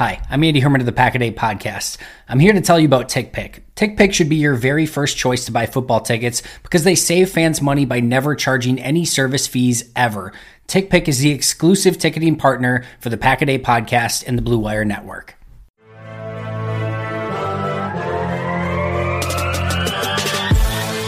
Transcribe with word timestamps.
Hi, 0.00 0.24
I'm 0.30 0.42
Andy 0.42 0.60
Herman 0.60 0.80
of 0.80 0.86
the 0.86 0.92
Pack 0.92 1.14
a 1.14 1.18
Day 1.18 1.30
podcast. 1.30 1.98
I'm 2.26 2.40
here 2.40 2.54
to 2.54 2.62
tell 2.62 2.80
you 2.80 2.86
about 2.86 3.10
TickPick. 3.10 3.60
TickPick 3.76 4.14
should 4.14 4.30
be 4.30 4.36
your 4.36 4.54
very 4.54 4.86
first 4.86 5.18
choice 5.18 5.44
to 5.44 5.52
buy 5.52 5.66
football 5.66 6.00
tickets 6.00 6.42
because 6.62 6.84
they 6.84 6.94
save 6.94 7.28
fans 7.28 7.60
money 7.60 7.84
by 7.84 8.00
never 8.00 8.34
charging 8.34 8.80
any 8.80 9.04
service 9.04 9.46
fees 9.46 9.92
ever. 9.94 10.32
TickPick 10.68 11.06
is 11.06 11.18
the 11.18 11.32
exclusive 11.32 11.98
ticketing 11.98 12.36
partner 12.36 12.82
for 12.98 13.10
the 13.10 13.18
Pack 13.18 13.42
a 13.42 13.44
Day 13.44 13.58
podcast 13.58 14.24
and 14.26 14.38
the 14.38 14.42
Blue 14.42 14.58
Wire 14.58 14.86
Network. 14.86 15.34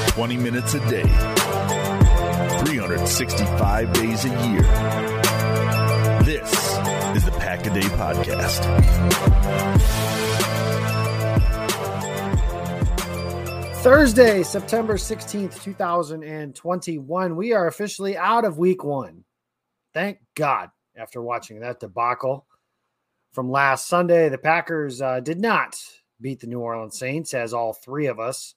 Twenty 0.08 0.36
minutes 0.36 0.74
a 0.74 0.80
day, 0.90 1.04
365 2.62 3.92
days 3.94 4.26
a 4.26 4.48
year. 4.50 4.60
This 6.24 6.61
Podcast. 7.62 8.64
Thursday, 13.82 14.42
September 14.42 14.94
16th, 14.94 15.62
2021. 15.62 17.36
We 17.36 17.52
are 17.52 17.68
officially 17.68 18.16
out 18.16 18.44
of 18.44 18.58
week 18.58 18.82
one. 18.82 19.24
Thank 19.94 20.18
God 20.34 20.70
after 20.96 21.22
watching 21.22 21.60
that 21.60 21.78
debacle 21.78 22.46
from 23.30 23.50
last 23.50 23.86
Sunday. 23.86 24.28
The 24.28 24.38
Packers 24.38 25.00
uh, 25.00 25.20
did 25.20 25.40
not 25.40 25.76
beat 26.20 26.40
the 26.40 26.48
New 26.48 26.60
Orleans 26.60 26.98
Saints, 26.98 27.32
as 27.32 27.54
all 27.54 27.72
three 27.72 28.06
of 28.06 28.18
us 28.18 28.54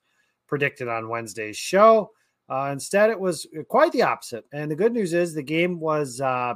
predicted 0.47 0.87
on 0.87 1.09
Wednesday's 1.09 1.57
show. 1.57 2.11
Uh, 2.49 2.69
instead, 2.71 3.11
it 3.11 3.19
was 3.19 3.47
quite 3.67 3.91
the 3.91 4.03
opposite. 4.03 4.45
And 4.51 4.69
the 4.69 4.75
good 4.75 4.93
news 4.93 5.13
is 5.13 5.33
the 5.33 5.43
game 5.43 5.79
was 5.79 6.21
uh, 6.21 6.55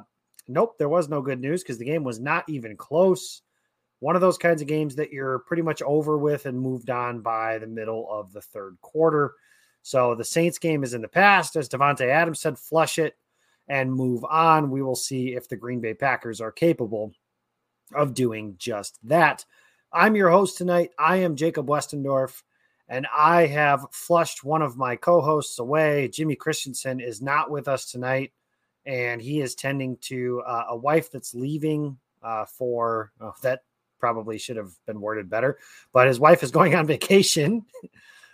Nope, 0.51 0.79
there 0.79 0.89
was 0.89 1.07
no 1.07 1.21
good 1.21 1.39
news 1.39 1.61
because 1.61 1.77
the 1.77 1.85
game 1.85 2.03
was 2.03 2.19
not 2.19 2.43
even 2.49 2.75
close. 2.75 3.43
One 3.99 4.15
of 4.15 4.21
those 4.21 4.39
kinds 4.39 4.63
of 4.63 4.67
games 4.67 4.95
that 4.95 5.11
you're 5.11 5.39
pretty 5.39 5.61
much 5.61 5.83
over 5.83 6.17
with 6.17 6.47
and 6.47 6.59
moved 6.59 6.89
on 6.89 7.21
by 7.21 7.59
the 7.59 7.67
middle 7.67 8.07
of 8.11 8.33
the 8.33 8.41
third 8.41 8.77
quarter. 8.81 9.35
So 9.83 10.15
the 10.15 10.25
Saints 10.25 10.57
game 10.57 10.83
is 10.83 10.95
in 10.95 11.03
the 11.03 11.07
past. 11.07 11.55
As 11.55 11.69
Davante 11.69 12.07
Adams 12.07 12.41
said, 12.41 12.57
flush 12.57 12.97
it 12.97 13.15
and 13.67 13.93
move 13.93 14.25
on. 14.25 14.71
We 14.71 14.81
will 14.81 14.95
see 14.95 15.35
if 15.35 15.47
the 15.47 15.55
Green 15.55 15.81
Bay 15.81 15.93
Packers 15.93 16.41
are 16.41 16.51
capable 16.51 17.11
of 17.93 18.15
doing 18.15 18.55
just 18.57 18.97
that. 19.07 19.45
I'm 19.93 20.15
your 20.15 20.31
host 20.31 20.57
tonight. 20.57 20.89
I 20.97 21.17
am 21.17 21.35
Jacob 21.35 21.67
Westendorf, 21.67 22.41
and 22.87 23.05
I 23.15 23.45
have 23.45 23.85
flushed 23.91 24.43
one 24.43 24.63
of 24.63 24.77
my 24.77 24.95
co 24.95 25.21
hosts 25.21 25.59
away. 25.59 26.07
Jimmy 26.07 26.35
Christensen 26.35 26.99
is 26.99 27.21
not 27.21 27.51
with 27.51 27.67
us 27.67 27.91
tonight 27.91 28.31
and 28.89 29.21
he 29.21 29.39
is 29.39 29.53
tending 29.53 29.95
to 29.97 30.41
uh, 30.47 30.65
a 30.69 30.75
wife 30.75 31.11
that's 31.11 31.35
leaving 31.35 31.95
uh, 32.23 32.43
for 32.45 33.11
oh, 33.21 33.33
that 33.43 33.61
probably 33.99 34.39
should 34.39 34.57
have 34.57 34.71
been 34.87 34.99
worded 34.99 35.29
better, 35.29 35.59
but 35.93 36.07
his 36.07 36.19
wife 36.19 36.41
is 36.41 36.51
going 36.51 36.75
on 36.75 36.85
vacation. 36.85 37.65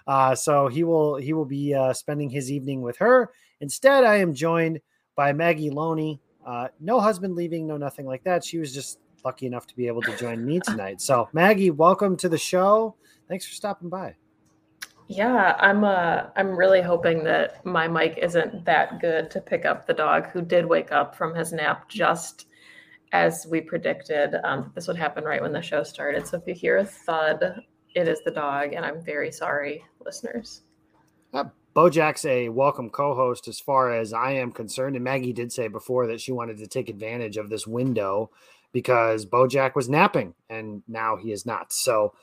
Uh, 0.07 0.35
so 0.35 0.67
he 0.67 0.83
will 0.83 1.15
he 1.15 1.33
will 1.33 1.45
be 1.45 1.73
uh, 1.73 1.91
spending 1.91 2.29
his 2.29 2.51
evening 2.51 2.79
with 2.83 2.95
her. 2.95 3.31
Instead, 3.59 4.03
I 4.03 4.17
am 4.17 4.35
joined 4.35 4.79
by 5.15 5.33
Maggie 5.33 5.71
Loney. 5.71 6.21
Uh, 6.45 6.67
no 6.79 6.99
husband 6.99 7.33
leaving, 7.33 7.65
no 7.65 7.75
nothing 7.77 8.05
like 8.05 8.23
that. 8.23 8.45
She 8.45 8.59
was 8.59 8.71
just 8.71 8.99
lucky 9.23 9.47
enough 9.47 9.65
to 9.65 9.75
be 9.75 9.87
able 9.87 10.03
to 10.03 10.15
join 10.15 10.45
me 10.45 10.59
tonight. 10.63 11.01
So 11.01 11.27
Maggie, 11.33 11.71
welcome 11.71 12.15
to 12.17 12.29
the 12.29 12.37
show. 12.37 12.95
Thanks 13.27 13.47
for 13.47 13.55
stopping 13.55 13.89
by. 13.89 14.15
Yeah, 15.07 15.55
I'm 15.59 15.83
uh 15.83 16.23
I'm 16.35 16.57
really 16.57 16.81
hoping 16.81 17.23
that 17.25 17.63
my 17.65 17.87
mic 17.87 18.17
isn't 18.17 18.65
that 18.65 18.99
good 18.99 19.29
to 19.31 19.41
pick 19.41 19.65
up 19.65 19.85
the 19.85 19.93
dog 19.93 20.27
who 20.31 20.41
did 20.41 20.65
wake 20.65 20.91
up 20.91 21.15
from 21.15 21.35
his 21.35 21.53
nap 21.53 21.87
just 21.87 22.47
as 23.11 23.45
we 23.49 23.61
predicted. 23.61 24.35
Um, 24.43 24.71
this 24.73 24.87
would 24.87 24.97
happen 24.97 25.23
right 25.23 25.41
when 25.41 25.53
the 25.53 25.61
show 25.61 25.83
started. 25.83 26.27
So 26.27 26.37
if 26.37 26.47
you 26.47 26.55
hear 26.55 26.77
a 26.77 26.85
thud, 26.85 27.63
it 27.93 28.07
is 28.07 28.21
the 28.25 28.31
dog, 28.31 28.73
and 28.73 28.83
I'm 28.83 29.01
very 29.01 29.31
sorry, 29.31 29.83
listeners. 30.03 30.61
Uh, 31.33 31.45
Bojack's 31.75 32.25
a 32.25 32.49
welcome 32.49 32.89
co-host 32.89 33.47
as 33.47 33.59
far 33.59 33.93
as 33.93 34.11
I 34.11 34.31
am 34.31 34.51
concerned, 34.51 34.95
and 34.95 35.03
Maggie 35.03 35.33
did 35.33 35.51
say 35.51 35.67
before 35.67 36.07
that 36.07 36.19
she 36.19 36.31
wanted 36.31 36.57
to 36.57 36.67
take 36.67 36.89
advantage 36.89 37.37
of 37.37 37.49
this 37.49 37.67
window 37.67 38.31
because 38.73 39.25
Bojack 39.25 39.75
was 39.75 39.87
napping, 39.87 40.33
and 40.49 40.83
now 40.87 41.15
he 41.15 41.31
is 41.31 41.45
not. 41.45 41.71
So 41.71 42.13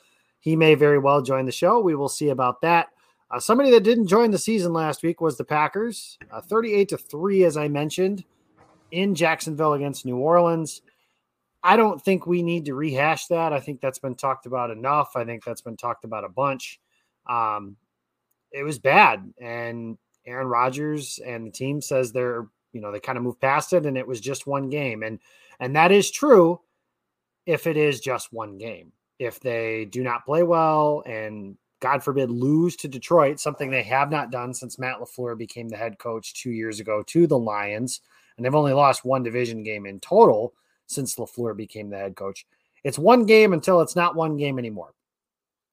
he 0.42 0.56
may 0.56 0.74
very 0.74 0.98
well 0.98 1.22
join 1.22 1.46
the 1.46 1.52
show. 1.52 1.78
We 1.78 1.94
will 1.94 2.08
see 2.08 2.30
about 2.30 2.60
that. 2.62 2.88
Uh, 3.30 3.38
somebody 3.38 3.70
that 3.70 3.84
didn't 3.84 4.08
join 4.08 4.32
the 4.32 4.38
season 4.38 4.72
last 4.72 5.04
week 5.04 5.20
was 5.20 5.38
the 5.38 5.44
Packers, 5.44 6.18
uh, 6.32 6.40
38 6.40 6.88
to 6.88 6.98
3, 6.98 7.44
as 7.44 7.56
I 7.56 7.68
mentioned, 7.68 8.24
in 8.90 9.14
Jacksonville 9.14 9.74
against 9.74 10.04
New 10.04 10.16
Orleans. 10.16 10.82
I 11.62 11.76
don't 11.76 12.02
think 12.02 12.26
we 12.26 12.42
need 12.42 12.64
to 12.64 12.74
rehash 12.74 13.28
that. 13.28 13.52
I 13.52 13.60
think 13.60 13.80
that's 13.80 14.00
been 14.00 14.16
talked 14.16 14.46
about 14.46 14.72
enough. 14.72 15.12
I 15.14 15.24
think 15.24 15.44
that's 15.44 15.60
been 15.60 15.76
talked 15.76 16.04
about 16.04 16.24
a 16.24 16.28
bunch. 16.28 16.80
Um, 17.28 17.76
it 18.50 18.64
was 18.64 18.80
bad. 18.80 19.32
And 19.40 19.96
Aaron 20.26 20.48
Rodgers 20.48 21.20
and 21.24 21.46
the 21.46 21.52
team 21.52 21.80
says 21.80 22.10
they're, 22.10 22.48
you 22.72 22.80
know, 22.80 22.90
they 22.90 22.98
kind 22.98 23.16
of 23.16 23.22
moved 23.22 23.40
past 23.40 23.72
it 23.74 23.86
and 23.86 23.96
it 23.96 24.08
was 24.08 24.20
just 24.20 24.48
one 24.48 24.70
game. 24.70 25.04
And 25.04 25.20
and 25.60 25.76
that 25.76 25.92
is 25.92 26.10
true 26.10 26.60
if 27.46 27.68
it 27.68 27.76
is 27.76 28.00
just 28.00 28.32
one 28.32 28.58
game 28.58 28.92
if 29.22 29.38
they 29.38 29.84
do 29.86 30.02
not 30.02 30.24
play 30.24 30.42
well 30.42 31.02
and 31.06 31.56
God 31.80 32.02
forbid 32.02 32.30
lose 32.30 32.76
to 32.76 32.88
Detroit, 32.88 33.40
something 33.40 33.70
they 33.70 33.82
have 33.84 34.10
not 34.10 34.30
done 34.30 34.52
since 34.52 34.78
Matt 34.78 34.98
LaFleur 34.98 35.38
became 35.38 35.68
the 35.68 35.76
head 35.76 35.98
coach 35.98 36.34
two 36.34 36.50
years 36.50 36.80
ago 36.80 37.02
to 37.08 37.26
the 37.26 37.38
Lions. 37.38 38.00
And 38.36 38.44
they've 38.44 38.54
only 38.54 38.72
lost 38.72 39.04
one 39.04 39.22
division 39.22 39.62
game 39.62 39.86
in 39.86 40.00
total 40.00 40.54
since 40.86 41.16
LaFleur 41.16 41.56
became 41.56 41.90
the 41.90 41.98
head 41.98 42.16
coach. 42.16 42.46
It's 42.84 42.98
one 42.98 43.26
game 43.26 43.52
until 43.52 43.80
it's 43.80 43.96
not 43.96 44.16
one 44.16 44.36
game 44.36 44.58
anymore. 44.58 44.92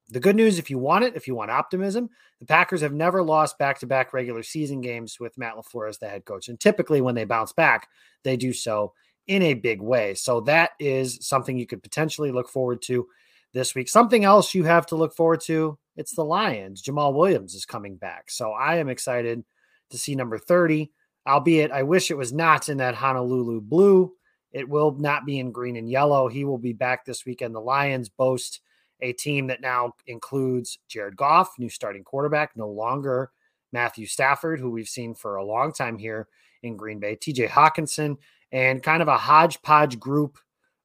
The 0.10 0.20
good 0.20 0.36
news, 0.36 0.58
if 0.58 0.70
you 0.70 0.78
want 0.80 1.06
it, 1.06 1.16
if 1.16 1.28
you 1.28 1.36
want 1.36 1.52
optimism, 1.52 2.10
the 2.40 2.46
Packers 2.46 2.82
have 2.82 2.94
never 2.94 3.22
lost 3.22 3.58
back 3.60 3.80
to 3.80 3.88
back 3.88 4.14
regular 4.14 4.44
season 4.44 4.82
games 4.82 5.20
with 5.20 5.38
Matt 5.38 5.56
LaFleur 5.56 5.90
as 5.90 6.00
the 6.00 6.10
head 6.10 6.26
coach. 6.26 6.50
And 6.50 6.60
typically, 6.60 7.02
when 7.02 7.16
they 7.16 7.26
bounce 7.26 7.54
back, 7.54 7.88
they 8.24 8.36
do 8.36 8.54
so 8.54 8.94
in 9.28 9.44
a 9.44 9.54
big 9.54 9.80
way. 9.80 10.16
So 10.16 10.42
that 10.42 10.72
is 10.80 11.20
something 11.22 11.58
you 11.58 11.68
could 11.68 11.84
potentially 11.84 12.32
look 12.32 12.50
forward 12.50 12.82
to 12.84 13.08
this 13.54 13.76
week. 13.76 13.90
Something 13.90 14.24
else 14.24 14.54
you 14.54 14.64
have 14.64 14.86
to 14.88 14.96
look 14.96 15.16
forward 15.16 15.42
to 15.42 15.78
it's 16.00 16.16
the 16.16 16.24
Lions. 16.24 16.82
Jamaal 16.82 17.14
Williams 17.14 17.54
is 17.54 17.66
coming 17.66 17.98
back. 17.98 18.32
So 18.32 18.52
I 18.52 18.78
am 18.78 18.88
excited 18.88 19.44
to 19.90 19.98
see 19.98 20.16
number 20.16 20.38
30, 20.38 20.90
albeit 21.28 21.74
I 21.74 21.84
wish 21.84 22.10
it 22.10 22.18
was 22.18 22.32
not 22.32 22.70
in 22.70 22.78
that 22.78 22.96
Honolulu 22.96 23.60
blue. 23.60 24.14
It 24.54 24.70
will 24.70 24.92
not 24.92 25.26
be 25.26 25.40
in 25.40 25.52
green 25.52 25.76
and 25.76 25.90
yellow. 25.90 26.30
He 26.30 26.46
will 26.46 26.58
be 26.58 26.72
back 26.72 27.04
this 27.04 27.26
weekend. 27.26 27.54
The 27.54 27.60
Lions 27.60 28.08
boast 28.08 28.62
a 29.02 29.12
team 29.12 29.48
that 29.48 29.60
now 29.60 29.94
includes 30.08 30.80
Jared 30.88 31.18
Goff, 31.18 31.60
new 31.60 31.70
starting 31.70 32.06
quarterback, 32.06 32.56
no 32.56 32.70
longer 32.70 33.32
Matthew 33.74 34.06
Stafford, 34.06 34.62
who 34.62 34.72
we've 34.72 34.88
seen 34.88 35.14
for 35.14 35.36
a 35.36 35.44
long 35.44 35.74
time 35.74 35.98
here 35.98 36.30
in 36.64 36.78
Green 36.78 37.00
Bay, 37.00 37.18
TJ 37.18 37.50
Hockenson, 37.50 38.16
and 38.54 38.82
kind 38.82 39.02
of 39.02 39.10
a 39.10 39.18
hodgepodge 39.18 40.00
group 40.00 40.38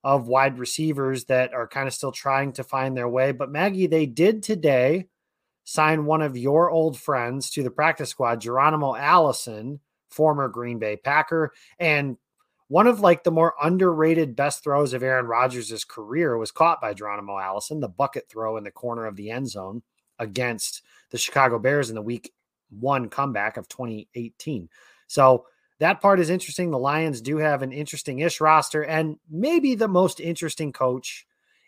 of 0.05 0.29
wide 0.29 0.59
receivers 0.59 1.25
that 1.25 1.55
are 1.55 1.67
kind 1.67 1.89
of 1.89 1.95
still 1.95 2.13
trying 2.13 2.53
to 2.53 2.63
find 2.63 2.97
their 2.97 3.09
way. 3.09 3.33
But 3.33 3.51
Maggie, 3.51 3.87
they 3.87 4.05
did 4.05 4.43
today 4.43 5.09
sign 5.65 6.05
one 6.05 6.21
of 6.21 6.37
your 6.37 6.71
old 6.71 6.99
friends 6.99 7.51
to 7.53 7.63
the 7.63 7.71
practice 7.71 8.11
squad, 8.11 8.43
Geronimo 8.43 8.95
Allison, 8.95 9.81
former 10.11 10.49
Green 10.49 10.79
Bay 10.79 10.97
Packer. 10.97 11.53
And 11.79 12.19
one 12.69 12.87
of 12.87 13.01
like 13.01 13.25
the 13.25 13.31
more 13.31 13.55
underrated 13.63 14.37
best 14.37 14.63
throws 14.63 14.93
of 14.93 15.03
Aaron 15.03 15.27
Rodgers' 15.27 15.85
career 15.85 16.37
was 16.37 16.51
caught 16.51 16.83
by 16.83 16.93
Geronimo 16.93 17.39
Allison, 17.39 17.81
the 17.81 17.89
bucket 17.89 18.29
throw 18.29 18.59
in 18.59 18.65
the 18.65 18.71
corner 18.71 19.07
of 19.07 19.17
the 19.17 19.31
end 19.31 19.49
zone 19.49 19.83
against 20.19 20.83
the 21.11 21.19
Chicago 21.19 21.59
Bears 21.59 21.89
in 21.89 21.95
the 21.95 22.03
week 22.03 22.33
one 22.69 23.09
comeback 23.09 23.57
of 23.57 23.69
2018. 23.69 24.69
So 25.07 25.47
that 25.85 26.01
part 26.01 26.19
is 26.19 26.31
interesting. 26.31 26.71
The 26.71 26.79
Lions 26.79 27.21
do 27.21 27.37
have 27.37 27.61
an 27.61 27.71
interesting 27.71 28.21
ish 28.21 28.41
roster 28.41 28.83
and 28.85 29.19
maybe 29.31 29.75
the 29.75 29.87
most 29.87 30.19
interesting 30.19 30.73
coach 30.73 31.27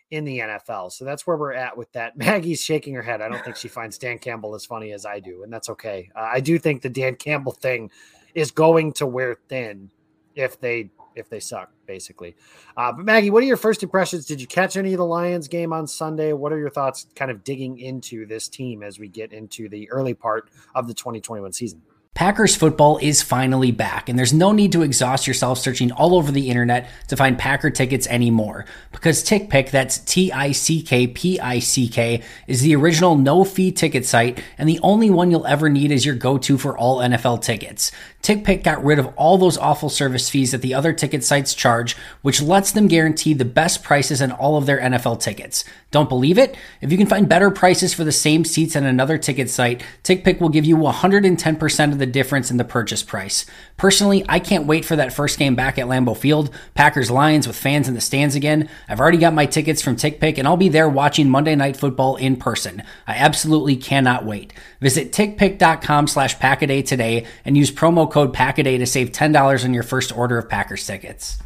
in 0.09 0.23
the 0.23 0.39
NFL. 0.39 0.91
So 0.91 1.05
that's 1.05 1.27
where 1.27 1.37
we're 1.37 1.53
at 1.53 1.77
with 1.77 1.91
that. 1.91 2.17
Maggie's 2.17 2.63
shaking 2.63 2.95
her 2.95 3.03
head. 3.03 3.21
I 3.21 3.29
don't 3.29 3.43
think 3.45 3.57
she 3.57 3.67
finds 3.67 3.99
Dan 3.99 4.17
Campbell 4.17 4.55
as 4.55 4.65
funny 4.65 4.91
as 4.91 5.05
I 5.05 5.19
do, 5.19 5.43
and 5.43 5.53
that's 5.53 5.69
okay. 5.69 6.09
Uh, 6.15 6.29
I 6.33 6.39
do 6.39 6.57
think 6.57 6.81
the 6.81 6.89
Dan 6.89 7.13
Campbell 7.15 7.51
thing 7.51 7.91
is 8.33 8.49
going 8.49 8.93
to 8.93 9.05
wear 9.05 9.35
thin 9.49 9.91
if 10.33 10.59
they 10.59 10.89
if 11.15 11.29
they 11.29 11.39
suck, 11.39 11.71
basically. 11.85 12.35
Uh, 12.75 12.93
but 12.93 13.05
Maggie, 13.05 13.29
what 13.29 13.43
are 13.43 13.47
your 13.47 13.55
first 13.55 13.83
impressions? 13.83 14.25
Did 14.25 14.41
you 14.41 14.47
catch 14.47 14.77
any 14.77 14.93
of 14.93 14.97
the 14.97 15.05
Lions 15.05 15.47
game 15.47 15.73
on 15.73 15.85
Sunday? 15.85 16.33
What 16.33 16.51
are 16.51 16.57
your 16.57 16.71
thoughts, 16.71 17.05
kind 17.15 17.29
of 17.29 17.43
digging 17.43 17.77
into 17.77 18.25
this 18.25 18.47
team 18.47 18.81
as 18.81 18.97
we 18.97 19.09
get 19.09 19.31
into 19.31 19.69
the 19.69 19.87
early 19.91 20.15
part 20.15 20.49
of 20.73 20.87
the 20.87 20.95
2021 20.95 21.53
season? 21.53 21.83
Packers 22.17 22.55
football 22.55 22.97
is 22.97 23.21
finally 23.21 23.69
back, 23.69 24.09
and 24.09 24.17
there's 24.17 24.33
no 24.33 24.51
need 24.51 24.71
to 24.71 24.81
exhaust 24.81 25.27
yourself 25.27 25.59
searching 25.59 25.91
all 25.91 26.15
over 26.15 26.31
the 26.31 26.49
internet 26.49 26.89
to 27.09 27.15
find 27.15 27.37
Packer 27.37 27.69
tickets 27.69 28.07
anymore. 28.07 28.65
Because 28.91 29.23
TickPick, 29.23 29.69
that's 29.69 29.99
T 29.99 30.31
I 30.31 30.51
C 30.51 30.81
K 30.81 31.05
P 31.05 31.39
I 31.39 31.59
C 31.59 31.87
K, 31.87 32.23
is 32.47 32.61
the 32.61 32.75
original 32.75 33.15
no 33.15 33.43
fee 33.43 33.71
ticket 33.71 34.03
site 34.03 34.41
and 34.57 34.67
the 34.67 34.79
only 34.81 35.11
one 35.11 35.29
you'll 35.29 35.45
ever 35.45 35.69
need 35.69 35.91
as 35.91 36.07
your 36.07 36.15
go 36.15 36.39
to 36.39 36.57
for 36.57 36.75
all 36.75 36.97
NFL 36.97 37.43
tickets. 37.43 37.91
TickPick 38.21 38.63
got 38.63 38.83
rid 38.83 38.99
of 38.99 39.07
all 39.15 39.37
those 39.37 39.57
awful 39.57 39.89
service 39.89 40.29
fees 40.29 40.51
that 40.51 40.61
the 40.61 40.73
other 40.73 40.91
ticket 40.91 41.23
sites 41.23 41.53
charge, 41.53 41.95
which 42.21 42.41
lets 42.41 42.71
them 42.71 42.87
guarantee 42.87 43.33
the 43.33 43.45
best 43.45 43.83
prices 43.83 44.21
on 44.21 44.31
all 44.31 44.57
of 44.57 44.65
their 44.65 44.79
NFL 44.79 45.21
tickets. 45.21 45.63
Don't 45.91 46.09
believe 46.09 46.37
it? 46.37 46.57
If 46.81 46.91
you 46.91 46.97
can 46.97 47.07
find 47.07 47.29
better 47.29 47.49
prices 47.49 47.93
for 47.93 48.03
the 48.03 48.11
same 48.11 48.43
seats 48.43 48.75
on 48.75 48.83
another 48.83 49.17
ticket 49.17 49.49
site, 49.49 49.81
TickPick 50.03 50.41
will 50.41 50.49
give 50.49 50.65
you 50.65 50.75
110% 50.75 51.91
of 51.93 51.99
the 51.99 52.05
difference 52.05 52.51
in 52.51 52.57
the 52.57 52.65
purchase 52.65 53.01
price. 53.01 53.45
Personally, 53.77 54.25
I 54.27 54.39
can't 54.39 54.67
wait 54.67 54.83
for 54.83 54.97
that 54.97 55.13
first 55.13 55.39
game 55.39 55.55
back 55.55 55.77
at 55.77 55.85
Lambeau 55.85 56.17
Field, 56.17 56.49
Packers 56.73 57.09
Lions 57.09 57.47
with 57.47 57.55
fans 57.55 57.87
in 57.87 57.93
the 57.93 58.01
stands 58.01 58.35
again. 58.35 58.67
I've 58.89 58.99
already 58.99 59.17
got 59.17 59.33
my 59.33 59.45
tickets 59.45 59.81
from 59.81 59.95
TickPick 59.95 60.37
and 60.37 60.45
I'll 60.45 60.57
be 60.57 60.67
there 60.67 60.89
watching 60.89 61.29
Monday 61.29 61.55
Night 61.55 61.77
Football 61.77 62.17
in 62.17 62.35
person. 62.35 62.83
I 63.07 63.15
absolutely 63.15 63.77
cannot 63.77 64.25
wait. 64.25 64.51
Visit 64.81 65.13
tickpick.com 65.13 66.07
slash 66.07 66.37
packaday 66.37 66.85
today 66.85 67.25
and 67.45 67.55
use 67.55 67.71
promo 67.71 68.11
code 68.11 68.16
packaday 68.25 68.79
to 68.79 68.87
save 68.87 69.11
$10 69.11 69.63
on 69.63 69.73
your 69.73 69.83
first 69.83 70.15
order 70.17 70.39
of 70.39 70.49
Packers 70.49 70.87
tickets. 70.87 71.37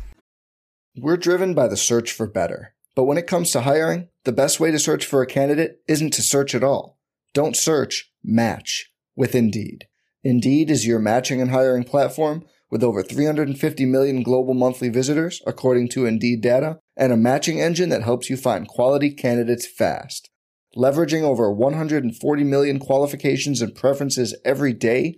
We're 0.95 1.17
driven 1.17 1.53
by 1.53 1.67
the 1.67 1.75
search 1.75 2.11
for 2.11 2.27
better. 2.27 2.73
But 2.95 3.05
when 3.05 3.17
it 3.17 3.27
comes 3.27 3.51
to 3.51 3.61
hiring, 3.61 4.09
the 4.23 4.31
best 4.31 4.59
way 4.59 4.71
to 4.71 4.79
search 4.79 5.05
for 5.05 5.21
a 5.21 5.27
candidate 5.27 5.81
isn't 5.87 6.11
to 6.11 6.21
search 6.21 6.53
at 6.53 6.63
all. 6.63 6.99
Don't 7.33 7.55
search, 7.55 8.11
match 8.23 8.91
with 9.15 9.35
Indeed. 9.35 9.87
Indeed 10.23 10.69
is 10.69 10.85
your 10.85 10.99
matching 10.99 11.41
and 11.41 11.51
hiring 11.51 11.83
platform 11.83 12.45
with 12.69 12.83
over 12.83 13.03
350 13.03 13.85
million 13.85 14.23
global 14.23 14.53
monthly 14.53 14.89
visitors, 14.89 15.41
according 15.45 15.89
to 15.89 16.05
Indeed 16.05 16.41
data, 16.41 16.79
and 16.95 17.11
a 17.11 17.17
matching 17.17 17.59
engine 17.59 17.89
that 17.89 18.03
helps 18.03 18.29
you 18.29 18.37
find 18.37 18.67
quality 18.67 19.11
candidates 19.11 19.65
fast. 19.65 20.29
Leveraging 20.75 21.21
over 21.21 21.51
140 21.51 22.43
million 22.43 22.79
qualifications 22.79 23.61
and 23.61 23.75
preferences 23.75 24.37
every 24.45 24.73
day, 24.73 25.17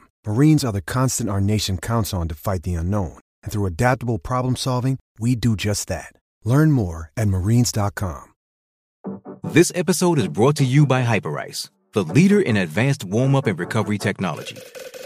Marines 0.25 0.63
are 0.63 0.71
the 0.71 0.83
constant 0.83 1.31
our 1.31 1.41
nation 1.41 1.77
counts 1.77 2.13
on 2.13 2.27
to 2.27 2.35
fight 2.35 2.61
the 2.61 2.75
unknown. 2.75 3.17
And 3.41 3.51
through 3.51 3.65
adaptable 3.65 4.19
problem 4.19 4.55
solving, 4.55 4.99
we 5.19 5.35
do 5.35 5.55
just 5.55 5.87
that. 5.87 6.13
Learn 6.45 6.71
more 6.71 7.11
at 7.17 7.27
marines.com. 7.27 8.33
This 9.43 9.71
episode 9.73 10.19
is 10.19 10.27
brought 10.27 10.55
to 10.57 10.63
you 10.63 10.85
by 10.85 11.01
Hyperice, 11.03 11.69
the 11.93 12.03
leader 12.03 12.39
in 12.39 12.55
advanced 12.55 13.03
warm 13.03 13.35
up 13.35 13.47
and 13.47 13.57
recovery 13.57 13.97
technology. 13.97 14.57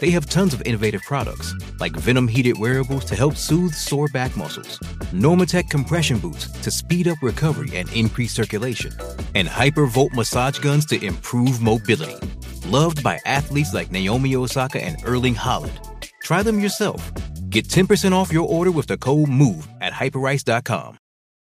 They 0.02 0.10
have 0.10 0.30
tons 0.30 0.54
of 0.54 0.62
innovative 0.66 1.02
products, 1.04 1.54
like 1.80 1.94
Venom 1.94 2.28
heated 2.28 2.60
wearables 2.60 3.06
to 3.06 3.16
help 3.16 3.36
soothe 3.36 3.74
sore 3.74 4.10
back 4.10 4.36
muscles, 4.36 4.80
Normatec 5.14 5.70
compression 5.70 6.20
boots 6.20 6.50
to 6.62 6.70
speed 6.70 7.08
up 7.08 7.18
recovery 7.22 7.78
and 7.78 7.92
increase 7.94 8.34
circulation, 8.34 8.92
and 9.34 9.48
Hypervolt 9.48 10.14
massage 10.14 10.60
guns 10.60 10.86
to 10.88 11.02
improve 11.04 11.62
mobility. 11.62 12.18
Loved 12.66 13.04
by 13.04 13.20
athletes 13.28 13.76
like 13.76 13.92
Naomi 13.92 14.36
Osaka 14.36 14.84
and 14.84 14.98
Erling 15.06 15.36
Haaland. 15.36 15.78
Try 16.24 16.42
them 16.42 16.60
yourself. 16.60 17.12
Get 17.52 17.68
10% 17.68 18.12
off 18.12 18.34
your 18.34 18.50
order 18.50 18.72
with 18.72 18.88
the 18.88 18.98
code 18.98 19.30
MOVE 19.30 19.68
at 19.82 19.94
hyperice.com. 19.94 20.98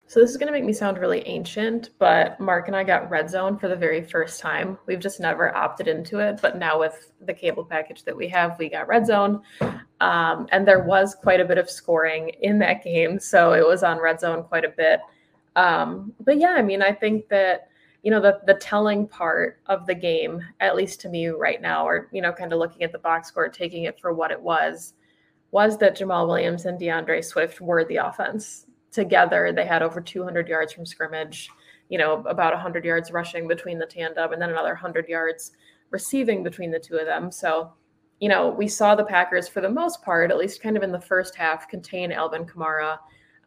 So 0.08 0.20
this 0.20 0.32
is 0.32 0.38
going 0.38 0.48
to 0.48 0.52
make 0.52 0.66
me 0.66 0.74
sound 0.74 0.98
really 0.98 1.26
ancient, 1.28 1.92
but 2.00 2.40
Mark 2.40 2.68
and 2.68 2.76
I 2.76 2.84
got 2.84 3.10
Red 3.12 3.30
Zone 3.30 3.60
for 3.60 3.68
the 3.68 3.76
very 3.76 4.04
first 4.04 4.40
time. 4.40 4.80
We've 4.88 5.00
just 5.00 5.20
never 5.20 5.56
opted 5.56 5.88
into 5.88 6.18
it, 6.18 6.40
but 6.42 6.58
now 6.58 6.80
with 6.80 7.12
the 7.24 7.36
cable 7.36 7.64
package 7.64 8.04
that 8.06 8.18
we 8.18 8.28
have, 8.30 8.58
we 8.58 8.68
got 8.68 8.88
Red 8.88 9.06
Zone. 9.06 9.44
Um, 10.02 10.48
and 10.52 10.68
there 10.68 10.84
was 10.84 11.14
quite 11.14 11.40
a 11.40 11.46
bit 11.46 11.60
of 11.60 11.70
scoring 11.70 12.30
in 12.42 12.58
that 12.60 12.84
game, 12.84 13.20
so 13.20 13.54
it 13.54 13.66
was 13.66 13.84
on 13.84 14.00
Red 14.00 14.20
Zone 14.20 14.44
quite 14.44 14.66
a 14.66 14.70
bit. 14.70 15.02
Um, 15.56 16.14
but 16.20 16.40
yeah, 16.40 16.56
I 16.58 16.64
mean, 16.64 16.82
I 16.82 16.94
think 16.94 17.30
that 17.30 17.70
you 18.04 18.10
know 18.10 18.20
the 18.20 18.40
the 18.48 18.56
telling 18.56 19.08
part 19.08 19.60
of 19.68 19.86
the 19.86 19.96
game, 19.96 20.42
at 20.60 20.76
least 20.76 21.02
to 21.02 21.10
me 21.10 21.28
right 21.28 21.62
now, 21.62 21.88
or 21.88 22.10
you 22.12 22.22
know, 22.22 22.32
kind 22.34 22.52
of 22.54 22.60
looking 22.60 22.84
at 22.84 22.92
the 22.92 23.00
box 23.00 23.28
score, 23.28 23.48
taking 23.48 23.84
it 23.84 24.00
for 24.00 24.14
what 24.14 24.32
it 24.32 24.42
was, 24.42 24.94
was 25.52 25.78
that 25.78 25.98
Jamaal 25.98 26.28
Williams 26.28 26.66
and 26.66 26.80
DeAndre 26.80 27.24
Swift 27.24 27.62
were 27.62 27.86
the 27.86 27.98
offense. 27.98 28.66
Together 28.92 29.54
they 29.54 29.66
had 29.66 29.82
over 29.82 30.02
200 30.02 30.50
yards 30.50 30.74
from 30.74 30.86
scrimmage 30.86 31.50
you 31.92 31.98
know 31.98 32.24
about 32.26 32.54
100 32.54 32.84
yards 32.86 33.12
rushing 33.12 33.48
between 33.48 33.78
the 33.78 33.86
tandem 33.86 34.32
and 34.32 34.42
then 34.42 34.50
another 34.50 34.70
100 34.70 35.08
yards 35.08 35.52
receiving 35.92 36.42
between 36.42 36.72
the 36.72 36.80
two 36.80 36.96
of 36.96 37.06
them. 37.06 37.32
So 37.32 37.72
you 38.20 38.30
know 38.30 38.50
we 38.50 38.68
saw 38.68 38.96
the 38.96 39.04
packers 39.04 39.48
for 39.48 39.62
the 39.62 39.70
most 39.70 40.02
part 40.02 40.32
at 40.32 40.38
least 40.38 40.64
kind 40.64 40.78
of 40.78 40.84
in 40.84 40.92
the 40.92 41.00
first 41.00 41.36
half 41.36 41.68
contain 41.68 42.12
alvin 42.12 42.46
kamara. 42.46 42.98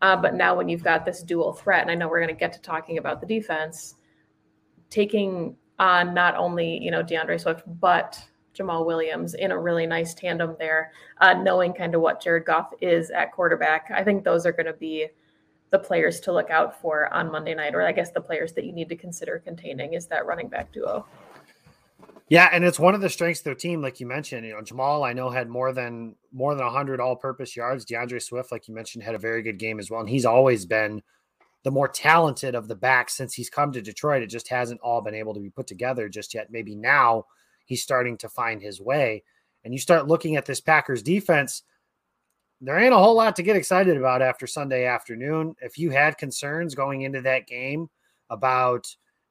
Uh, 0.03 0.17
but 0.17 0.35
now 0.35 0.55
when 0.55 0.69
you've 0.69 0.85
got 0.85 1.05
this 1.05 1.23
dual 1.23 1.53
threat 1.53 1.81
and 1.81 1.91
i 1.91 1.95
know 1.95 2.09
we're 2.09 2.21
going 2.21 2.35
to 2.35 2.39
get 2.39 2.53
to 2.53 2.61
talking 2.61 2.99
about 2.99 3.21
the 3.21 3.27
defense 3.27 3.95
taking 4.95 5.57
on 5.81 6.15
not 6.15 6.37
only 6.37 6.79
you 6.81 6.91
know 6.91 7.03
d'andre 7.03 7.37
swift 7.37 7.65
but 7.81 8.23
Jamaal 8.55 8.87
Williams 8.87 9.35
in 9.35 9.51
a 9.51 9.59
really 9.59 9.85
nice 9.85 10.15
tandem 10.15 10.55
there, 10.61 10.93
uh, 11.21 11.35
knowing 11.35 11.73
kind 11.73 11.93
of 11.97 12.01
what 12.01 12.23
Jared 12.23 12.45
Goff 12.45 12.73
is 12.81 13.11
at 13.11 13.33
quarterback. 13.33 13.91
I 13.93 14.05
think 14.05 14.23
those 14.23 14.47
are 14.47 14.53
going 14.53 14.67
to 14.67 14.73
be 14.73 15.09
the 15.71 15.79
players 15.81 16.21
to 16.21 16.33
look 16.33 16.51
out 16.51 16.81
for 16.81 17.13
on 17.13 17.33
Monday 17.33 17.53
night, 17.53 17.75
or 17.75 17.83
I 17.83 17.91
guess 17.91 18.13
the 18.13 18.21
players 18.21 18.53
that 18.53 18.65
you 18.65 18.73
need 18.73 18.89
to 18.91 18.97
consider 18.97 19.41
containing 19.41 19.95
is 19.95 20.07
that 20.07 20.25
running 20.25 20.47
back 20.47 20.73
duo. 20.73 21.05
Yeah, 22.29 22.49
and 22.53 22.65
it's 22.65 22.79
one 22.79 22.95
of 22.95 23.01
the 23.01 23.11
strengths 23.11 23.41
of 23.41 23.45
their 23.45 23.57
team, 23.57 23.83
like 23.83 23.99
you 23.99 24.07
mentioned. 24.07 24.47
You 24.47 24.53
know, 24.53 24.61
Jamaal 24.61 25.05
I 25.05 25.13
know 25.13 25.31
had 25.31 25.49
more 25.49 25.73
than 25.73 26.15
more 26.33 26.55
than 26.55 26.65
hundred 26.69 27.01
all-purpose 27.01 27.57
yards. 27.57 27.85
DeAndre 27.85 28.23
Swift, 28.23 28.53
like 28.53 28.69
you 28.69 28.75
mentioned, 28.75 29.03
had 29.03 29.17
a 29.17 29.19
very 29.19 29.43
good 29.43 29.59
game 29.59 29.81
as 29.81 29.91
well, 29.91 30.01
and 30.01 30.09
he's 30.09 30.25
always 30.25 30.65
been 30.65 31.03
the 31.65 31.71
more 31.71 31.89
talented 31.89 32.55
of 32.55 32.69
the 32.69 32.77
backs 32.77 33.15
since 33.15 33.35
he's 33.35 33.51
come 33.51 33.73
to 33.73 33.83
Detroit. 33.83 34.23
It 34.23 34.29
just 34.29 34.49
hasn't 34.49 34.81
all 34.81 35.01
been 35.01 35.15
able 35.15 35.35
to 35.35 35.41
be 35.41 35.51
put 35.51 35.67
together 35.67 36.09
just 36.09 36.35
yet. 36.35 36.51
Maybe 36.51 36.75
now 36.77 37.25
he's 37.65 37.83
starting 37.83 38.17
to 38.19 38.29
find 38.29 38.63
his 38.63 38.81
way. 38.81 39.25
And 39.65 39.73
you 39.73 39.81
start 39.81 40.07
looking 40.07 40.37
at 40.37 40.47
this 40.47 40.61
Packers 40.61 41.03
defense 41.03 41.63
there 42.61 42.79
ain't 42.79 42.95
a 42.95 42.99
whole 42.99 43.15
lot 43.15 43.37
to 43.37 43.43
get 43.43 43.57
excited 43.57 43.97
about 43.97 44.23
after 44.23 44.47
Sunday 44.47 44.87
afternoon. 44.87 45.55
If 45.61 45.79
you 45.79 45.91
had 45.91 46.17
concerns 46.17 46.75
going 46.75 47.03
into 47.03 47.21
that 47.23 47.47
game 47.47 47.91
about 48.31 48.87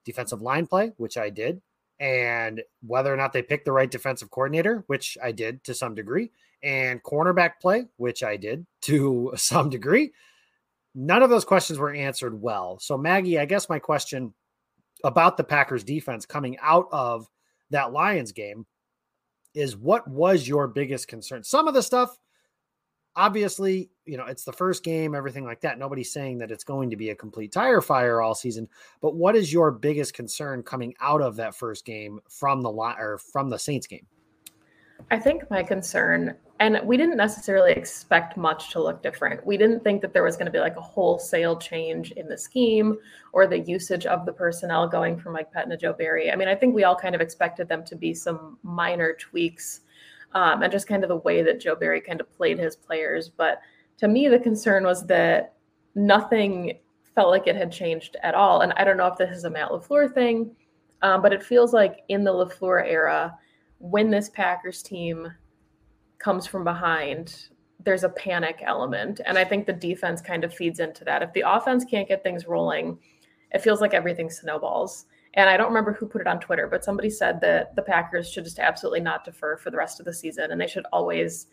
defensive 0.06 0.42
line 0.42 0.68
play, 0.68 0.92
which 0.98 1.18
I 1.18 1.32
did, 1.32 1.62
and 2.00 2.62
whether 2.86 3.12
or 3.12 3.18
not 3.18 3.34
they 3.34 3.42
picked 3.42 3.66
the 3.66 3.72
right 3.72 3.90
defensive 3.90 4.30
coordinator, 4.30 4.84
which 4.88 5.18
I 5.24 5.32
did 5.32 5.63
to 5.63 5.74
some 5.74 5.96
degree, 5.96 6.32
and 6.62 7.02
cornerback 7.02 7.54
play, 7.60 7.88
which 7.98 8.24
I 8.24 8.38
did 8.38 8.68
to 8.84 9.34
some 9.36 9.70
degree, 9.70 10.12
none 10.95 11.23
of 11.23 11.29
those 11.29 11.45
questions 11.45 11.79
were 11.79 11.93
answered 11.93 12.39
well. 12.39 12.79
So, 12.79 12.97
Maggie, 12.97 13.39
I 13.39 13.45
guess 13.45 13.69
my 13.69 13.79
question 13.79 14.33
about 15.03 15.38
the 15.38 15.43
Packers 15.43 15.83
defense 15.83 16.25
coming 16.25 16.57
out 16.62 16.88
of 16.91 17.29
that 17.71 17.91
Lions 17.91 18.31
game 18.31 18.65
is 19.53 19.75
what 19.75 20.07
was 20.07 20.47
your 20.47 20.67
biggest 20.67 21.07
concern? 21.07 21.43
Some 21.43 21.67
of 21.67 21.73
the 21.73 21.83
stuff 21.83 22.17
obviously, 23.15 23.89
you 24.05 24.17
know, 24.17 24.25
it's 24.25 24.43
the 24.43 24.53
first 24.53 24.83
game, 24.83 25.15
everything 25.15 25.45
like 25.45 25.62
that. 25.62 25.77
Nobody's 25.77 26.12
saying 26.12 26.39
that 26.39 26.51
it's 26.51 26.63
going 26.63 26.89
to 26.89 26.95
be 26.95 27.09
a 27.09 27.15
complete 27.15 27.51
tire 27.51 27.81
fire 27.81 28.21
all 28.21 28.35
season. 28.35 28.67
But 29.01 29.15
what 29.15 29.35
is 29.35 29.53
your 29.53 29.71
biggest 29.71 30.13
concern 30.13 30.63
coming 30.63 30.93
out 31.00 31.21
of 31.21 31.35
that 31.38 31.55
first 31.55 31.85
game 31.85 32.19
from 32.29 32.62
the 32.62 32.71
or 32.71 33.19
from 33.31 33.50
the 33.50 33.59
Saints 33.59 33.88
game? 33.88 34.07
I 35.12 35.19
think 35.19 35.50
my 35.50 35.63
concern, 35.63 36.36
and 36.60 36.79
we 36.83 36.98
didn't 36.98 37.17
necessarily 37.17 37.72
expect 37.72 38.38
much 38.38 38.72
to 38.72 38.81
look 38.81 39.03
different. 39.03 39.45
We 39.45 39.57
didn't 39.57 39.83
think 39.83 40.01
that 40.01 40.13
there 40.13 40.24
was 40.24 40.36
going 40.36 40.45
to 40.45 40.51
be 40.51 40.60
like 40.60 40.77
a 40.77 40.81
wholesale 40.81 41.57
change 41.57 42.12
in 42.12 42.27
the 42.27 42.38
scheme 42.38 42.98
or 43.31 43.48
the 43.48 43.60
usage 43.60 44.05
of 44.05 44.25
the 44.25 44.33
personnel 44.33 44.88
going 44.88 45.17
from 45.17 45.33
Mike 45.33 45.51
Pettine 45.53 45.69
to 45.69 45.77
Joe 45.77 45.93
Barry. 45.93 46.31
I 46.31 46.36
mean, 46.36 46.48
I 46.48 46.55
think 46.55 46.74
we 46.74 46.83
all 46.83 46.95
kind 46.95 47.15
of 47.15 47.22
expected 47.22 47.67
them 47.67 47.83
to 47.86 47.95
be 47.95 48.13
some 48.13 48.57
minor 48.63 49.13
tweaks 49.19 49.81
um, 50.33 50.63
and 50.63 50.72
just 50.72 50.88
kind 50.88 51.03
of 51.03 51.10
the 51.10 51.17
way 51.17 51.43
that 51.43 51.60
Joe 51.60 51.75
Barry 51.75 52.01
kind 52.01 52.22
of 52.22 52.31
played 52.36 52.57
his 52.57 52.75
players. 52.75 53.29
But 53.29 53.62
to 53.98 54.07
me, 54.07 54.27
the 54.27 54.39
concern 54.39 54.83
was 54.83 55.05
that 55.07 55.53
nothing 55.95 56.79
felt 57.13 57.29
like 57.29 57.48
it 57.48 57.55
had 57.55 57.72
changed 57.72 58.17
at 58.24 58.33
all. 58.33 58.62
And 58.62 58.74
I 58.74 58.83
don't 58.83 58.98
know 58.98 59.07
if 59.07 59.17
this 59.17 59.36
is 59.36 59.43
a 59.43 59.50
Matt 59.50 59.69
LaFleur 59.69 60.13
thing, 60.13 60.55
um, 61.01 61.22
but 61.22 61.33
it 61.33 61.43
feels 61.43 61.74
like 61.74 62.00
in 62.07 62.24
the 62.24 62.31
LaFleur 62.31 62.83
era, 62.88 63.38
when 63.84 64.10
this 64.10 64.30
Packers 64.30 64.82
team 64.82 65.28
comes 66.18 66.48
from 66.48 66.63
behind, 66.63 67.50
there's 67.84 68.06
a 68.06 68.10
panic 68.10 68.63
element. 68.66 69.20
And 69.25 69.38
I 69.38 69.44
think 69.44 69.66
the 69.66 69.74
defense 69.74 70.22
kind 70.22 70.46
of 70.46 70.54
feeds 70.54 70.80
into 70.80 71.04
that. 71.04 71.22
If 71.22 71.34
the 71.34 71.44
offense 71.46 71.84
can't 71.84 72.08
get 72.08 72.24
things 72.24 72.48
rolling, 72.48 72.98
it 73.52 73.62
feels 73.62 73.82
like 73.82 73.94
everything 73.94 74.30
snowballs. 74.30 75.08
And 75.34 75.50
I 75.50 75.58
don't 75.58 75.68
remember 75.68 75.92
who 75.92 76.06
put 76.06 76.22
it 76.22 76.28
on 76.28 76.40
Twitter, 76.40 76.68
but 76.68 76.86
somebody 76.86 77.10
said 77.10 77.42
that 77.42 77.75
the 77.75 77.82
Packers 77.82 78.32
should 78.32 78.46
just 78.46 78.58
absolutely 78.58 79.02
not 79.02 79.25
defer 79.25 79.58
for 79.58 79.70
the 79.70 79.78
rest 79.78 80.00
of 80.00 80.06
the 80.06 80.13
season 80.13 80.52
and 80.52 80.62
they 80.62 80.68
should 80.68 80.86
always 80.94 81.48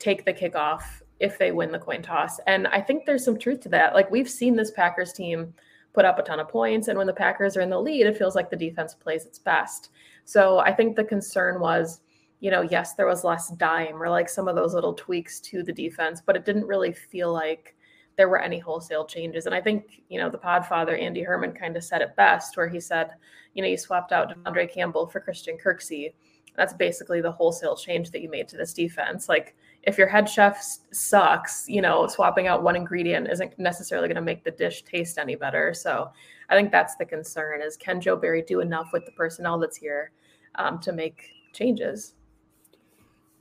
take 0.00 0.24
the 0.24 0.34
kickoff 0.34 0.82
if 1.20 1.38
they 1.38 1.52
win 1.52 1.70
the 1.70 1.78
coin 1.78 2.02
toss. 2.02 2.40
And 2.48 2.66
I 2.66 2.80
think 2.80 3.06
there's 3.06 3.24
some 3.24 3.38
truth 3.38 3.60
to 3.60 3.68
that. 3.68 3.94
Like 3.94 4.10
we've 4.10 4.28
seen 4.28 4.56
this 4.56 4.72
Packers 4.72 5.12
team 5.12 5.54
put 5.92 6.04
up 6.04 6.18
a 6.18 6.22
ton 6.22 6.40
of 6.40 6.48
points. 6.48 6.88
And 6.88 6.96
when 6.96 7.06
the 7.06 7.12
Packers 7.12 7.56
are 7.56 7.60
in 7.60 7.70
the 7.70 7.80
lead, 7.80 8.06
it 8.06 8.16
feels 8.16 8.34
like 8.34 8.50
the 8.50 8.56
defense 8.56 8.94
plays 8.94 9.26
its 9.26 9.38
best. 9.38 9.90
So 10.24 10.58
I 10.58 10.72
think 10.72 10.94
the 10.94 11.04
concern 11.04 11.60
was, 11.60 12.00
you 12.40 12.50
know, 12.50 12.62
yes, 12.62 12.94
there 12.94 13.06
was 13.06 13.24
less 13.24 13.50
dime 13.50 14.00
or 14.00 14.08
like 14.08 14.28
some 14.28 14.48
of 14.48 14.56
those 14.56 14.74
little 14.74 14.94
tweaks 14.94 15.40
to 15.40 15.62
the 15.62 15.72
defense, 15.72 16.22
but 16.24 16.36
it 16.36 16.44
didn't 16.44 16.66
really 16.66 16.92
feel 16.92 17.32
like 17.32 17.74
there 18.16 18.28
were 18.28 18.40
any 18.40 18.58
wholesale 18.58 19.04
changes. 19.04 19.46
And 19.46 19.54
I 19.54 19.60
think, 19.60 20.02
you 20.08 20.20
know, 20.20 20.30
the 20.30 20.38
podfather, 20.38 21.00
Andy 21.00 21.22
Herman, 21.22 21.52
kind 21.52 21.76
of 21.76 21.84
said 21.84 22.02
it 22.02 22.16
best, 22.16 22.56
where 22.56 22.68
he 22.68 22.80
said, 22.80 23.10
you 23.54 23.62
know, 23.62 23.68
you 23.68 23.76
swapped 23.76 24.12
out 24.12 24.28
De'Vondre 24.28 24.72
Campbell 24.72 25.06
for 25.06 25.20
Christian 25.20 25.56
Kirksey. 25.62 26.12
That's 26.56 26.74
basically 26.74 27.20
the 27.20 27.32
wholesale 27.32 27.76
change 27.76 28.10
that 28.10 28.20
you 28.20 28.28
made 28.30 28.48
to 28.48 28.56
this 28.56 28.74
defense. 28.74 29.28
Like, 29.28 29.56
if 29.84 29.96
your 29.96 30.06
head 30.06 30.28
chef 30.28 30.62
sucks, 30.92 31.64
you 31.68 31.80
know, 31.80 32.06
swapping 32.06 32.46
out 32.46 32.62
one 32.62 32.76
ingredient 32.76 33.28
isn't 33.30 33.58
necessarily 33.58 34.08
going 34.08 34.16
to 34.16 34.22
make 34.22 34.44
the 34.44 34.50
dish 34.50 34.82
taste 34.82 35.18
any 35.18 35.36
better. 35.36 35.72
So 35.72 36.10
I 36.48 36.56
think 36.56 36.70
that's 36.70 36.96
the 36.96 37.06
concern 37.06 37.62
is 37.62 37.76
can 37.76 38.00
Joe 38.00 38.16
Barry 38.16 38.42
do 38.42 38.60
enough 38.60 38.90
with 38.92 39.06
the 39.06 39.12
personnel 39.12 39.58
that's 39.58 39.76
here 39.76 40.12
um, 40.56 40.78
to 40.80 40.92
make 40.92 41.22
changes? 41.54 42.14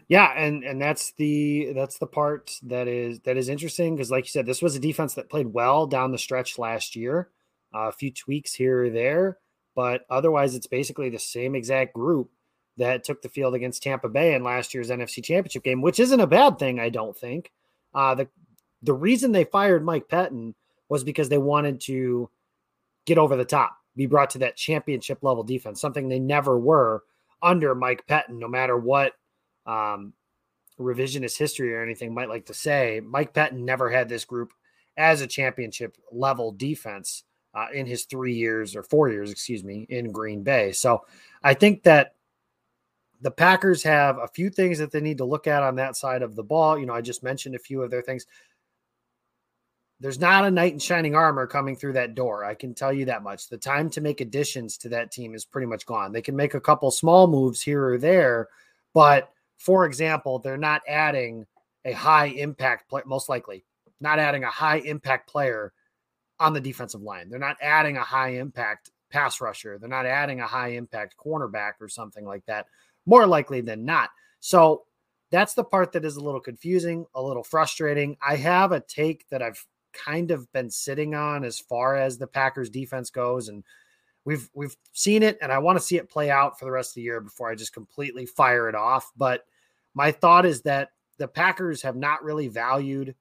Yeah, 0.07 0.33
and 0.35 0.63
and 0.63 0.81
that's 0.81 1.13
the 1.13 1.71
that's 1.75 1.99
the 1.99 2.07
part 2.07 2.51
that 2.63 2.87
is 2.87 3.19
that 3.21 3.37
is 3.37 3.47
interesting 3.47 3.95
because, 3.95 4.09
like 4.09 4.25
you 4.25 4.29
said, 4.29 4.47
this 4.47 4.61
was 4.61 4.75
a 4.75 4.79
defense 4.79 5.13
that 5.13 5.29
played 5.29 5.53
well 5.53 5.85
down 5.85 6.11
the 6.11 6.17
stretch 6.17 6.57
last 6.57 6.95
year. 6.95 7.29
Uh, 7.75 7.89
a 7.89 7.91
few 7.91 8.11
tweaks 8.11 8.55
here 8.55 8.85
or 8.85 8.89
there, 8.89 9.37
but 9.75 10.01
otherwise, 10.09 10.55
it's 10.55 10.65
basically 10.65 11.11
the 11.11 11.19
same 11.19 11.53
exact 11.53 11.93
group 11.93 12.31
that 12.79 13.03
took 13.03 13.21
the 13.21 13.29
field 13.29 13.53
against 13.53 13.83
Tampa 13.83 14.09
Bay 14.09 14.33
in 14.33 14.43
last 14.43 14.73
year's 14.73 14.89
NFC 14.89 15.23
Championship 15.23 15.63
game, 15.63 15.81
which 15.81 15.99
isn't 15.99 16.19
a 16.19 16.27
bad 16.27 16.57
thing, 16.57 16.79
I 16.79 16.89
don't 16.89 17.15
think. 17.15 17.51
Uh, 17.93 18.15
the 18.15 18.27
the 18.81 18.93
reason 18.93 19.31
they 19.31 19.43
fired 19.43 19.83
Mike 19.83 20.07
Pettine 20.07 20.55
was 20.87 21.03
because 21.03 21.29
they 21.29 21.37
wanted 21.37 21.81
to 21.81 22.29
get 23.05 23.17
over 23.17 23.35
the 23.35 23.45
top, 23.45 23.77
be 23.95 24.05
brought 24.05 24.29
to 24.31 24.39
that 24.39 24.55
championship 24.55 25.19
level 25.21 25.43
defense, 25.43 25.81
something 25.81 26.07
they 26.07 26.19
never 26.19 26.57
were 26.57 27.03
under 27.41 27.75
Mike 27.75 28.05
Pettine, 28.07 28.39
no 28.39 28.47
matter 28.47 28.77
what 28.77 29.13
um, 29.65 30.13
revisionist 30.79 31.37
history 31.37 31.73
or 31.73 31.83
anything 31.83 32.13
might 32.13 32.29
like 32.29 32.45
to 32.45 32.53
say, 32.53 33.01
Mike 33.03 33.33
Pettine 33.33 33.65
never 33.65 33.89
had 33.89 34.07
this 34.07 34.25
group 34.25 34.53
as 34.97 35.21
a 35.21 35.27
championship 35.27 35.97
level 36.11 36.51
defense 36.51 37.23
uh, 37.53 37.67
in 37.73 37.85
his 37.85 38.05
three 38.05 38.33
years 38.33 38.75
or 38.75 38.83
four 38.83 39.09
years, 39.09 39.31
excuse 39.31 39.63
me, 39.63 39.85
in 39.89 40.11
Green 40.11 40.43
Bay. 40.43 40.71
So 40.71 41.05
I 41.43 41.53
think 41.53 41.83
that 41.83 42.15
the 43.21 43.31
Packers 43.31 43.83
have 43.83 44.17
a 44.17 44.27
few 44.27 44.49
things 44.49 44.77
that 44.77 44.91
they 44.91 45.01
need 45.01 45.17
to 45.17 45.25
look 45.25 45.47
at 45.47 45.63
on 45.63 45.75
that 45.75 45.95
side 45.95 46.21
of 46.21 46.35
the 46.35 46.43
ball. 46.43 46.77
You 46.77 46.85
know, 46.85 46.93
I 46.93 47.01
just 47.01 47.23
mentioned 47.23 47.55
a 47.55 47.59
few 47.59 47.81
of 47.81 47.91
their 47.91 48.01
things. 48.01 48.25
There's 49.99 50.19
not 50.19 50.45
a 50.45 50.51
knight 50.51 50.71
in 50.71 50.79
shining 50.79 51.15
armor 51.15 51.45
coming 51.45 51.75
through 51.75 51.93
that 51.93 52.15
door. 52.15 52.45
I 52.45 52.53
can 52.53 52.73
tell 52.73 52.93
you 52.93 53.05
that 53.05 53.23
much. 53.23 53.49
The 53.49 53.57
time 53.57 53.89
to 53.91 54.01
make 54.01 54.21
additions 54.21 54.77
to 54.77 54.89
that 54.89 55.11
team 55.11 55.35
is 55.35 55.43
pretty 55.43 55.67
much 55.67 55.85
gone. 55.85 56.13
They 56.13 56.21
can 56.21 56.37
make 56.37 56.53
a 56.53 56.61
couple 56.61 56.89
small 56.91 57.27
moves 57.27 57.61
here 57.61 57.85
or 57.85 57.97
there, 57.97 58.47
but 58.93 59.31
for 59.57 59.85
example, 59.85 60.39
they're 60.39 60.55
not 60.55 60.81
adding 60.87 61.45
a 61.83 61.91
high 61.91 62.27
impact 62.27 62.89
player, 62.89 63.03
most 63.05 63.27
likely 63.27 63.65
not 63.99 64.19
adding 64.19 64.43
a 64.43 64.49
high 64.49 64.77
impact 64.77 65.29
player 65.29 65.73
on 66.39 66.53
the 66.53 66.61
defensive 66.61 67.01
line. 67.01 67.29
They're 67.29 67.39
not 67.39 67.57
adding 67.61 67.97
a 67.97 68.03
high 68.03 68.29
impact 68.29 68.91
pass 69.11 69.41
rusher. 69.41 69.77
They're 69.77 69.89
not 69.89 70.05
adding 70.05 70.39
a 70.39 70.47
high 70.47 70.69
impact 70.69 71.15
cornerback 71.17 71.73
or 71.81 71.89
something 71.89 72.25
like 72.25 72.45
that, 72.45 72.67
more 73.09 73.25
likely 73.25 73.61
than 73.61 73.85
not. 73.85 74.11
So 74.39 74.83
that's 75.31 75.55
the 75.55 75.63
part 75.63 75.91
that 75.93 76.05
is 76.05 76.15
a 76.15 76.23
little 76.23 76.39
confusing, 76.39 77.05
a 77.15 77.21
little 77.21 77.43
frustrating. 77.43 78.17
I 78.25 78.35
have 78.35 78.71
a 78.71 78.79
take 78.79 79.27
that 79.29 79.41
I've 79.41 79.65
kind 79.93 80.31
of 80.31 80.51
been 80.53 80.69
sitting 80.69 81.15
on 81.15 81.43
as 81.43 81.59
far 81.59 81.95
as 81.95 82.17
the 82.17 82.27
Packers 82.27 82.69
defense 82.69 83.09
goes 83.09 83.49
and 83.49 83.63
we've 84.23 84.49
we've 84.53 84.75
seen 84.93 85.23
it 85.23 85.37
and 85.41 85.51
I 85.51 85.57
want 85.57 85.79
to 85.79 85.83
see 85.83 85.97
it 85.97 86.09
play 86.09 86.29
out 86.29 86.59
for 86.59 86.65
the 86.65 86.71
rest 86.71 86.91
of 86.91 86.95
the 86.95 87.01
year 87.01 87.19
before 87.19 87.49
I 87.49 87.55
just 87.55 87.73
completely 87.73 88.27
fire 88.27 88.69
it 88.69 88.75
off. 88.75 89.11
But 89.17 89.45
my 89.95 90.11
thought 90.11 90.45
is 90.45 90.61
that 90.61 90.89
the 91.17 91.27
Packers 91.27 91.81
have 91.81 91.95
not 91.95 92.23
really 92.23 92.47
valued 92.47 93.15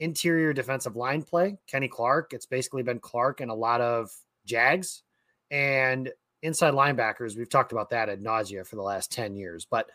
interior 0.00 0.52
defensive 0.52 0.96
line 0.96 1.22
play. 1.22 1.56
Kenny 1.66 1.88
Clark, 1.88 2.32
it's 2.34 2.46
basically 2.46 2.82
been 2.82 3.00
Clark 3.00 3.40
and 3.40 3.50
a 3.50 3.54
lot 3.54 3.80
of 3.80 4.10
Jags 4.44 5.02
and 5.50 6.12
inside 6.44 6.74
linebackers. 6.74 7.36
We've 7.36 7.48
talked 7.48 7.72
about 7.72 7.90
that 7.90 8.08
ad 8.08 8.22
nausea 8.22 8.64
for 8.64 8.76
the 8.76 8.82
last 8.82 9.10
10 9.10 9.34
years. 9.34 9.64
But 9.64 9.90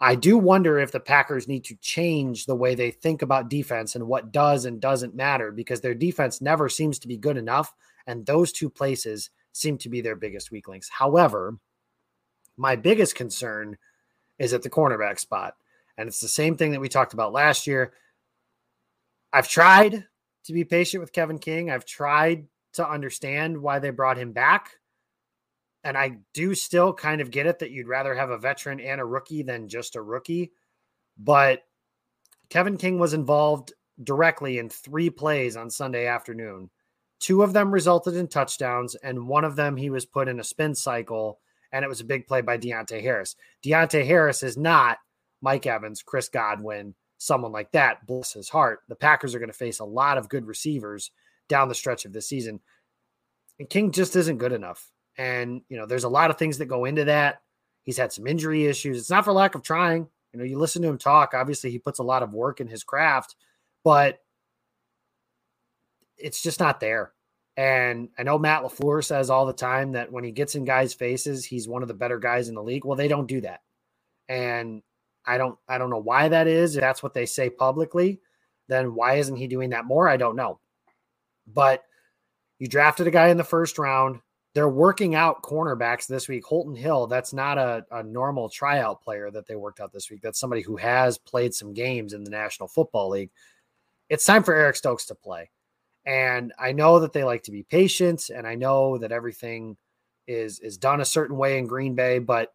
I 0.00 0.14
do 0.14 0.38
wonder 0.38 0.78
if 0.78 0.92
the 0.92 0.98
Packers 0.98 1.46
need 1.46 1.64
to 1.64 1.76
change 1.76 2.46
the 2.46 2.56
way 2.56 2.74
they 2.74 2.90
think 2.90 3.20
about 3.20 3.50
defense 3.50 3.94
and 3.94 4.08
what 4.08 4.32
does 4.32 4.64
and 4.64 4.80
doesn't 4.80 5.14
matter 5.14 5.52
because 5.52 5.82
their 5.82 5.94
defense 5.94 6.40
never 6.40 6.68
seems 6.70 6.98
to 7.00 7.08
be 7.08 7.18
good 7.18 7.36
enough. 7.36 7.74
And 8.06 8.24
those 8.24 8.50
two 8.50 8.70
places 8.70 9.28
seem 9.52 9.76
to 9.78 9.90
be 9.90 10.00
their 10.00 10.16
biggest 10.16 10.50
weak 10.50 10.68
links. 10.68 10.88
However, 10.88 11.58
my 12.56 12.76
biggest 12.76 13.14
concern 13.14 13.76
is 14.38 14.54
at 14.54 14.62
the 14.62 14.70
cornerback 14.70 15.20
spot. 15.20 15.54
And 15.98 16.08
it's 16.08 16.20
the 16.20 16.28
same 16.28 16.56
thing 16.56 16.72
that 16.72 16.80
we 16.80 16.88
talked 16.88 17.12
about 17.12 17.34
last 17.34 17.66
year. 17.66 17.92
I've 19.34 19.48
tried 19.48 20.06
to 20.44 20.52
be 20.52 20.64
patient 20.64 21.02
with 21.02 21.12
Kevin 21.12 21.38
King. 21.38 21.70
I've 21.70 21.84
tried 21.84 22.46
to 22.72 22.88
understand 22.88 23.60
why 23.60 23.78
they 23.78 23.90
brought 23.90 24.16
him 24.16 24.32
back. 24.32 24.79
And 25.84 25.96
I 25.96 26.18
do 26.34 26.54
still 26.54 26.92
kind 26.92 27.20
of 27.20 27.30
get 27.30 27.46
it 27.46 27.58
that 27.60 27.70
you'd 27.70 27.88
rather 27.88 28.14
have 28.14 28.30
a 28.30 28.38
veteran 28.38 28.80
and 28.80 29.00
a 29.00 29.04
rookie 29.04 29.42
than 29.42 29.68
just 29.68 29.96
a 29.96 30.02
rookie. 30.02 30.52
But 31.16 31.62
Kevin 32.50 32.76
King 32.76 32.98
was 32.98 33.14
involved 33.14 33.72
directly 34.02 34.58
in 34.58 34.68
three 34.68 35.10
plays 35.10 35.56
on 35.56 35.70
Sunday 35.70 36.06
afternoon 36.06 36.70
Two 37.20 37.42
of 37.42 37.52
them 37.52 37.70
resulted 37.70 38.16
in 38.16 38.28
touchdowns, 38.28 38.94
and 38.94 39.28
one 39.28 39.44
of 39.44 39.54
them 39.54 39.76
he 39.76 39.90
was 39.90 40.06
put 40.06 40.26
in 40.26 40.40
a 40.40 40.44
spin 40.44 40.74
cycle, 40.74 41.38
and 41.70 41.84
it 41.84 41.88
was 41.88 42.00
a 42.00 42.04
big 42.04 42.26
play 42.26 42.40
by 42.40 42.56
Deonte 42.56 43.00
Harris. 43.00 43.36
Deonte 43.62 44.04
Harris 44.06 44.42
is 44.42 44.56
not 44.56 44.98
Mike 45.42 45.66
Evans, 45.66 46.02
Chris 46.02 46.30
Godwin, 46.30 46.94
someone 47.18 47.52
like 47.52 47.70
that. 47.72 48.06
Bless 48.06 48.32
his 48.32 48.48
heart. 48.48 48.80
The 48.88 48.96
Packers 48.96 49.34
are 49.34 49.38
going 49.38 49.50
to 49.50 49.56
face 49.56 49.80
a 49.80 49.84
lot 49.84 50.16
of 50.16 50.30
good 50.30 50.46
receivers 50.46 51.10
down 51.46 51.68
the 51.68 51.74
stretch 51.74 52.06
of 52.06 52.14
the 52.14 52.22
season. 52.22 52.58
And 53.58 53.68
King 53.68 53.92
just 53.92 54.16
isn't 54.16 54.38
good 54.38 54.52
enough. 54.52 54.90
And, 55.18 55.62
you 55.68 55.76
know, 55.76 55.86
there's 55.86 56.04
a 56.04 56.08
lot 56.08 56.30
of 56.30 56.38
things 56.38 56.58
that 56.58 56.66
go 56.66 56.84
into 56.84 57.04
that. 57.06 57.42
He's 57.84 57.98
had 57.98 58.12
some 58.12 58.26
injury 58.26 58.66
issues. 58.66 58.98
It's 58.98 59.10
not 59.10 59.24
for 59.24 59.32
lack 59.32 59.54
of 59.54 59.62
trying. 59.62 60.08
You 60.32 60.38
know, 60.38 60.44
you 60.44 60.58
listen 60.58 60.82
to 60.82 60.88
him 60.88 60.98
talk, 60.98 61.34
obviously 61.34 61.70
he 61.70 61.78
puts 61.78 61.98
a 61.98 62.04
lot 62.04 62.22
of 62.22 62.32
work 62.32 62.60
in 62.60 62.68
his 62.68 62.84
craft, 62.84 63.34
but 63.84 64.20
it's 66.16 66.42
just 66.42 66.60
not 66.60 66.80
there. 66.80 67.12
And 67.56 68.08
I 68.18 68.22
know 68.22 68.38
Matt 68.38 68.62
LaFleur 68.62 69.04
says 69.04 69.28
all 69.28 69.46
the 69.46 69.52
time 69.52 69.92
that 69.92 70.12
when 70.12 70.24
he 70.24 70.30
gets 70.30 70.54
in 70.54 70.64
guys' 70.64 70.94
faces, 70.94 71.44
he's 71.44 71.68
one 71.68 71.82
of 71.82 71.88
the 71.88 71.94
better 71.94 72.18
guys 72.18 72.48
in 72.48 72.54
the 72.54 72.62
league. 72.62 72.84
Well, 72.84 72.96
they 72.96 73.08
don't 73.08 73.26
do 73.26 73.40
that. 73.42 73.60
And 74.28 74.82
I 75.26 75.38
don't 75.38 75.58
I 75.68 75.78
don't 75.78 75.90
know 75.90 76.00
why 76.00 76.28
that 76.28 76.46
is. 76.46 76.76
If 76.76 76.80
that's 76.80 77.02
what 77.02 77.14
they 77.14 77.26
say 77.26 77.50
publicly, 77.50 78.20
then 78.68 78.94
why 78.94 79.14
isn't 79.16 79.36
he 79.36 79.46
doing 79.48 79.70
that 79.70 79.84
more? 79.84 80.08
I 80.08 80.16
don't 80.16 80.36
know. 80.36 80.60
But 81.46 81.82
you 82.58 82.68
drafted 82.68 83.06
a 83.06 83.10
guy 83.10 83.28
in 83.28 83.36
the 83.36 83.44
first 83.44 83.78
round. 83.78 84.20
They're 84.52 84.68
working 84.68 85.14
out 85.14 85.42
cornerbacks 85.42 86.06
this 86.06 86.28
week. 86.28 86.44
Holton 86.44 86.74
Hill, 86.74 87.06
that's 87.06 87.32
not 87.32 87.56
a, 87.56 87.84
a 87.92 88.02
normal 88.02 88.48
tryout 88.48 89.00
player 89.00 89.30
that 89.30 89.46
they 89.46 89.54
worked 89.54 89.80
out 89.80 89.92
this 89.92 90.10
week. 90.10 90.22
That's 90.22 90.40
somebody 90.40 90.62
who 90.62 90.76
has 90.76 91.18
played 91.18 91.54
some 91.54 91.72
games 91.72 92.14
in 92.14 92.24
the 92.24 92.30
National 92.30 92.68
Football 92.68 93.10
League. 93.10 93.30
It's 94.08 94.24
time 94.24 94.42
for 94.42 94.54
Eric 94.54 94.74
Stokes 94.74 95.06
to 95.06 95.14
play. 95.14 95.50
And 96.04 96.52
I 96.58 96.72
know 96.72 96.98
that 97.00 97.12
they 97.12 97.22
like 97.22 97.44
to 97.44 97.52
be 97.52 97.62
patient, 97.62 98.30
and 98.34 98.46
I 98.46 98.56
know 98.56 98.98
that 98.98 99.12
everything 99.12 99.76
is 100.26 100.58
is 100.60 100.78
done 100.78 101.00
a 101.00 101.04
certain 101.04 101.36
way 101.36 101.58
in 101.58 101.66
Green 101.66 101.94
Bay, 101.94 102.18
but 102.18 102.52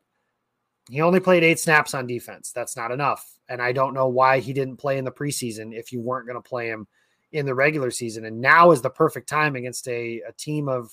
he 0.90 1.02
only 1.02 1.20
played 1.20 1.44
eight 1.44 1.60
snaps 1.60 1.94
on 1.94 2.08
defense. 2.08 2.52
That's 2.52 2.76
not 2.76 2.92
enough. 2.92 3.26
And 3.50 3.62
I 3.62 3.72
don't 3.72 3.94
know 3.94 4.08
why 4.08 4.40
he 4.40 4.54
didn't 4.54 4.78
play 4.78 4.98
in 4.98 5.06
the 5.06 5.12
preseason 5.12 5.74
if 5.74 5.92
you 5.92 6.02
weren't 6.02 6.28
going 6.28 6.42
to 6.42 6.48
play 6.48 6.68
him 6.68 6.88
in 7.32 7.46
the 7.46 7.56
regular 7.56 7.92
season. 7.92 8.26
And 8.26 8.40
now 8.40 8.72
is 8.72 8.82
the 8.82 8.90
perfect 8.90 9.28
time 9.28 9.56
against 9.56 9.88
a, 9.88 10.22
a 10.28 10.32
team 10.34 10.68
of 10.68 10.92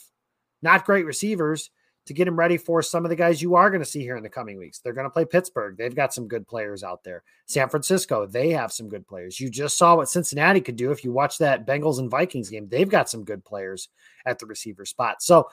not 0.63 0.85
great 0.85 1.07
receivers 1.07 1.71
to 2.07 2.15
get 2.15 2.27
him 2.27 2.39
ready 2.39 2.57
for 2.57 2.83
some 2.83 3.05
of 3.05 3.11
the 3.11 3.17
guys 3.17 3.41
you 3.41 3.55
are 3.55 3.71
going 3.71 3.83
to 3.83 3.89
see 3.89 4.01
here 4.01 4.17
in 4.17 4.23
the 4.23 4.29
coming 4.29 4.59
weeks. 4.59 4.81
They're 4.81 4.93
going 4.93 5.07
to 5.07 5.11
play 5.11 5.25
Pittsburgh. 5.25 5.77
They've 5.77 5.95
got 5.95 6.13
some 6.13 6.27
good 6.27 6.47
players 6.49 6.83
out 6.83 7.05
there. 7.05 7.23
San 7.47 7.69
Francisco, 7.69 8.27
they 8.27 8.51
have 8.51 8.73
some 8.73 8.89
good 8.89 9.07
players. 9.07 9.39
You 9.39 9.49
just 9.49 9.79
saw 9.79 9.97
what 9.97 10.09
Cincinnati 10.09 10.61
could 10.61 10.77
do 10.77 10.91
if 10.91 11.05
you 11.05 11.13
watch 11.13 11.39
that 11.39 11.67
Bengals 11.67 12.01
and 12.01 12.11
Vikings 12.11 12.51
game. 12.51 12.69
They've 12.69 12.89
got 12.89 13.09
some 13.09 13.25
good 13.25 13.45
players 13.45 13.89
at 14.27 14.41
the 14.41 14.47
receiver 14.47 14.85
spot. 14.85 15.23
So 15.23 15.49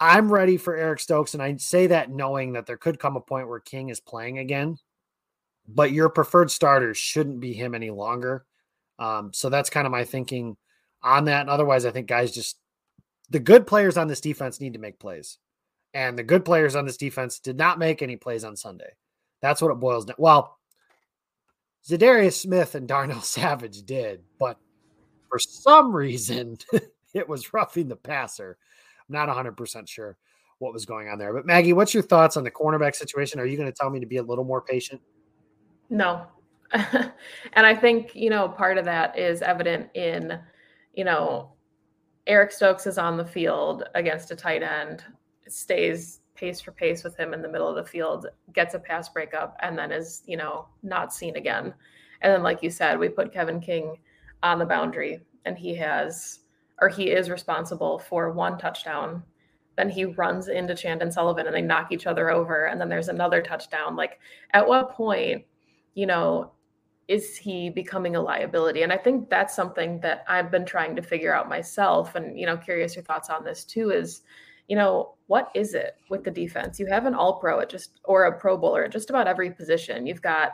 I'm 0.00 0.32
ready 0.32 0.56
for 0.56 0.74
Eric 0.74 0.98
Stokes. 0.98 1.34
And 1.34 1.42
I 1.42 1.56
say 1.56 1.86
that 1.88 2.10
knowing 2.10 2.54
that 2.54 2.66
there 2.66 2.76
could 2.76 2.98
come 2.98 3.14
a 3.14 3.20
point 3.20 3.48
where 3.48 3.60
King 3.60 3.90
is 3.90 4.00
playing 4.00 4.38
again, 4.38 4.76
but 5.68 5.92
your 5.92 6.08
preferred 6.08 6.50
starter 6.50 6.94
shouldn't 6.94 7.38
be 7.38 7.52
him 7.52 7.76
any 7.76 7.90
longer. 7.90 8.44
Um, 8.98 9.32
so 9.32 9.48
that's 9.48 9.70
kind 9.70 9.86
of 9.86 9.92
my 9.92 10.02
thinking 10.02 10.56
on 11.00 11.26
that. 11.26 11.42
And 11.42 11.50
otherwise, 11.50 11.86
I 11.86 11.92
think 11.92 12.08
guys 12.08 12.32
just 12.32 12.58
the 13.32 13.40
good 13.40 13.66
players 13.66 13.96
on 13.96 14.08
this 14.08 14.20
defense 14.20 14.60
need 14.60 14.74
to 14.74 14.78
make 14.78 14.98
plays. 14.98 15.38
And 15.94 16.18
the 16.18 16.22
good 16.22 16.44
players 16.44 16.76
on 16.76 16.86
this 16.86 16.98
defense 16.98 17.38
did 17.38 17.56
not 17.56 17.78
make 17.78 18.02
any 18.02 18.16
plays 18.16 18.44
on 18.44 18.56
Sunday. 18.56 18.92
That's 19.40 19.60
what 19.60 19.72
it 19.72 19.80
boils 19.80 20.04
down. 20.04 20.16
Well, 20.18 20.58
Za'Darius 21.88 22.34
Smith 22.34 22.74
and 22.74 22.86
Darnell 22.86 23.20
Savage 23.22 23.82
did, 23.82 24.22
but 24.38 24.58
for 25.28 25.38
some 25.38 25.94
reason, 25.94 26.58
it 27.14 27.28
was 27.28 27.52
roughing 27.54 27.88
the 27.88 27.96
passer. 27.96 28.58
I'm 29.08 29.14
not 29.14 29.28
100% 29.28 29.88
sure 29.88 30.18
what 30.58 30.74
was 30.74 30.84
going 30.84 31.08
on 31.08 31.18
there. 31.18 31.32
But 31.32 31.46
Maggie, 31.46 31.72
what's 31.72 31.94
your 31.94 32.02
thoughts 32.02 32.36
on 32.36 32.44
the 32.44 32.50
cornerback 32.50 32.94
situation? 32.94 33.40
Are 33.40 33.46
you 33.46 33.56
going 33.56 33.70
to 33.70 33.76
tell 33.76 33.90
me 33.90 33.98
to 33.98 34.06
be 34.06 34.18
a 34.18 34.22
little 34.22 34.44
more 34.44 34.60
patient? 34.60 35.00
No. 35.88 36.26
and 36.72 37.66
I 37.66 37.74
think, 37.74 38.14
you 38.14 38.30
know, 38.30 38.48
part 38.48 38.78
of 38.78 38.84
that 38.84 39.18
is 39.18 39.42
evident 39.42 39.88
in, 39.94 40.38
you 40.94 41.04
know, 41.04 41.52
Eric 42.26 42.52
Stokes 42.52 42.86
is 42.86 42.98
on 42.98 43.16
the 43.16 43.24
field 43.24 43.84
against 43.94 44.30
a 44.30 44.36
tight 44.36 44.62
end, 44.62 45.04
stays 45.48 46.20
pace 46.34 46.60
for 46.60 46.72
pace 46.72 47.04
with 47.04 47.16
him 47.16 47.34
in 47.34 47.42
the 47.42 47.48
middle 47.48 47.68
of 47.68 47.76
the 47.76 47.84
field, 47.84 48.26
gets 48.52 48.74
a 48.74 48.78
pass 48.78 49.08
breakup, 49.08 49.56
and 49.60 49.76
then 49.76 49.92
is, 49.92 50.22
you 50.26 50.36
know, 50.36 50.66
not 50.82 51.12
seen 51.12 51.36
again. 51.36 51.74
And 52.20 52.32
then, 52.32 52.42
like 52.42 52.62
you 52.62 52.70
said, 52.70 52.98
we 52.98 53.08
put 53.08 53.32
Kevin 53.32 53.60
King 53.60 53.96
on 54.42 54.58
the 54.58 54.64
boundary, 54.64 55.20
and 55.44 55.58
he 55.58 55.74
has, 55.76 56.40
or 56.80 56.88
he 56.88 57.10
is 57.10 57.30
responsible 57.30 57.98
for 57.98 58.30
one 58.30 58.58
touchdown. 58.58 59.22
Then 59.76 59.88
he 59.88 60.04
runs 60.04 60.48
into 60.48 60.74
Chandon 60.74 61.10
Sullivan 61.10 61.46
and 61.46 61.54
they 61.54 61.62
knock 61.62 61.92
each 61.92 62.06
other 62.06 62.30
over. 62.30 62.66
And 62.66 62.80
then 62.80 62.88
there's 62.88 63.08
another 63.08 63.40
touchdown. 63.40 63.96
Like, 63.96 64.18
at 64.52 64.66
what 64.66 64.90
point, 64.90 65.44
you 65.94 66.06
know, 66.06 66.52
is 67.08 67.36
he 67.36 67.68
becoming 67.68 68.16
a 68.16 68.22
liability? 68.22 68.82
And 68.82 68.92
I 68.92 68.96
think 68.96 69.28
that's 69.28 69.54
something 69.54 70.00
that 70.00 70.24
I've 70.28 70.50
been 70.50 70.64
trying 70.64 70.96
to 70.96 71.02
figure 71.02 71.34
out 71.34 71.48
myself. 71.48 72.14
And, 72.14 72.38
you 72.38 72.46
know, 72.46 72.56
curious 72.56 72.94
your 72.94 73.04
thoughts 73.04 73.28
on 73.28 73.44
this 73.44 73.64
too 73.64 73.90
is, 73.90 74.22
you 74.68 74.76
know, 74.76 75.14
what 75.26 75.50
is 75.54 75.74
it 75.74 75.96
with 76.08 76.24
the 76.24 76.30
defense? 76.30 76.78
You 76.78 76.86
have 76.86 77.06
an 77.06 77.14
all 77.14 77.38
pro 77.38 77.60
at 77.60 77.68
just, 77.68 78.00
or 78.04 78.24
a 78.24 78.38
pro 78.38 78.56
bowler 78.56 78.84
at 78.84 78.92
just 78.92 79.10
about 79.10 79.26
every 79.26 79.50
position. 79.50 80.06
You've 80.06 80.22
got 80.22 80.52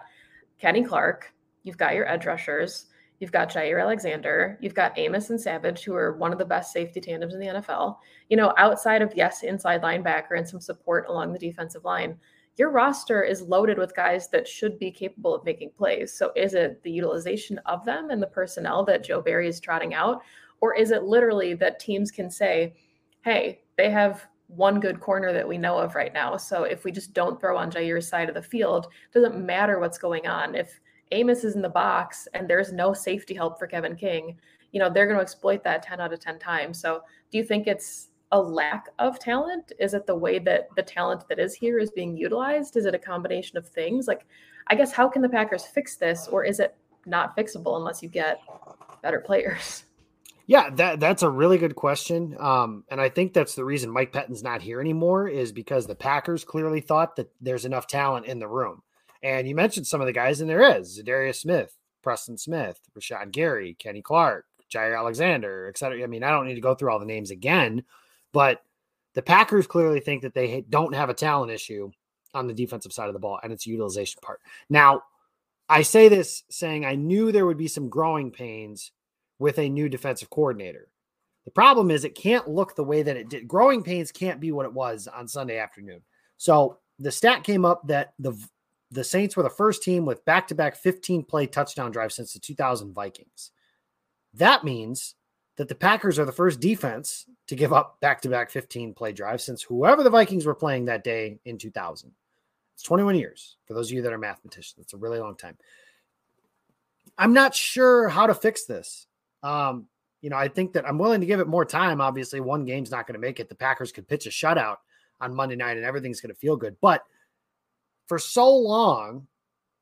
Kenny 0.59 0.83
Clark, 0.83 1.33
you've 1.63 1.77
got 1.77 1.95
your 1.95 2.09
edge 2.09 2.27
rushers, 2.27 2.87
you've 3.21 3.33
got 3.33 3.51
Jaire 3.51 3.81
Alexander, 3.81 4.59
you've 4.61 4.75
got 4.75 4.99
Amos 4.99 5.31
and 5.31 5.41
Savage, 5.41 5.85
who 5.85 5.95
are 5.95 6.17
one 6.17 6.33
of 6.33 6.39
the 6.39 6.45
best 6.45 6.73
safety 6.73 7.01
tandems 7.01 7.35
in 7.35 7.41
the 7.41 7.47
NFL. 7.47 7.99
You 8.29 8.37
know, 8.37 8.55
outside 8.57 9.03
of, 9.03 9.13
yes, 9.15 9.43
inside 9.43 9.83
linebacker 9.83 10.37
and 10.37 10.49
some 10.49 10.61
support 10.61 11.07
along 11.09 11.33
the 11.33 11.39
defensive 11.39 11.85
line 11.85 12.17
your 12.59 12.71
roster 12.71 13.23
is 13.23 13.43
loaded 13.43 13.79
with 13.79 13.95
guys 13.95 14.29
that 14.29 14.49
should 14.49 14.79
be 14.79 14.91
capable 14.91 15.35
of 15.35 15.45
making 15.45 15.71
plays. 15.77 16.13
So 16.13 16.33
is 16.35 16.55
it 16.55 16.83
the 16.83 16.91
utilization 16.91 17.59
of 17.67 17.85
them 17.85 18.11
and 18.11 18.23
the 18.23 18.27
personnel 18.27 18.85
that 18.85 19.05
Joe 19.05 19.23
Barry 19.23 19.49
is 19.49 19.61
trotting 19.61 19.95
out? 19.95 20.23
Or 20.61 20.75
is 20.75 20.91
it 20.91 21.05
literally 21.05 21.55
that 21.55 21.79
teams 21.79 22.11
can 22.11 22.31
say, 22.31 22.75
hey, 23.23 23.61
they 23.77 23.91
have 23.91 24.27
one 24.49 24.81
good 24.81 24.99
corner 24.99 25.33
that 25.33 25.47
we 25.47 25.59
know 25.59 25.79
of 25.79 25.95
right 25.95 26.13
now. 26.13 26.37
So 26.37 26.65
if 26.65 26.85
we 26.85 26.91
just 26.91 27.13
don't 27.13 27.41
throw 27.41 27.57
on 27.57 27.71
Jaire's 27.71 28.09
side 28.09 28.29
of 28.29 28.35
the 28.35 28.43
field, 28.43 28.89
doesn't 29.13 29.45
matter 29.45 29.79
what's 29.79 29.99
going 29.99 30.27
on. 30.27 30.55
If 30.55 30.81
Amos 31.13 31.45
is 31.45 31.55
in 31.55 31.63
the 31.63 31.69
box 31.69 32.27
and 32.35 32.49
there's 32.49 32.73
no 32.73 32.93
safety 32.93 33.35
help 33.35 33.59
for 33.59 33.67
Kevin 33.67 33.95
King, 33.95 34.39
you 34.73 34.81
know, 34.81 34.91
they're 34.91 35.07
going 35.07 35.19
to 35.19 35.23
exploit 35.23 35.63
that 35.65 35.83
10 35.83 36.01
out 36.01 36.13
of 36.13 36.21
10 36.21 36.39
times. 36.39 36.81
So 36.81 37.03
do 37.31 37.39
you 37.39 37.45
think 37.45 37.67
it's 37.67 38.09
a 38.33 38.41
lack 38.41 38.89
of 38.99 39.19
talent? 39.19 39.73
Is 39.79 39.95
it 39.95 40.07
the 40.07 40.15
way 40.15 40.39
that 40.39 40.69
the 40.77 40.83
talent 40.83 41.29
that 41.29 41.39
is 41.39 41.55
here 41.55 41.79
is 41.79 41.91
being 41.91 42.17
utilized? 42.17 42.77
Is 42.77 42.85
it 42.85 42.95
a 42.95 42.99
combination 42.99 43.57
of 43.57 43.67
things? 43.67 44.07
Like, 44.07 44.27
I 44.67 44.75
guess, 44.75 44.93
how 44.93 45.09
can 45.09 45.23
the 45.23 45.29
Packers 45.29 45.65
fix 45.65 45.97
this, 45.97 46.29
or 46.29 46.45
is 46.45 46.61
it 46.61 46.77
not 47.07 47.37
fixable 47.37 47.77
unless 47.77 48.03
you 48.03 48.09
get 48.09 48.41
better 49.03 49.21
players? 49.21 49.85
Yeah, 50.47 50.71
that 50.77 50.99
that's 50.99 51.23
a 51.23 51.29
really 51.29 51.59
good 51.59 51.77
question. 51.77 52.35
Um, 52.41 52.85
and 52.91 53.01
I 53.01 53.11
think 53.11 53.35
that's 53.35 53.55
the 53.55 53.65
reason 53.67 53.91
Mike 53.91 54.13
Pettine's 54.13 54.43
not 54.43 54.63
here 54.63 54.81
anymore 54.81 55.29
is 55.29 55.53
because 55.53 55.87
the 55.87 55.95
Packers 55.95 56.43
clearly 56.43 56.81
thought 56.81 57.17
that 57.17 57.31
there's 57.41 57.67
enough 57.67 57.87
talent 57.87 58.27
in 58.27 58.39
the 58.39 58.49
room. 58.49 58.83
And 59.23 59.47
you 59.47 59.55
mentioned 59.55 59.87
some 59.87 60.01
of 60.01 60.07
the 60.07 60.13
guys, 60.13 60.41
and 60.41 60.49
there 60.49 60.79
is 60.79 60.99
Za'Darius 60.99 61.37
Smith, 61.37 61.77
Preston 62.03 62.39
Smith, 62.39 62.81
Rashan 62.99 63.31
Gary, 63.31 63.77
Kenny 63.79 64.01
Clark, 64.01 64.47
Jaire 64.73 64.97
Alexander, 64.97 65.67
et 65.69 65.77
cetera. 65.77 66.03
I 66.03 66.07
mean, 66.07 66.23
I 66.23 66.31
don't 66.31 66.47
need 66.47 66.55
to 66.55 66.61
go 66.61 66.75
through 66.75 66.93
all 66.93 66.99
the 66.99 67.05
names 67.05 67.31
again, 67.31 67.85
but 68.33 68.63
the 69.15 69.23
Packers 69.23 69.67
clearly 69.67 70.01
think 70.01 70.23
that 70.23 70.35
they 70.35 70.65
don't 70.69 70.95
have 70.95 71.11
a 71.11 71.15
talent 71.15 71.51
issue 71.51 71.91
on 72.35 72.47
the 72.47 72.55
defensive 72.55 72.93
side 72.93 73.09
of 73.09 73.15
the 73.15 73.19
ball 73.19 73.41
and 73.43 73.53
its 73.53 73.67
utilization 73.67 74.21
part. 74.23 74.41
Now, 74.69 75.03
I 75.69 75.83
say 75.83 76.09
this 76.09 76.45
saying 76.51 76.85
I 76.85 76.95
knew 76.95 77.33
there 77.33 77.47
would 77.47 77.59
be 77.59 77.69
some 77.69 77.89
growing 77.89 78.31
pains 78.31 78.93
with 79.39 79.59
a 79.59 79.69
new 79.69 79.89
defensive 79.89 80.31
coordinator. 80.31 80.89
The 81.45 81.51
problem 81.51 81.91
is 81.91 82.05
it 82.05 82.15
can't 82.15 82.49
look 82.49 82.75
the 82.75 82.85
way 82.85 83.03
that 83.03 83.17
it 83.17 83.29
did. 83.29 83.49
Growing 83.49 83.83
pains 83.83 84.13
can't 84.13 84.41
be 84.41 84.53
what 84.53 84.67
it 84.67 84.73
was 84.73 85.09
on 85.09 85.29
Sunday 85.29 85.59
afternoon. 85.59 86.03
So 86.37 86.79
the 86.99 87.11
stat 87.11 87.45
came 87.45 87.65
up 87.65 87.87
that 87.89 88.13
the 88.19 88.39
the 88.91 89.05
Saints 89.05 89.37
were 89.37 89.43
the 89.43 89.51
first 89.51 89.83
team 89.83 90.07
with 90.07 90.25
back-to-back 90.25 90.77
15 90.77 91.25
play 91.25 91.47
touchdown 91.47 91.91
drives 91.91 92.15
since 92.15 92.33
the 92.33 92.39
2000 92.39 92.95
Vikings. 92.95 93.51
That 94.35 94.65
means 94.65 95.15
that 95.59 95.69
the 95.69 95.75
Packers 95.75 96.21
are 96.21 96.25
the 96.25 96.33
first 96.33 96.61
defense 96.61 97.27
to 97.49 97.57
give 97.57 97.73
up 97.73 98.01
back 98.01 98.23
to 98.23 98.29
back 98.29 98.49
15 98.49 98.95
play 98.95 99.13
drives 99.13 99.43
since 99.45 99.61
whoever 99.61 100.05
the 100.05 100.11
Vikings 100.11 100.47
were 100.47 100.55
playing 100.55 100.85
that 100.85 101.03
day 101.03 101.41
in 101.45 101.59
2000. 101.59 102.13
It's 102.75 102.85
21 102.85 103.17
years 103.17 103.57
for 103.67 103.75
those 103.75 103.91
of 103.91 103.97
you 103.97 104.03
that 104.03 104.13
are 104.13 104.19
mathematicians. 104.19 104.79
It's 104.79 104.95
a 104.95 104.99
really 104.99 105.19
long 105.19 105.37
time. 105.37 105.59
I'm 107.19 107.33
not 107.33 107.57
sure 107.57 108.09
how 108.09 108.29
to 108.29 108.35
fix 108.35 108.67
this. 108.67 109.09
Um, 109.43 109.89
you 110.21 110.31
know, 110.31 110.37
I 110.37 110.47
think 110.47 110.75
that 110.75 110.87
I'm 110.87 110.99
willing 110.99 111.21
to 111.21 111.27
give 111.27 111.41
it 111.41 111.49
more 111.49 111.65
time. 111.65 112.01
Obviously, 112.01 112.41
one 112.41 112.65
game's 112.65 112.93
not 112.93 113.09
going 113.09 113.15
to 113.15 113.27
make 113.27 113.41
it. 113.41 113.49
The 113.49 113.57
Packers 113.57 113.91
could 113.91 114.07
pitch 114.07 114.27
a 114.27 114.31
shutout 114.31 114.77
on 115.21 115.35
Monday 115.35 115.57
night 115.57 115.77
and 115.77 115.85
everything's 115.85 116.21
going 116.21 116.33
to 116.33 116.41
feel 116.41 116.57
good. 116.57 116.77
But 116.81 117.03
for 118.07 118.21
so 118.21 118.55
long, 118.55 119.27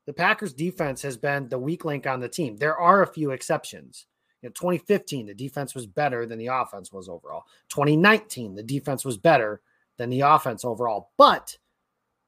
the 0.07 0.13
Packers 0.13 0.53
defense 0.53 1.03
has 1.03 1.17
been 1.17 1.49
the 1.49 1.59
weak 1.59 1.85
link 1.85 2.07
on 2.07 2.19
the 2.19 2.29
team. 2.29 2.57
There 2.57 2.77
are 2.77 3.03
a 3.03 3.07
few 3.13 3.29
exceptions. 3.29 4.07
You 4.41 4.49
know, 4.49 4.53
2015, 4.53 5.25
the 5.25 5.33
defense 5.33 5.73
was 5.73 5.87
better 5.87 6.25
than 6.25 6.37
the 6.37 6.47
offense 6.47 6.91
was 6.91 7.09
overall. 7.09 7.43
2019, 7.69 8.55
the 8.55 8.63
defense 8.63 9.03
was 9.03 9.17
better 9.17 9.61
than 9.97 10.09
the 10.09 10.21
offense 10.21 10.63
overall. 10.63 11.11
But 11.17 11.57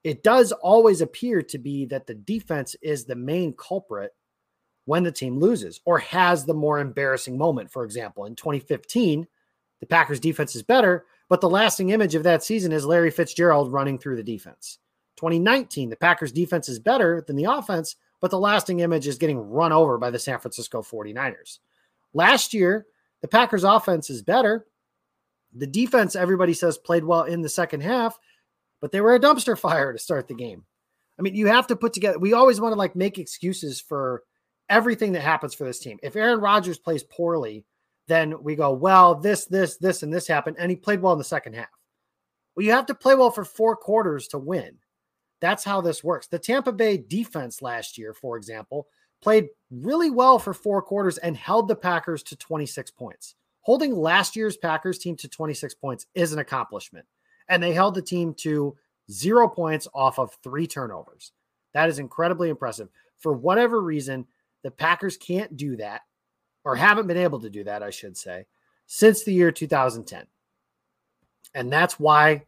it 0.03 0.23
does 0.23 0.51
always 0.51 1.01
appear 1.01 1.41
to 1.43 1.57
be 1.57 1.85
that 1.85 2.07
the 2.07 2.15
defense 2.15 2.75
is 2.81 3.05
the 3.05 3.15
main 3.15 3.53
culprit 3.53 4.15
when 4.85 5.03
the 5.03 5.11
team 5.11 5.39
loses 5.39 5.81
or 5.85 5.99
has 5.99 6.45
the 6.45 6.53
more 6.53 6.79
embarrassing 6.79 7.37
moment. 7.37 7.71
For 7.71 7.83
example, 7.83 8.25
in 8.25 8.35
2015, 8.35 9.27
the 9.81 9.85
Packers 9.85 10.19
defense 10.19 10.55
is 10.55 10.63
better, 10.63 11.05
but 11.29 11.41
the 11.41 11.49
lasting 11.49 11.89
image 11.89 12.15
of 12.15 12.23
that 12.23 12.43
season 12.43 12.71
is 12.71 12.85
Larry 12.85 13.11
Fitzgerald 13.11 13.71
running 13.71 13.99
through 13.99 14.15
the 14.15 14.23
defense. 14.23 14.79
2019, 15.17 15.89
the 15.89 15.95
Packers 15.95 16.31
defense 16.31 16.69
is 16.69 16.79
better 16.79 17.23
than 17.27 17.35
the 17.35 17.43
offense, 17.43 17.97
but 18.21 18.31
the 18.31 18.39
lasting 18.39 18.79
image 18.79 19.07
is 19.07 19.17
getting 19.17 19.37
run 19.37 19.71
over 19.71 19.97
by 19.97 20.09
the 20.09 20.19
San 20.19 20.39
Francisco 20.39 20.81
49ers. 20.81 21.59
Last 22.13 22.53
year, 22.53 22.85
the 23.21 23.27
Packers 23.27 23.63
offense 23.63 24.09
is 24.09 24.21
better. 24.21 24.65
The 25.53 25.67
defense, 25.67 26.15
everybody 26.15 26.53
says, 26.53 26.77
played 26.77 27.03
well 27.03 27.23
in 27.23 27.41
the 27.41 27.49
second 27.49 27.81
half, 27.81 28.19
but 28.81 28.91
they 28.91 29.01
were 29.01 29.15
a 29.15 29.19
dumpster 29.19 29.57
fire 29.59 29.93
to 29.93 29.99
start 29.99 30.27
the 30.27 30.35
game. 30.35 30.63
I 31.17 31.21
mean, 31.21 31.35
you 31.35 31.47
have 31.47 31.67
to 31.67 31.75
put 31.75 31.93
together, 31.93 32.17
we 32.17 32.33
always 32.33 32.61
want 32.61 32.71
to 32.71 32.77
like 32.77 32.95
make 32.95 33.17
excuses 33.17 33.81
for 33.81 34.23
everything 34.69 35.11
that 35.13 35.21
happens 35.21 35.53
for 35.53 35.65
this 35.65 35.79
team. 35.79 35.99
If 36.01 36.15
Aaron 36.15 36.39
Rodgers 36.39 36.77
plays 36.77 37.03
poorly, 37.03 37.65
then 38.07 38.41
we 38.41 38.55
go, 38.55 38.71
well, 38.71 39.15
this, 39.15 39.45
this, 39.45 39.77
this, 39.77 40.01
and 40.03 40.13
this 40.13 40.27
happened. 40.27 40.55
And 40.59 40.69
he 40.69 40.75
played 40.75 41.01
well 41.01 41.13
in 41.13 41.19
the 41.19 41.25
second 41.25 41.53
half. 41.53 41.67
Well, 42.55 42.65
you 42.65 42.71
have 42.71 42.85
to 42.87 42.95
play 42.95 43.15
well 43.15 43.31
for 43.31 43.43
four 43.43 43.75
quarters 43.75 44.27
to 44.29 44.37
win. 44.37 44.77
That's 45.41 45.63
how 45.63 45.81
this 45.81 46.03
works. 46.03 46.27
The 46.27 46.39
Tampa 46.39 46.71
Bay 46.71 46.97
defense 46.97 47.61
last 47.61 47.97
year, 47.97 48.13
for 48.13 48.37
example, 48.37 48.87
played 49.21 49.49
really 49.71 50.09
well 50.09 50.39
for 50.39 50.53
four 50.53 50.81
quarters 50.81 51.17
and 51.17 51.35
held 51.35 51.67
the 51.67 51.75
Packers 51.75 52.23
to 52.23 52.35
26 52.35 52.91
points. 52.91 53.35
Holding 53.61 53.93
last 53.95 54.35
year's 54.35 54.57
Packers 54.57 54.97
team 54.97 55.15
to 55.17 55.27
26 55.27 55.75
points 55.75 56.05
is 56.15 56.33
an 56.33 56.39
accomplishment. 56.39 57.05
And 57.49 57.61
they 57.61 57.73
held 57.73 57.95
the 57.95 58.01
team 58.01 58.33
to 58.35 58.75
zero 59.11 59.47
points 59.47 59.87
off 59.93 60.19
of 60.19 60.37
three 60.43 60.67
turnovers. 60.67 61.31
That 61.73 61.89
is 61.89 61.99
incredibly 61.99 62.49
impressive. 62.49 62.89
For 63.17 63.33
whatever 63.33 63.81
reason, 63.81 64.25
the 64.63 64.71
Packers 64.71 65.17
can't 65.17 65.55
do 65.57 65.75
that 65.77 66.01
or 66.63 66.75
haven't 66.75 67.07
been 67.07 67.17
able 67.17 67.39
to 67.41 67.49
do 67.49 67.63
that, 67.63 67.83
I 67.83 67.89
should 67.89 68.17
say, 68.17 68.45
since 68.85 69.23
the 69.23 69.33
year 69.33 69.51
2010. 69.51 70.25
And 71.55 71.71
that's 71.71 71.99
why 71.99 72.43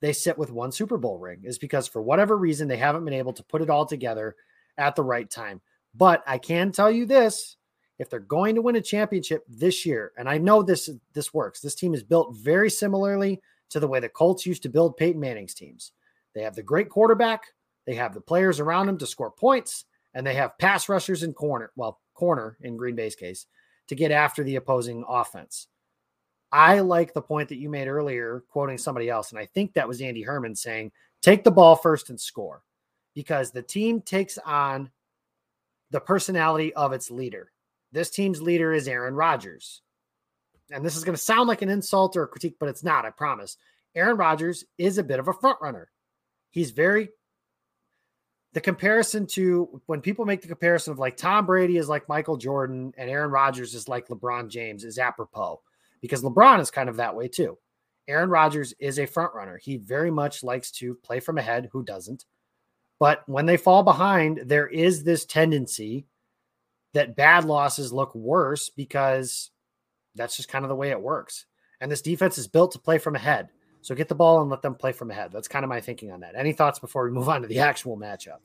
they 0.00 0.12
sit 0.12 0.36
with 0.36 0.50
one 0.50 0.72
Super 0.72 0.98
Bowl 0.98 1.18
ring, 1.18 1.42
is 1.44 1.58
because 1.58 1.86
for 1.86 2.02
whatever 2.02 2.36
reason, 2.36 2.66
they 2.66 2.76
haven't 2.76 3.04
been 3.04 3.14
able 3.14 3.32
to 3.34 3.44
put 3.44 3.62
it 3.62 3.70
all 3.70 3.86
together 3.86 4.34
at 4.78 4.96
the 4.96 5.02
right 5.02 5.30
time. 5.30 5.60
But 5.94 6.22
I 6.26 6.38
can 6.38 6.72
tell 6.72 6.90
you 6.90 7.06
this 7.06 7.56
if 7.98 8.08
they're 8.08 8.20
going 8.20 8.54
to 8.54 8.62
win 8.62 8.76
a 8.76 8.80
championship 8.80 9.44
this 9.48 9.84
year, 9.84 10.12
and 10.16 10.28
I 10.28 10.38
know 10.38 10.62
this 10.62 10.90
this 11.14 11.34
works, 11.34 11.60
this 11.60 11.74
team 11.74 11.94
is 11.94 12.02
built 12.02 12.36
very 12.36 12.70
similarly 12.70 13.40
to 13.70 13.80
the 13.80 13.88
way 13.88 14.00
the 14.00 14.08
Colts 14.08 14.46
used 14.46 14.62
to 14.64 14.68
build 14.68 14.96
Peyton 14.96 15.20
Manning's 15.20 15.54
teams. 15.54 15.92
They 16.34 16.42
have 16.42 16.54
the 16.54 16.62
great 16.62 16.88
quarterback, 16.88 17.44
they 17.86 17.94
have 17.94 18.14
the 18.14 18.20
players 18.20 18.60
around 18.60 18.88
him 18.88 18.98
to 18.98 19.06
score 19.06 19.30
points, 19.30 19.84
and 20.14 20.26
they 20.26 20.34
have 20.34 20.58
pass 20.58 20.88
rushers 20.88 21.22
in 21.22 21.32
corner, 21.32 21.72
well, 21.76 22.00
corner 22.14 22.56
in 22.60 22.76
Green 22.76 22.96
Bay's 22.96 23.14
case, 23.14 23.46
to 23.88 23.94
get 23.94 24.10
after 24.10 24.44
the 24.44 24.56
opposing 24.56 25.04
offense. 25.08 25.68
I 26.50 26.80
like 26.80 27.14
the 27.14 27.22
point 27.22 27.48
that 27.48 27.56
you 27.56 27.70
made 27.70 27.88
earlier, 27.88 28.44
quoting 28.50 28.78
somebody 28.78 29.08
else, 29.08 29.30
and 29.30 29.38
I 29.38 29.46
think 29.46 29.72
that 29.72 29.88
was 29.88 30.02
Andy 30.02 30.22
Herman 30.22 30.54
saying, 30.54 30.92
take 31.22 31.44
the 31.44 31.50
ball 31.50 31.76
first 31.76 32.10
and 32.10 32.20
score 32.20 32.62
because 33.14 33.50
the 33.50 33.62
team 33.62 34.00
takes 34.00 34.38
on 34.38 34.90
the 35.92 36.00
personality 36.00 36.74
of 36.74 36.92
its 36.92 37.10
leader. 37.10 37.52
This 37.92 38.10
team's 38.10 38.42
leader 38.42 38.72
is 38.72 38.88
Aaron 38.88 39.14
Rodgers. 39.14 39.82
And 40.70 40.84
this 40.84 40.96
is 40.96 41.04
going 41.04 41.14
to 41.14 41.22
sound 41.22 41.48
like 41.48 41.62
an 41.62 41.68
insult 41.68 42.16
or 42.16 42.24
a 42.24 42.28
critique, 42.28 42.56
but 42.58 42.68
it's 42.68 42.82
not, 42.82 43.04
I 43.04 43.10
promise. 43.10 43.58
Aaron 43.94 44.16
Rodgers 44.16 44.64
is 44.78 44.96
a 44.96 45.04
bit 45.04 45.20
of 45.20 45.28
a 45.28 45.34
front 45.34 45.58
runner. 45.60 45.90
He's 46.50 46.70
very 46.70 47.10
the 48.54 48.60
comparison 48.60 49.26
to 49.26 49.80
when 49.86 50.00
people 50.00 50.24
make 50.24 50.42
the 50.42 50.48
comparison 50.48 50.92
of 50.92 50.98
like 50.98 51.16
Tom 51.16 51.46
Brady 51.46 51.78
is 51.78 51.88
like 51.88 52.08
Michael 52.08 52.36
Jordan 52.36 52.92
and 52.98 53.08
Aaron 53.08 53.30
Rodgers 53.30 53.74
is 53.74 53.88
like 53.88 54.08
LeBron 54.08 54.48
James 54.48 54.84
is 54.84 54.98
apropos 54.98 55.60
because 56.02 56.22
LeBron 56.22 56.60
is 56.60 56.70
kind 56.70 56.88
of 56.88 56.96
that 56.96 57.16
way 57.16 57.28
too. 57.28 57.56
Aaron 58.08 58.28
Rodgers 58.28 58.74
is 58.78 58.98
a 58.98 59.06
front 59.06 59.34
runner. 59.34 59.56
He 59.56 59.76
very 59.78 60.10
much 60.10 60.42
likes 60.42 60.70
to 60.72 60.94
play 60.96 61.20
from 61.20 61.38
ahead. 61.38 61.68
Who 61.72 61.82
doesn't? 61.82 62.26
But 63.02 63.28
when 63.28 63.46
they 63.46 63.56
fall 63.56 63.82
behind, 63.82 64.42
there 64.46 64.68
is 64.68 65.02
this 65.02 65.24
tendency 65.24 66.06
that 66.94 67.16
bad 67.16 67.44
losses 67.44 67.92
look 67.92 68.14
worse 68.14 68.70
because 68.70 69.50
that's 70.14 70.36
just 70.36 70.48
kind 70.48 70.64
of 70.64 70.68
the 70.68 70.76
way 70.76 70.90
it 70.90 71.02
works. 71.02 71.46
And 71.80 71.90
this 71.90 72.00
defense 72.00 72.38
is 72.38 72.46
built 72.46 72.70
to 72.70 72.78
play 72.78 72.98
from 72.98 73.16
ahead. 73.16 73.48
So 73.80 73.96
get 73.96 74.08
the 74.08 74.14
ball 74.14 74.40
and 74.40 74.48
let 74.48 74.62
them 74.62 74.76
play 74.76 74.92
from 74.92 75.10
ahead. 75.10 75.32
That's 75.32 75.48
kind 75.48 75.64
of 75.64 75.68
my 75.68 75.80
thinking 75.80 76.12
on 76.12 76.20
that. 76.20 76.36
Any 76.36 76.52
thoughts 76.52 76.78
before 76.78 77.02
we 77.02 77.10
move 77.10 77.28
on 77.28 77.42
to 77.42 77.48
the 77.48 77.58
actual 77.58 77.98
matchup? 77.98 78.38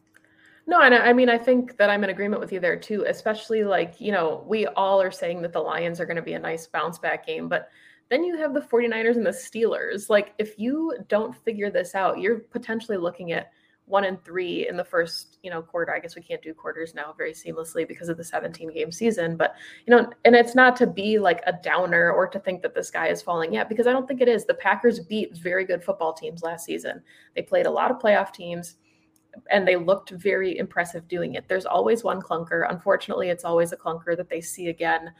No, 0.66 0.82
and 0.82 0.96
I 0.96 1.14
mean, 1.14 1.30
I 1.30 1.38
think 1.38 1.78
that 1.78 1.92
I'm 1.92 2.04
in 2.04 2.10
agreement 2.10 2.42
with 2.42 2.52
you 2.52 2.60
there 2.60 2.80
too, 2.80 3.06
especially 3.08 3.64
like, 3.64 4.02
you 4.02 4.12
know, 4.12 4.44
we 4.48 4.66
all 4.66 5.00
are 5.00 5.12
saying 5.12 5.44
that 5.44 5.54
the 5.54 5.62
Lions 5.62 6.00
are 6.00 6.08
going 6.08 6.16
to 6.16 6.24
be 6.24 6.34
a 6.34 6.40
nice 6.40 6.66
bounce 6.66 6.98
back 6.98 7.28
game, 7.28 7.48
but 7.48 7.70
then 8.10 8.24
you 8.24 8.36
have 8.38 8.56
the 8.56 8.62
49ers 8.62 9.18
and 9.18 9.26
the 9.28 9.30
Steelers. 9.30 10.10
Like, 10.10 10.34
if 10.40 10.58
you 10.58 10.98
don't 11.10 11.36
figure 11.46 11.70
this 11.70 11.94
out, 11.94 12.18
you're 12.18 12.40
potentially 12.40 12.98
looking 12.98 13.34
at 13.34 13.52
one 13.88 14.04
and 14.04 14.22
three 14.24 14.68
in 14.68 14.76
the 14.76 14.84
first, 14.84 15.40
you 15.44 15.50
know, 15.50 15.62
quarter. 15.62 15.94
I 15.94 16.00
guess 16.00 16.16
we 16.16 16.22
can't 16.22 16.42
do 16.42 16.54
quarters 16.54 16.94
now 16.94 17.14
very 17.18 17.32
seamlessly 17.32 17.88
because 17.88 18.10
of 18.10 18.18
the 18.18 18.24
17 18.24 18.74
game 18.74 18.92
season. 18.92 19.38
But, 19.38 19.56
you 19.86 19.96
know, 19.96 20.12
and 20.26 20.36
it's 20.36 20.56
not 20.56 20.76
to 20.78 20.88
be 20.88 21.18
like 21.20 21.42
a 21.48 21.54
downer 21.64 22.12
or 22.12 22.28
to 22.28 22.40
think 22.40 22.62
that 22.62 22.76
the 22.76 22.84
sky 22.84 23.08
is 23.08 23.22
falling 23.22 23.54
yet, 23.54 23.70
because 23.70 23.88
I 23.88 23.94
don't 23.94 24.06
think 24.06 24.20
it 24.20 24.28
is. 24.28 24.46
The 24.46 24.54
Packers 24.56 25.00
beat 25.00 25.38
very 25.38 25.66
good 25.66 25.84
football 25.84 26.14
teams 26.14 26.44
last 26.44 26.66
season. 26.66 27.02
They 27.36 27.42
played 27.42 27.66
a 27.66 27.72
lot 27.72 27.90
of 27.90 28.00
playoff 28.00 28.34
teams 28.34 28.76
and 29.52 29.66
they 29.66 29.78
looked 29.78 30.10
very 30.10 30.58
impressive 30.58 31.08
doing 31.08 31.36
it. 31.36 31.48
There's 31.48 31.66
always 31.66 32.04
one 32.04 32.22
clunker. 32.22 32.70
Unfortunately, 32.70 33.30
it's 33.30 33.46
always 33.46 33.72
a 33.72 33.78
clunker 33.78 34.18
that 34.18 34.30
they 34.30 34.42
see 34.42 34.68
again 34.68 35.12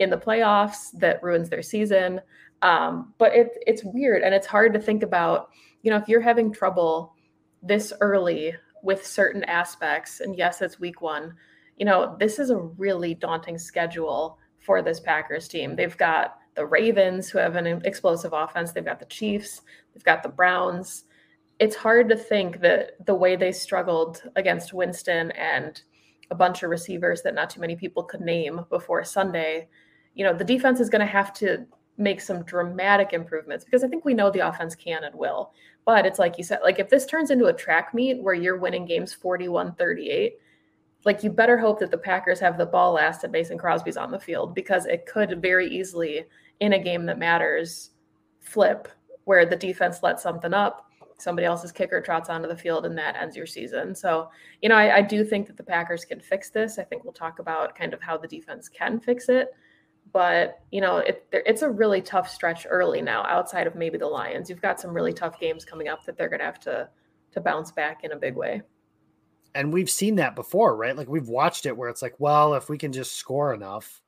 in 0.00 0.10
the 0.10 0.16
playoffs 0.16 0.90
that 0.94 1.22
ruins 1.22 1.48
their 1.48 1.62
season. 1.62 2.20
Um, 2.62 3.14
but 3.18 3.32
it, 3.32 3.50
it's 3.66 3.84
weird 3.84 4.22
and 4.22 4.34
it's 4.34 4.46
hard 4.46 4.72
to 4.74 4.80
think 4.80 5.04
about, 5.04 5.50
you 5.82 5.90
know, 5.92 5.96
if 5.96 6.08
you're 6.08 6.20
having 6.20 6.52
trouble 6.52 7.14
this 7.62 7.92
early 8.00 8.54
with 8.82 9.06
certain 9.06 9.44
aspects, 9.44 10.20
and 10.20 10.36
yes, 10.36 10.62
it's 10.62 10.80
week 10.80 11.00
one, 11.02 11.34
you 11.76 11.84
know, 11.84 12.16
this 12.18 12.38
is 12.38 12.50
a 12.50 12.56
really 12.56 13.14
daunting 13.14 13.58
schedule 13.58 14.38
for 14.58 14.82
this 14.82 15.00
Packers 15.00 15.48
team. 15.48 15.76
They've 15.76 15.96
got 15.96 16.38
the 16.54 16.66
Ravens, 16.66 17.28
who 17.28 17.38
have 17.38 17.56
an 17.56 17.66
explosive 17.84 18.32
offense, 18.32 18.72
they've 18.72 18.84
got 18.84 18.98
the 18.98 19.06
Chiefs, 19.06 19.62
they've 19.94 20.04
got 20.04 20.22
the 20.22 20.28
Browns. 20.28 21.04
It's 21.58 21.76
hard 21.76 22.08
to 22.08 22.16
think 22.16 22.60
that 22.60 23.04
the 23.06 23.14
way 23.14 23.36
they 23.36 23.52
struggled 23.52 24.22
against 24.36 24.72
Winston 24.72 25.30
and 25.32 25.80
a 26.30 26.34
bunch 26.34 26.62
of 26.62 26.70
receivers 26.70 27.22
that 27.22 27.34
not 27.34 27.50
too 27.50 27.60
many 27.60 27.76
people 27.76 28.02
could 28.02 28.20
name 28.20 28.60
before 28.70 29.02
Sunday, 29.04 29.68
you 30.14 30.24
know, 30.24 30.34
the 30.34 30.44
defense 30.44 30.80
is 30.80 30.90
going 30.90 31.00
to 31.00 31.06
have 31.06 31.32
to 31.34 31.64
make 31.98 32.20
some 32.20 32.44
dramatic 32.44 33.12
improvements 33.12 33.64
because 33.64 33.82
I 33.82 33.88
think 33.88 34.04
we 34.04 34.14
know 34.14 34.30
the 34.30 34.48
offense 34.48 34.74
can 34.74 35.04
and 35.04 35.14
will. 35.14 35.52
But 35.84 36.06
it's 36.06 36.18
like 36.18 36.38
you 36.38 36.44
said, 36.44 36.60
like 36.62 36.78
if 36.78 36.88
this 36.88 37.06
turns 37.06 37.30
into 37.30 37.46
a 37.46 37.52
track 37.52 37.92
meet 37.92 38.22
where 38.22 38.34
you're 38.34 38.56
winning 38.56 38.86
games 38.86 39.12
41 39.12 39.74
38, 39.74 40.34
like 41.04 41.22
you 41.22 41.30
better 41.30 41.58
hope 41.58 41.80
that 41.80 41.90
the 41.90 41.98
Packers 41.98 42.40
have 42.40 42.56
the 42.56 42.66
ball 42.66 42.92
last 42.92 43.24
and 43.24 43.32
Mason 43.32 43.58
Crosby's 43.58 43.96
on 43.96 44.10
the 44.10 44.18
field 44.18 44.54
because 44.54 44.86
it 44.86 45.06
could 45.06 45.42
very 45.42 45.68
easily, 45.68 46.24
in 46.60 46.72
a 46.72 46.82
game 46.82 47.06
that 47.06 47.18
matters, 47.18 47.90
flip 48.40 48.88
where 49.24 49.44
the 49.44 49.56
defense 49.56 50.02
lets 50.02 50.22
something 50.22 50.54
up. 50.54 50.86
Somebody 51.18 51.46
else's 51.46 51.72
kicker 51.72 52.00
trots 52.00 52.28
onto 52.28 52.48
the 52.48 52.56
field 52.56 52.86
and 52.86 52.96
that 52.96 53.16
ends 53.16 53.36
your 53.36 53.46
season. 53.46 53.94
So, 53.94 54.30
you 54.62 54.68
know, 54.68 54.76
I, 54.76 54.96
I 54.96 55.02
do 55.02 55.24
think 55.24 55.46
that 55.48 55.56
the 55.56 55.64
Packers 55.64 56.04
can 56.04 56.20
fix 56.20 56.50
this. 56.50 56.78
I 56.78 56.84
think 56.84 57.04
we'll 57.04 57.12
talk 57.12 57.38
about 57.38 57.74
kind 57.74 57.92
of 57.92 58.00
how 58.00 58.16
the 58.16 58.28
defense 58.28 58.68
can 58.68 59.00
fix 59.00 59.28
it 59.28 59.48
but 60.12 60.60
you 60.70 60.80
know 60.80 60.98
it, 60.98 61.26
it's 61.32 61.62
a 61.62 61.70
really 61.70 62.00
tough 62.00 62.30
stretch 62.30 62.66
early 62.68 63.02
now 63.02 63.24
outside 63.24 63.66
of 63.66 63.74
maybe 63.74 63.98
the 63.98 64.06
lions. 64.06 64.48
You've 64.48 64.62
got 64.62 64.80
some 64.80 64.92
really 64.92 65.12
tough 65.12 65.38
games 65.40 65.64
coming 65.64 65.88
up 65.88 66.04
that 66.06 66.16
they're 66.16 66.28
going 66.28 66.40
to 66.40 66.44
have 66.44 66.60
to 66.60 66.88
to 67.32 67.40
bounce 67.40 67.72
back 67.72 68.04
in 68.04 68.12
a 68.12 68.16
big 68.16 68.34
way. 68.34 68.62
And 69.54 69.72
we've 69.72 69.90
seen 69.90 70.16
that 70.16 70.36
before 70.36 70.76
right? 70.76 70.96
Like 70.96 71.08
we've 71.08 71.28
watched 71.28 71.66
it 71.66 71.76
where 71.76 71.88
it's 71.88 72.02
like 72.02 72.14
well 72.18 72.54
if 72.54 72.68
we 72.68 72.78
can 72.78 72.92
just 72.92 73.16
score 73.16 73.54
enough 73.54 74.00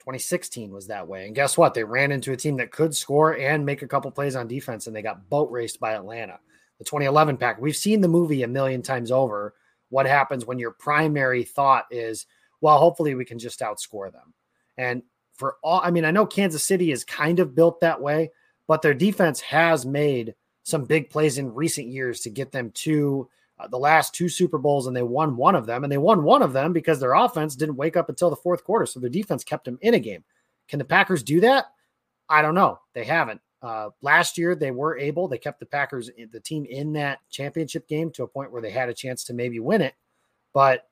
2016 0.00 0.72
was 0.72 0.88
that 0.88 1.06
way. 1.06 1.26
And 1.26 1.34
guess 1.34 1.56
what? 1.56 1.74
They 1.74 1.84
ran 1.84 2.10
into 2.10 2.32
a 2.32 2.36
team 2.36 2.56
that 2.56 2.72
could 2.72 2.94
score 2.94 3.36
and 3.36 3.64
make 3.64 3.82
a 3.82 3.88
couple 3.88 4.10
plays 4.10 4.34
on 4.34 4.48
defense 4.48 4.86
and 4.86 4.96
they 4.96 5.02
got 5.02 5.28
boat 5.30 5.50
raced 5.50 5.80
by 5.80 5.92
atlanta 5.92 6.40
the 6.78 6.84
2011 6.84 7.36
pack. 7.36 7.60
We've 7.60 7.76
seen 7.76 8.00
the 8.00 8.08
movie 8.08 8.42
a 8.42 8.48
million 8.48 8.82
times 8.82 9.12
over. 9.12 9.54
What 9.90 10.06
happens 10.06 10.44
when 10.44 10.58
your 10.58 10.72
primary 10.72 11.44
thought 11.44 11.86
is 11.90 12.26
well 12.60 12.78
hopefully 12.78 13.14
we 13.14 13.24
can 13.24 13.38
just 13.38 13.60
outscore 13.60 14.12
them. 14.12 14.34
And 14.76 15.02
for 15.42 15.56
all. 15.60 15.80
I 15.82 15.90
mean, 15.90 16.04
I 16.04 16.12
know 16.12 16.24
Kansas 16.24 16.62
City 16.62 16.92
is 16.92 17.02
kind 17.02 17.40
of 17.40 17.52
built 17.52 17.80
that 17.80 18.00
way, 18.00 18.30
but 18.68 18.80
their 18.80 18.94
defense 18.94 19.40
has 19.40 19.84
made 19.84 20.36
some 20.62 20.84
big 20.84 21.10
plays 21.10 21.36
in 21.36 21.52
recent 21.52 21.88
years 21.88 22.20
to 22.20 22.30
get 22.30 22.52
them 22.52 22.70
to 22.74 23.28
uh, 23.58 23.66
the 23.66 23.76
last 23.76 24.14
two 24.14 24.28
Super 24.28 24.56
Bowls, 24.56 24.86
and 24.86 24.94
they 24.94 25.02
won 25.02 25.36
one 25.36 25.56
of 25.56 25.66
them. 25.66 25.82
And 25.82 25.92
they 25.92 25.98
won 25.98 26.22
one 26.22 26.42
of 26.42 26.52
them 26.52 26.72
because 26.72 27.00
their 27.00 27.14
offense 27.14 27.56
didn't 27.56 27.74
wake 27.74 27.96
up 27.96 28.08
until 28.08 28.30
the 28.30 28.36
fourth 28.36 28.62
quarter, 28.62 28.86
so 28.86 29.00
their 29.00 29.10
defense 29.10 29.42
kept 29.42 29.64
them 29.64 29.80
in 29.82 29.94
a 29.94 29.98
game. 29.98 30.22
Can 30.68 30.78
the 30.78 30.84
Packers 30.84 31.24
do 31.24 31.40
that? 31.40 31.72
I 32.28 32.40
don't 32.40 32.54
know. 32.54 32.78
They 32.94 33.02
haven't. 33.02 33.40
Uh, 33.60 33.90
last 34.00 34.38
year, 34.38 34.54
they 34.54 34.70
were 34.70 34.96
able. 34.96 35.26
They 35.26 35.38
kept 35.38 35.58
the 35.58 35.66
Packers, 35.66 36.08
the 36.30 36.38
team, 36.38 36.66
in 36.66 36.92
that 36.92 37.18
championship 37.32 37.88
game 37.88 38.12
to 38.12 38.22
a 38.22 38.28
point 38.28 38.52
where 38.52 38.62
they 38.62 38.70
had 38.70 38.88
a 38.88 38.94
chance 38.94 39.24
to 39.24 39.34
maybe 39.34 39.58
win 39.58 39.82
it, 39.82 39.94
but 40.54 40.88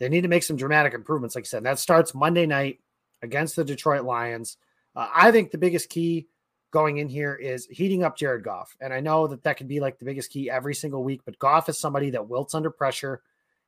they 0.00 0.08
need 0.08 0.22
to 0.22 0.28
make 0.28 0.42
some 0.42 0.56
dramatic 0.56 0.92
improvements. 0.92 1.36
Like 1.36 1.44
I 1.44 1.46
said, 1.46 1.62
that 1.62 1.78
starts 1.78 2.16
Monday 2.16 2.46
night 2.46 2.80
against 3.22 3.56
the 3.56 3.64
Detroit 3.64 4.04
Lions. 4.04 4.56
Uh, 4.94 5.08
I 5.14 5.30
think 5.30 5.50
the 5.50 5.58
biggest 5.58 5.88
key 5.88 6.28
going 6.70 6.98
in 6.98 7.08
here 7.08 7.34
is 7.34 7.66
heating 7.66 8.04
up 8.04 8.16
Jared 8.16 8.44
Goff. 8.44 8.76
And 8.80 8.92
I 8.92 9.00
know 9.00 9.26
that 9.26 9.42
that 9.42 9.56
could 9.56 9.68
be 9.68 9.80
like 9.80 9.98
the 9.98 10.04
biggest 10.04 10.30
key 10.30 10.50
every 10.50 10.74
single 10.74 11.02
week, 11.02 11.22
but 11.24 11.38
Goff 11.38 11.68
is 11.68 11.78
somebody 11.78 12.10
that 12.10 12.28
wilts 12.28 12.54
under 12.54 12.70
pressure. 12.70 13.22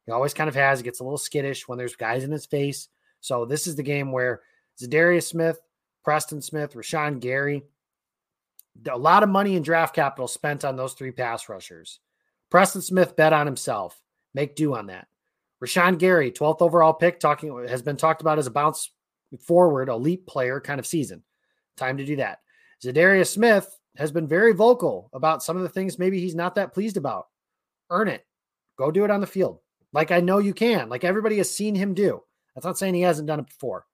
He 0.07 0.13
always 0.13 0.35
kind 0.35 0.49
of 0.49 0.55
has. 0.55 0.79
He 0.79 0.85
gets 0.85 1.01
a 1.01 1.05
little 1.05 1.19
skittish 1.19 1.67
when 1.67 1.79
there's 1.79 1.97
guys 1.97 2.25
in 2.25 2.31
his 2.31 2.47
face. 2.47 2.89
So 3.21 3.45
this 3.45 3.67
is 3.67 3.77
the 3.77 3.83
game 3.83 4.13
where 4.13 4.43
Za'Darius 4.81 5.29
Smith, 5.29 5.61
Preston 6.05 6.43
Smith, 6.43 6.75
Rashan 6.75 7.21
Gary, 7.21 7.63
a 8.91 8.99
lot 8.99 9.23
of 9.23 9.29
money 9.29 9.55
in 9.57 9.63
draft 9.63 9.95
capital 9.95 10.27
spent 10.27 10.65
on 10.65 10.77
those 10.77 10.95
three 10.95 11.13
pass 11.13 11.49
rushers. 11.49 12.01
Preston 12.51 12.83
Smith 12.83 13.17
bet 13.17 13.33
on 13.33 13.47
himself. 13.47 14.01
Make 14.35 14.57
do 14.57 14.75
on 14.75 14.87
that. 14.87 15.09
Rashan 15.63 15.99
Gary, 15.99 16.33
12th 16.33 16.63
overall 16.63 16.93
pick, 16.93 17.21
talking 17.21 17.67
has 17.69 17.83
been 17.83 17.97
talked 17.97 18.21
about 18.21 18.39
as 18.39 18.47
a 18.47 18.51
bounce 18.51 18.91
forward, 19.41 19.89
elite 19.89 20.27
player 20.27 20.61
kind 20.61 20.79
of 20.79 20.87
season. 20.87 21.23
Time 21.77 21.97
to 21.97 22.05
do 22.05 22.17
that. 22.17 22.41
Za'Darius 22.85 23.29
Smith 23.29 23.79
has 23.97 24.11
been 24.11 24.27
very 24.27 24.53
vocal 24.53 25.11
about 25.13 25.43
some 25.43 25.57
of 25.57 25.63
the 25.63 25.69
things 25.69 25.99
maybe 25.99 26.21
he's 26.21 26.35
not 26.35 26.55
that 26.55 26.73
pleased 26.75 26.97
about. 26.97 27.29
Earn 27.91 28.09
it. 28.09 28.25
Go 28.77 28.91
do 28.91 29.05
it 29.05 29.11
on 29.11 29.21
the 29.21 29.27
field. 29.27 29.61
Like 29.93 30.11
I 30.11 30.21
know 30.21 30.39
you 30.39 30.55
can. 30.55 30.89
Like 30.89 31.05
everybody 31.05 31.37
has 31.39 31.51
seen 31.51 31.75
him 31.75 31.95
do. 31.95 32.23
That's 32.55 32.67
not 32.67 32.79
saying 32.79 32.95
he 32.95 33.03
hasn't 33.03 33.29
done 33.29 33.41
it 33.41 33.47
before, 33.47 33.87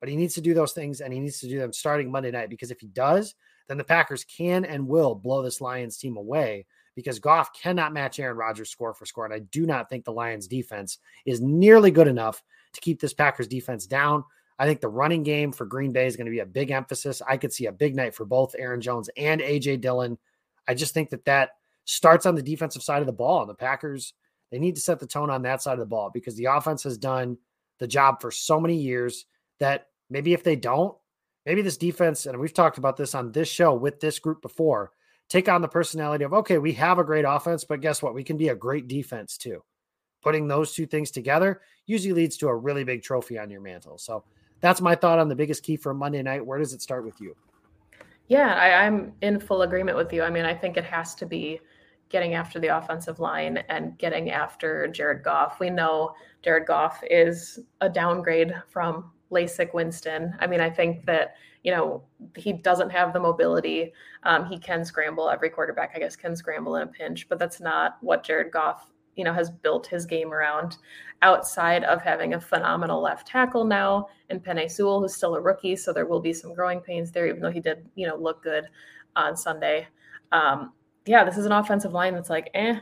but 0.00 0.08
he 0.08 0.16
needs 0.16 0.34
to 0.34 0.40
do 0.40 0.54
those 0.54 0.72
things 0.72 1.00
and 1.00 1.12
he 1.12 1.20
needs 1.20 1.40
to 1.40 1.48
do 1.48 1.58
them 1.58 1.72
starting 1.72 2.10
Monday 2.10 2.30
night 2.30 2.50
because 2.50 2.70
if 2.70 2.80
he 2.80 2.88
does, 2.88 3.34
then 3.68 3.78
the 3.78 3.84
Packers 3.84 4.24
can 4.24 4.64
and 4.64 4.86
will 4.86 5.14
blow 5.14 5.42
this 5.42 5.60
Lions 5.60 5.96
team 5.96 6.16
away 6.16 6.66
because 6.94 7.18
Goff 7.18 7.52
cannot 7.52 7.92
match 7.92 8.18
Aaron 8.20 8.36
Rodgers 8.36 8.70
score 8.70 8.94
for 8.94 9.06
score. 9.06 9.24
And 9.24 9.34
I 9.34 9.40
do 9.40 9.66
not 9.66 9.88
think 9.88 10.04
the 10.04 10.12
Lions 10.12 10.46
defense 10.46 10.98
is 11.26 11.40
nearly 11.40 11.90
good 11.90 12.08
enough 12.08 12.42
to 12.72 12.80
keep 12.80 13.00
this 13.00 13.14
Packers 13.14 13.48
defense 13.48 13.86
down. 13.86 14.24
I 14.58 14.66
think 14.66 14.80
the 14.80 14.88
running 14.88 15.22
game 15.22 15.52
for 15.52 15.66
Green 15.66 15.92
Bay 15.92 16.06
is 16.06 16.16
going 16.16 16.26
to 16.26 16.30
be 16.30 16.40
a 16.40 16.46
big 16.46 16.70
emphasis. 16.70 17.20
I 17.26 17.36
could 17.36 17.52
see 17.52 17.66
a 17.66 17.72
big 17.72 17.96
night 17.96 18.14
for 18.14 18.24
both 18.24 18.54
Aaron 18.56 18.80
Jones 18.80 19.10
and 19.16 19.40
AJ 19.40 19.80
Dillon. 19.80 20.16
I 20.68 20.74
just 20.74 20.94
think 20.94 21.10
that 21.10 21.24
that 21.24 21.50
starts 21.84 22.24
on 22.24 22.34
the 22.34 22.42
defensive 22.42 22.82
side 22.82 23.00
of 23.00 23.06
the 23.06 23.12
ball. 23.12 23.40
And 23.40 23.50
the 23.50 23.54
Packers, 23.54 24.14
they 24.50 24.58
need 24.58 24.76
to 24.76 24.80
set 24.80 25.00
the 25.00 25.06
tone 25.06 25.30
on 25.30 25.42
that 25.42 25.62
side 25.62 25.72
of 25.72 25.80
the 25.80 25.86
ball 25.86 26.10
because 26.12 26.36
the 26.36 26.46
offense 26.46 26.82
has 26.84 26.96
done 26.96 27.36
the 27.78 27.86
job 27.86 28.20
for 28.20 28.30
so 28.30 28.60
many 28.60 28.76
years 28.76 29.26
that 29.58 29.88
maybe 30.08 30.32
if 30.32 30.44
they 30.44 30.56
don't, 30.56 30.96
maybe 31.44 31.62
this 31.62 31.76
defense, 31.76 32.26
and 32.26 32.38
we've 32.38 32.54
talked 32.54 32.78
about 32.78 32.96
this 32.96 33.14
on 33.14 33.32
this 33.32 33.48
show 33.48 33.74
with 33.74 34.00
this 34.00 34.18
group 34.18 34.40
before, 34.40 34.92
take 35.28 35.48
on 35.48 35.62
the 35.62 35.68
personality 35.68 36.24
of, 36.24 36.32
okay, 36.32 36.58
we 36.58 36.72
have 36.72 36.98
a 36.98 37.04
great 37.04 37.24
offense, 37.26 37.64
but 37.64 37.80
guess 37.80 38.02
what? 38.02 38.14
We 38.14 38.24
can 38.24 38.36
be 38.36 38.48
a 38.48 38.54
great 38.54 38.86
defense 38.86 39.36
too. 39.36 39.62
Putting 40.22 40.46
those 40.46 40.72
two 40.72 40.86
things 40.86 41.10
together 41.10 41.60
usually 41.86 42.14
leads 42.14 42.36
to 42.38 42.48
a 42.48 42.56
really 42.56 42.84
big 42.84 43.02
trophy 43.02 43.38
on 43.38 43.50
your 43.50 43.60
mantle. 43.60 43.98
So 43.98 44.24
that's 44.64 44.80
my 44.80 44.94
thought 44.94 45.18
on 45.18 45.28
the 45.28 45.34
biggest 45.36 45.62
key 45.62 45.76
for 45.76 45.92
Monday 45.92 46.22
night. 46.22 46.44
Where 46.44 46.58
does 46.58 46.72
it 46.72 46.80
start 46.80 47.04
with 47.04 47.20
you? 47.20 47.36
Yeah, 48.28 48.54
I, 48.54 48.86
I'm 48.86 49.12
in 49.20 49.38
full 49.38 49.60
agreement 49.60 49.98
with 49.98 50.10
you. 50.10 50.22
I 50.22 50.30
mean, 50.30 50.46
I 50.46 50.54
think 50.54 50.78
it 50.78 50.84
has 50.84 51.14
to 51.16 51.26
be 51.26 51.60
getting 52.08 52.32
after 52.32 52.58
the 52.58 52.68
offensive 52.68 53.20
line 53.20 53.58
and 53.68 53.98
getting 53.98 54.30
after 54.30 54.88
Jared 54.88 55.22
Goff. 55.22 55.60
We 55.60 55.68
know 55.68 56.14
Jared 56.42 56.66
Goff 56.66 57.04
is 57.10 57.58
a 57.82 57.90
downgrade 57.90 58.54
from 58.70 59.10
Jameis 59.30 59.74
Winston. 59.74 60.34
I 60.40 60.46
mean, 60.46 60.62
I 60.62 60.70
think 60.70 61.04
that, 61.04 61.34
you 61.62 61.70
know, 61.70 62.02
he 62.34 62.54
doesn't 62.54 62.88
have 62.88 63.12
the 63.12 63.20
mobility. 63.20 63.92
Um, 64.22 64.46
he 64.46 64.58
can 64.58 64.82
scramble. 64.82 65.28
Every 65.28 65.50
quarterback, 65.50 65.92
I 65.94 65.98
guess, 65.98 66.16
can 66.16 66.34
scramble 66.34 66.76
in 66.76 66.84
a 66.84 66.86
pinch, 66.86 67.28
but 67.28 67.38
that's 67.38 67.60
not 67.60 67.98
what 68.00 68.24
Jared 68.24 68.50
Goff, 68.50 68.93
you 69.16 69.24
know, 69.24 69.32
has 69.32 69.50
built 69.50 69.86
his 69.86 70.06
game 70.06 70.32
around 70.32 70.76
outside 71.22 71.84
of 71.84 72.02
having 72.02 72.34
a 72.34 72.40
phenomenal 72.40 73.00
left 73.00 73.26
tackle 73.26 73.64
now 73.64 74.08
and 74.30 74.44
Penei 74.44 74.70
Sewell, 74.70 75.00
who's 75.00 75.14
still 75.14 75.34
a 75.36 75.40
rookie. 75.40 75.76
So 75.76 75.92
there 75.92 76.06
will 76.06 76.20
be 76.20 76.32
some 76.32 76.54
growing 76.54 76.80
pains 76.80 77.10
there, 77.10 77.26
even 77.26 77.40
though 77.40 77.50
he 77.50 77.60
did, 77.60 77.88
you 77.94 78.06
know, 78.06 78.16
look 78.16 78.42
good 78.42 78.66
on 79.16 79.36
Sunday. 79.36 79.86
Um, 80.32 80.72
yeah, 81.06 81.24
this 81.24 81.38
is 81.38 81.46
an 81.46 81.52
offensive 81.52 81.92
line 81.92 82.14
that's 82.14 82.30
like, 82.30 82.50
eh, 82.54 82.80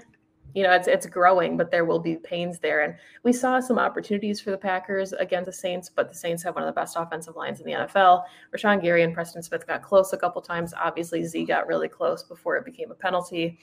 you 0.55 0.62
know, 0.62 0.73
it's 0.73 0.87
it's 0.87 1.07
growing, 1.07 1.57
but 1.57 1.71
there 1.71 1.85
will 1.85 1.99
be 1.99 2.16
pains 2.16 2.59
there. 2.59 2.83
And 2.83 2.95
we 3.23 3.33
saw 3.33 3.59
some 3.61 3.79
opportunities 3.79 4.40
for 4.40 4.51
the 4.51 4.59
Packers 4.59 5.12
against 5.14 5.47
the 5.47 5.53
Saints, 5.53 5.88
but 5.88 6.09
the 6.09 6.14
Saints 6.14 6.42
have 6.42 6.55
one 6.55 6.64
of 6.64 6.66
the 6.66 6.79
best 6.79 6.97
offensive 6.97 7.37
lines 7.37 7.61
in 7.61 7.66
the 7.66 7.73
NFL. 7.73 8.25
Rashan 8.55 8.83
Gary 8.83 9.03
and 9.03 9.14
Preston 9.14 9.42
Smith 9.42 9.66
got 9.66 9.83
close 9.83 10.12
a 10.12 10.18
couple 10.18 10.42
times. 10.42 10.75
Obviously, 10.75 11.25
Z 11.25 11.47
got 11.47 11.66
really 11.66 11.88
close 11.88 12.23
before 12.23 12.57
it 12.57 12.64
became 12.64 12.90
a 12.90 12.95
penalty. 12.95 13.59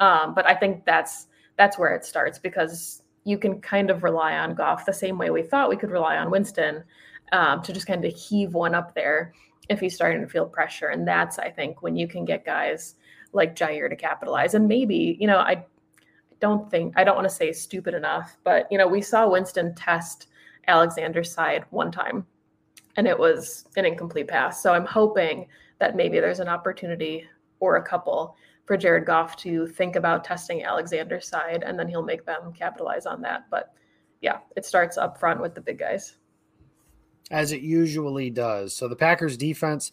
Um, 0.00 0.34
but 0.34 0.46
I 0.46 0.54
think 0.54 0.84
that's 0.84 1.28
that's 1.56 1.78
where 1.78 1.94
it 1.94 2.04
starts 2.04 2.38
because 2.38 3.02
you 3.24 3.38
can 3.38 3.60
kind 3.60 3.90
of 3.90 4.02
rely 4.02 4.36
on 4.36 4.54
Goff 4.54 4.86
the 4.86 4.92
same 4.92 5.18
way 5.18 5.30
we 5.30 5.42
thought 5.42 5.70
we 5.70 5.76
could 5.76 5.90
rely 5.90 6.16
on 6.16 6.30
Winston 6.30 6.84
um, 7.32 7.62
to 7.62 7.72
just 7.72 7.86
kind 7.86 8.04
of 8.04 8.14
heave 8.14 8.54
one 8.54 8.74
up 8.74 8.94
there 8.94 9.32
if 9.68 9.80
he's 9.80 9.94
starting 9.94 10.20
to 10.20 10.28
feel 10.28 10.46
pressure. 10.46 10.88
And 10.88 11.08
that's 11.08 11.38
I 11.38 11.50
think 11.50 11.82
when 11.82 11.96
you 11.96 12.06
can 12.06 12.24
get 12.24 12.44
guys 12.44 12.96
like 13.32 13.56
Jaire 13.56 13.88
to 13.88 13.96
capitalize. 13.96 14.54
And 14.54 14.68
maybe, 14.68 15.16
you 15.20 15.26
know, 15.26 15.38
I 15.38 15.64
don't 16.40 16.70
think 16.70 16.94
I 16.96 17.04
don't 17.04 17.16
want 17.16 17.28
to 17.28 17.34
say 17.34 17.52
stupid 17.52 17.94
enough, 17.94 18.36
but 18.44 18.66
you 18.70 18.78
know, 18.78 18.86
we 18.86 19.00
saw 19.00 19.28
Winston 19.28 19.74
test 19.74 20.28
Alexander's 20.68 21.32
side 21.32 21.64
one 21.70 21.90
time 21.90 22.26
and 22.96 23.06
it 23.06 23.18
was 23.18 23.66
an 23.76 23.84
incomplete 23.84 24.28
pass. 24.28 24.62
So 24.62 24.72
I'm 24.72 24.86
hoping 24.86 25.46
that 25.78 25.96
maybe 25.96 26.20
there's 26.20 26.40
an 26.40 26.48
opportunity 26.48 27.28
or 27.60 27.76
a 27.76 27.82
couple 27.82 28.36
for 28.64 28.76
Jared 28.76 29.06
Goff 29.06 29.36
to 29.38 29.66
think 29.66 29.96
about 29.96 30.24
testing 30.24 30.64
Alexander's 30.64 31.28
side 31.28 31.62
and 31.64 31.78
then 31.78 31.88
he'll 31.88 32.02
make 32.02 32.24
them 32.24 32.52
capitalize 32.52 33.06
on 33.06 33.20
that. 33.22 33.44
But 33.50 33.74
yeah, 34.20 34.38
it 34.56 34.64
starts 34.64 34.96
up 34.96 35.18
front 35.18 35.40
with 35.40 35.54
the 35.54 35.60
big 35.60 35.78
guys. 35.78 36.16
As 37.30 37.52
it 37.52 37.62
usually 37.62 38.30
does. 38.30 38.74
So 38.74 38.88
the 38.88 38.96
Packers 38.96 39.36
defense, 39.36 39.92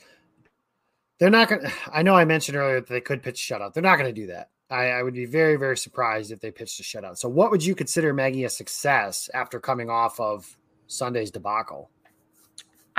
they're 1.20 1.30
not 1.30 1.50
going 1.50 1.62
to, 1.66 1.72
I 1.94 2.02
know 2.02 2.16
I 2.16 2.26
mentioned 2.26 2.58
earlier 2.58 2.80
that 2.80 2.90
they 2.90 3.02
could 3.02 3.24
pitch 3.24 3.40
shutout. 3.40 3.74
They're 3.74 3.84
not 3.84 3.98
going 3.98 4.14
to 4.14 4.22
do 4.22 4.28
that. 4.28 4.50
I, 4.70 4.86
I, 4.86 5.04
would 5.04 5.14
be 5.14 5.26
very, 5.26 5.58
very 5.58 5.76
surprised 5.76 6.32
if 6.32 6.40
they 6.40 6.50
pitched 6.50 6.80
a 6.80 6.84
shutout. 6.84 7.18
So, 7.18 7.28
what 7.28 7.52
would 7.52 7.64
you 7.64 7.76
consider, 7.76 8.14
Maggie, 8.14 8.46
a 8.46 8.50
success 8.50 9.30
after 9.34 9.60
coming 9.60 9.90
off 9.90 10.18
of 10.18 10.58
Sunday's 10.88 11.30
debacle? 11.30 11.92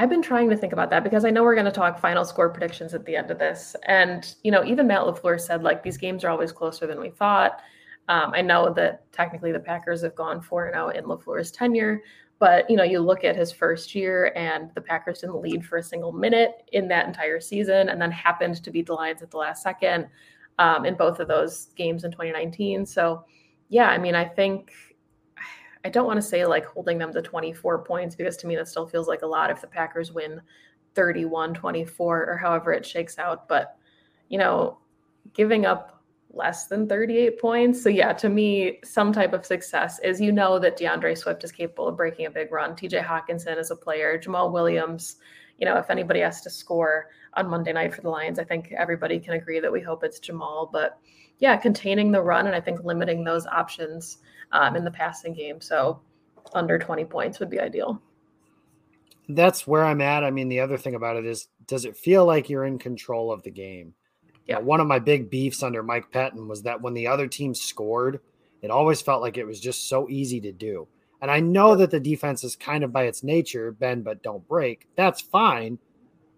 I've 0.02 0.10
been 0.10 0.20
trying 0.20 0.50
to 0.50 0.56
think 0.56 0.72
about 0.72 0.90
that 0.90 1.04
because 1.04 1.24
I 1.24 1.30
know 1.30 1.44
we're 1.44 1.54
going 1.54 1.64
to 1.64 1.70
talk 1.70 2.00
final 2.00 2.24
score 2.24 2.50
predictions 2.50 2.92
at 2.92 3.04
the 3.04 3.14
end 3.14 3.30
of 3.30 3.38
this. 3.38 3.76
And, 3.86 4.34
you 4.42 4.50
know, 4.50 4.64
even 4.64 4.88
Matt 4.88 5.02
LaFleur 5.02 5.40
said, 5.40 5.62
like, 5.62 5.84
these 5.84 5.96
games 5.96 6.24
are 6.24 6.28
always 6.28 6.50
closer 6.50 6.88
than 6.88 6.98
we 6.98 7.10
thought. 7.10 7.60
Um, 8.08 8.32
I 8.34 8.42
know 8.42 8.74
that 8.74 9.12
technically 9.12 9.52
the 9.52 9.60
Packers 9.60 10.02
have 10.02 10.16
gone 10.16 10.40
4 10.40 10.72
0 10.72 10.88
in 10.88 11.04
LaFleur's 11.04 11.52
tenure, 11.52 12.02
but, 12.40 12.68
you 12.68 12.76
know, 12.76 12.82
you 12.82 12.98
look 12.98 13.22
at 13.22 13.36
his 13.36 13.52
first 13.52 13.94
year 13.94 14.32
and 14.34 14.72
the 14.74 14.80
Packers 14.80 15.20
didn't 15.20 15.40
lead 15.40 15.64
for 15.64 15.76
a 15.76 15.82
single 15.84 16.10
minute 16.10 16.68
in 16.72 16.88
that 16.88 17.06
entire 17.06 17.38
season 17.38 17.88
and 17.88 18.02
then 18.02 18.10
happened 18.10 18.56
to 18.56 18.72
beat 18.72 18.86
the 18.86 18.94
Lions 18.94 19.22
at 19.22 19.30
the 19.30 19.36
last 19.36 19.62
second 19.62 20.08
um, 20.58 20.84
in 20.84 20.96
both 20.96 21.20
of 21.20 21.28
those 21.28 21.66
games 21.76 22.02
in 22.02 22.10
2019. 22.10 22.86
So, 22.86 23.24
yeah, 23.68 23.86
I 23.86 23.98
mean, 23.98 24.16
I 24.16 24.24
think 24.24 24.72
I 25.84 25.88
don't 25.88 26.06
want 26.06 26.18
to 26.18 26.22
say 26.22 26.44
like 26.46 26.64
holding 26.64 26.98
them 26.98 27.12
to 27.12 27.22
24 27.22 27.84
points 27.84 28.14
because 28.14 28.36
to 28.38 28.46
me 28.46 28.56
that 28.56 28.68
still 28.68 28.86
feels 28.86 29.08
like 29.08 29.22
a 29.22 29.26
lot 29.26 29.50
if 29.50 29.60
the 29.60 29.66
Packers 29.66 30.12
win 30.12 30.40
31 30.94 31.54
24 31.54 32.26
or 32.26 32.36
however 32.36 32.72
it 32.72 32.86
shakes 32.86 33.18
out. 33.18 33.48
But, 33.48 33.76
you 34.28 34.38
know, 34.38 34.78
giving 35.34 35.66
up 35.66 36.02
less 36.32 36.66
than 36.66 36.88
38 36.88 37.40
points. 37.40 37.82
So, 37.82 37.88
yeah, 37.88 38.12
to 38.14 38.28
me, 38.28 38.80
some 38.84 39.12
type 39.12 39.32
of 39.32 39.44
success 39.44 39.98
is 40.00 40.20
you 40.20 40.32
know 40.32 40.58
that 40.58 40.78
DeAndre 40.78 41.16
Swift 41.16 41.44
is 41.44 41.52
capable 41.52 41.88
of 41.88 41.96
breaking 41.96 42.26
a 42.26 42.30
big 42.30 42.52
run. 42.52 42.74
TJ 42.74 43.04
Hockenson 43.04 43.58
is 43.58 43.70
a 43.70 43.76
player, 43.76 44.18
Jamaal 44.18 44.52
Williams 44.52 45.16
you 45.58 45.66
know, 45.66 45.76
if 45.76 45.90
anybody 45.90 46.20
has 46.20 46.40
to 46.42 46.50
score 46.50 47.10
on 47.34 47.48
Monday 47.48 47.72
night 47.72 47.94
for 47.94 48.02
the 48.02 48.10
Lions, 48.10 48.38
I 48.38 48.44
think 48.44 48.72
everybody 48.72 49.18
can 49.18 49.34
agree 49.34 49.60
that 49.60 49.72
we 49.72 49.80
hope 49.80 50.04
it's 50.04 50.20
Jamaal. 50.20 50.70
But 50.72 50.98
yeah, 51.38 51.56
containing 51.56 52.12
the 52.12 52.20
run 52.22 52.46
and 52.46 52.54
I 52.54 52.60
think 52.60 52.84
limiting 52.84 53.24
those 53.24 53.46
options 53.46 54.18
um, 54.52 54.76
in 54.76 54.84
the 54.84 54.90
passing 54.90 55.34
game. 55.34 55.60
So 55.60 56.00
under 56.54 56.78
20 56.78 57.04
points 57.04 57.40
would 57.40 57.50
be 57.50 57.60
ideal. 57.60 58.00
That's 59.28 59.66
where 59.66 59.84
I'm 59.84 60.00
at. 60.00 60.24
I 60.24 60.30
mean, 60.30 60.48
the 60.48 60.60
other 60.60 60.76
thing 60.76 60.94
about 60.94 61.16
it 61.16 61.26
is, 61.26 61.48
does 61.66 61.84
it 61.84 61.96
feel 61.96 62.26
like 62.26 62.50
you're 62.50 62.64
in 62.64 62.78
control 62.78 63.32
of 63.32 63.42
the 63.42 63.50
game? 63.50 63.94
Yeah. 64.46 64.58
one 64.58 64.80
of 64.80 64.88
my 64.88 64.98
big 64.98 65.30
beefs 65.30 65.62
under 65.62 65.82
Mike 65.82 66.10
Pettine 66.10 66.48
was 66.48 66.62
that 66.62 66.82
when 66.82 66.94
the 66.94 67.06
other 67.06 67.28
team 67.28 67.54
scored, 67.54 68.20
it 68.60 68.70
always 68.70 69.00
felt 69.00 69.22
like 69.22 69.38
it 69.38 69.46
was 69.46 69.60
just 69.60 69.88
so 69.88 70.08
easy 70.10 70.40
to 70.40 70.52
do. 70.52 70.88
And 71.22 71.30
I 71.30 71.40
know 71.40 71.76
that 71.76 71.90
the 71.92 72.00
defense 72.00 72.42
is 72.42 72.56
kind 72.56 72.82
of 72.82 72.92
by 72.92 73.04
its 73.04 73.22
nature 73.22 73.70
bend 73.72 74.04
but 74.04 74.22
don't 74.22 74.46
break. 74.46 74.88
That's 74.96 75.20
fine. 75.20 75.78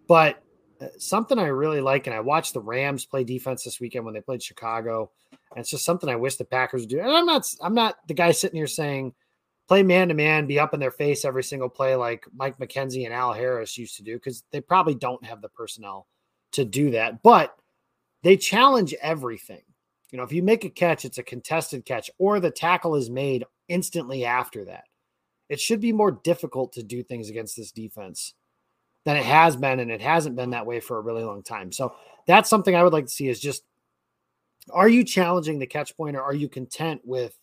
But 0.07 0.41
uh, 0.79 0.87
something 0.99 1.39
I 1.39 1.47
really 1.47 1.81
like, 1.81 2.05
and 2.05 2.15
I 2.15 2.19
watched 2.19 2.53
the 2.53 2.61
Rams 2.61 3.03
play 3.03 3.23
defense 3.23 3.63
this 3.63 3.79
weekend 3.79 4.05
when 4.05 4.13
they 4.13 4.21
played 4.21 4.43
Chicago. 4.43 5.09
And 5.31 5.59
it's 5.59 5.71
just 5.71 5.85
something 5.85 6.07
I 6.07 6.15
wish 6.15 6.35
the 6.35 6.45
Packers 6.45 6.83
would 6.83 6.89
do. 6.89 6.99
And 6.99 7.09
I'm 7.09 7.25
not 7.25 7.45
I'm 7.61 7.73
not 7.73 7.95
the 8.07 8.13
guy 8.13 8.31
sitting 8.31 8.57
here 8.57 8.67
saying 8.67 9.13
play 9.67 9.81
man 9.81 10.09
to 10.09 10.13
man, 10.13 10.45
be 10.45 10.59
up 10.59 10.75
in 10.75 10.79
their 10.79 10.91
face 10.91 11.25
every 11.25 11.43
single 11.43 11.69
play 11.69 11.95
like 11.95 12.25
Mike 12.35 12.59
McKenzie 12.59 13.05
and 13.05 13.13
Al 13.13 13.33
Harris 13.33 13.79
used 13.79 13.97
to 13.97 14.03
do, 14.03 14.13
because 14.13 14.43
they 14.51 14.61
probably 14.61 14.93
don't 14.93 15.25
have 15.25 15.41
the 15.41 15.49
personnel 15.49 16.05
to 16.51 16.63
do 16.63 16.91
that. 16.91 17.23
But 17.23 17.55
they 18.21 18.37
challenge 18.37 18.93
everything. 19.01 19.63
You 20.11 20.17
know, 20.17 20.23
if 20.23 20.31
you 20.31 20.43
make 20.43 20.63
a 20.63 20.69
catch, 20.69 21.05
it's 21.05 21.17
a 21.17 21.23
contested 21.23 21.85
catch, 21.85 22.11
or 22.19 22.39
the 22.39 22.51
tackle 22.51 22.95
is 22.95 23.09
made 23.09 23.43
instantly 23.67 24.25
after 24.25 24.65
that. 24.65 24.85
It 25.49 25.59
should 25.59 25.79
be 25.79 25.91
more 25.91 26.11
difficult 26.11 26.73
to 26.73 26.83
do 26.83 27.03
things 27.03 27.29
against 27.29 27.55
this 27.55 27.71
defense 27.71 28.33
than 29.05 29.17
it 29.17 29.25
has 29.25 29.55
been, 29.55 29.79
and 29.79 29.91
it 29.91 30.01
hasn't 30.01 30.35
been 30.35 30.49
that 30.51 30.65
way 30.65 30.79
for 30.79 30.97
a 30.97 31.01
really 31.01 31.23
long 31.23 31.43
time. 31.43 31.71
So 31.71 31.95
that's 32.25 32.49
something 32.49 32.75
I 32.75 32.83
would 32.83 32.93
like 32.93 33.05
to 33.05 33.11
see 33.11 33.27
is 33.27 33.39
just 33.39 33.63
are 34.73 34.89
you 34.89 35.03
challenging 35.03 35.59
the 35.59 35.67
catch 35.67 35.95
point 35.95 36.15
or 36.15 36.21
are 36.21 36.33
you 36.33 36.49
content 36.49 37.01
with 37.03 37.37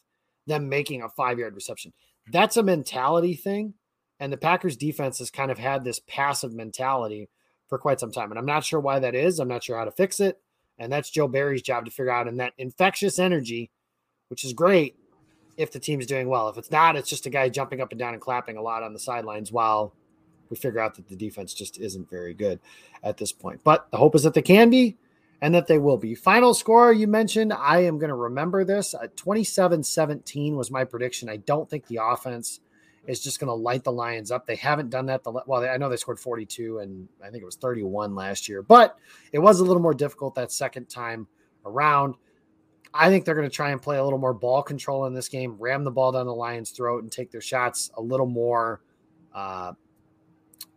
them 0.47 0.69
making 0.69 1.03
a 1.03 1.09
five 1.09 1.39
yard 1.39 1.55
reception? 1.55 1.93
That's 2.33 2.57
a 2.57 2.63
mentality 2.63 3.35
thing. 3.35 3.75
And 4.19 4.33
the 4.33 4.37
Packers 4.37 4.77
defense 4.77 5.19
has 5.19 5.31
kind 5.31 5.51
of 5.51 5.59
had 5.59 5.85
this 5.85 6.01
passive 6.07 6.53
mentality 6.53 7.29
for 7.69 7.79
quite 7.79 8.01
some 8.01 8.13
time. 8.13 8.31
And 8.31 8.39
I'm 8.39 8.47
not 8.47 8.65
sure 8.65 8.81
why 8.81 8.99
that 8.99 9.15
is. 9.15 9.39
I'm 9.39 9.49
not 9.49 9.65
sure 9.65 9.77
how 9.77 9.85
to 9.85 9.91
fix 9.91 10.21
it. 10.21 10.41
And 10.79 10.93
that's 10.93 11.11
Joe 11.11 11.29
Barry's 11.29 11.63
job 11.63 11.85
to 11.85 11.91
figure 11.91 12.11
out. 12.11 12.29
And 12.29 12.39
that 12.41 12.55
infectious 12.59 13.19
energy, 13.19 13.71
which 14.29 14.45
is 14.45 14.53
great 14.53 14.97
if 15.57 15.73
the 15.73 15.79
team's 15.79 16.07
doing 16.07 16.29
well. 16.29 16.49
If 16.49 16.59
it's 16.59 16.71
not, 16.71 16.97
it's 16.97 17.09
just 17.09 17.27
a 17.27 17.31
guy 17.31 17.49
jumping 17.49 17.81
up 17.81 17.93
and 17.93 17.99
down 17.99 18.15
and 18.15 18.23
clapping 18.23 18.57
a 18.57 18.63
lot 18.63 18.83
on 18.83 18.93
the 18.93 18.99
sidelines 18.99 19.53
while 19.53 19.95
we 20.49 20.57
figure 20.57 20.81
out 20.81 20.95
that 20.97 21.09
the 21.09 21.17
defense 21.17 21.55
just 21.55 21.79
isn't 21.79 22.11
very 22.11 22.35
good 22.35 22.61
at 23.03 23.17
this 23.17 23.33
point. 23.33 23.61
But 23.65 23.91
the 23.91 23.97
hope 23.97 24.15
is 24.15 24.23
that 24.23 24.35
they 24.35 24.43
can 24.43 24.71
be 24.71 24.97
and 25.41 25.55
that 25.55 25.67
they 25.67 25.79
will 25.79 25.97
be. 25.97 26.15
Final 26.15 26.55
score 26.55 26.93
you 26.93 27.07
mentioned, 27.07 27.53
I 27.53 27.81
am 27.81 27.99
going 27.99 28.11
to 28.11 28.15
remember 28.15 28.65
this. 28.65 28.95
Uh, 28.95 29.09
27 29.17 29.83
17 29.83 30.57
was 30.57 30.71
my 30.71 30.85
prediction. 30.85 31.29
I 31.29 31.39
don't 31.39 31.69
think 31.69 31.87
the 31.87 32.01
offense 32.03 32.61
is 33.07 33.21
just 33.21 33.41
going 33.41 33.49
to 33.49 33.55
light 33.55 33.83
the 33.83 33.93
Lions 33.93 34.31
up. 34.31 34.47
They 34.47 34.55
haven't 34.55 34.91
done 34.91 35.07
that. 35.07 35.25
The, 35.25 35.33
well, 35.33 35.65
I 35.65 35.77
know 35.77 35.89
they 35.89 35.97
scored 35.97 36.21
42 36.21 36.79
and 36.79 37.09
I 37.23 37.31
think 37.31 37.43
it 37.43 37.47
was 37.47 37.57
31 37.57 38.15
last 38.15 38.49
year, 38.49 38.63
but 38.63 38.97
it 39.33 39.41
was 39.41 39.59
a 39.59 39.65
little 39.65 39.83
more 39.83 39.95
difficult 39.95 40.37
that 40.37 40.53
second 40.53 40.89
time 40.89 41.27
around. 41.65 42.15
I 42.95 43.09
think 43.09 43.25
they're 43.25 43.35
going 43.35 43.49
to 43.49 43.55
try 43.55 43.71
and 43.71 43.81
play 43.81 43.97
a 43.97 44.05
little 44.05 44.19
more 44.19 44.35
ball 44.35 44.63
control 44.63 45.07
in 45.07 45.15
this 45.15 45.29
game, 45.29 45.57
ram 45.59 45.85
the 45.85 45.91
ball 45.91 46.13
down 46.13 46.27
the 46.27 46.35
Lions' 46.35 46.71
throat, 46.71 47.03
and 47.03 47.11
take 47.11 47.31
their 47.31 47.41
shots 47.41 47.91
a 47.97 48.03
little 48.03 48.27
more 48.27 48.83
uh, 49.35 49.73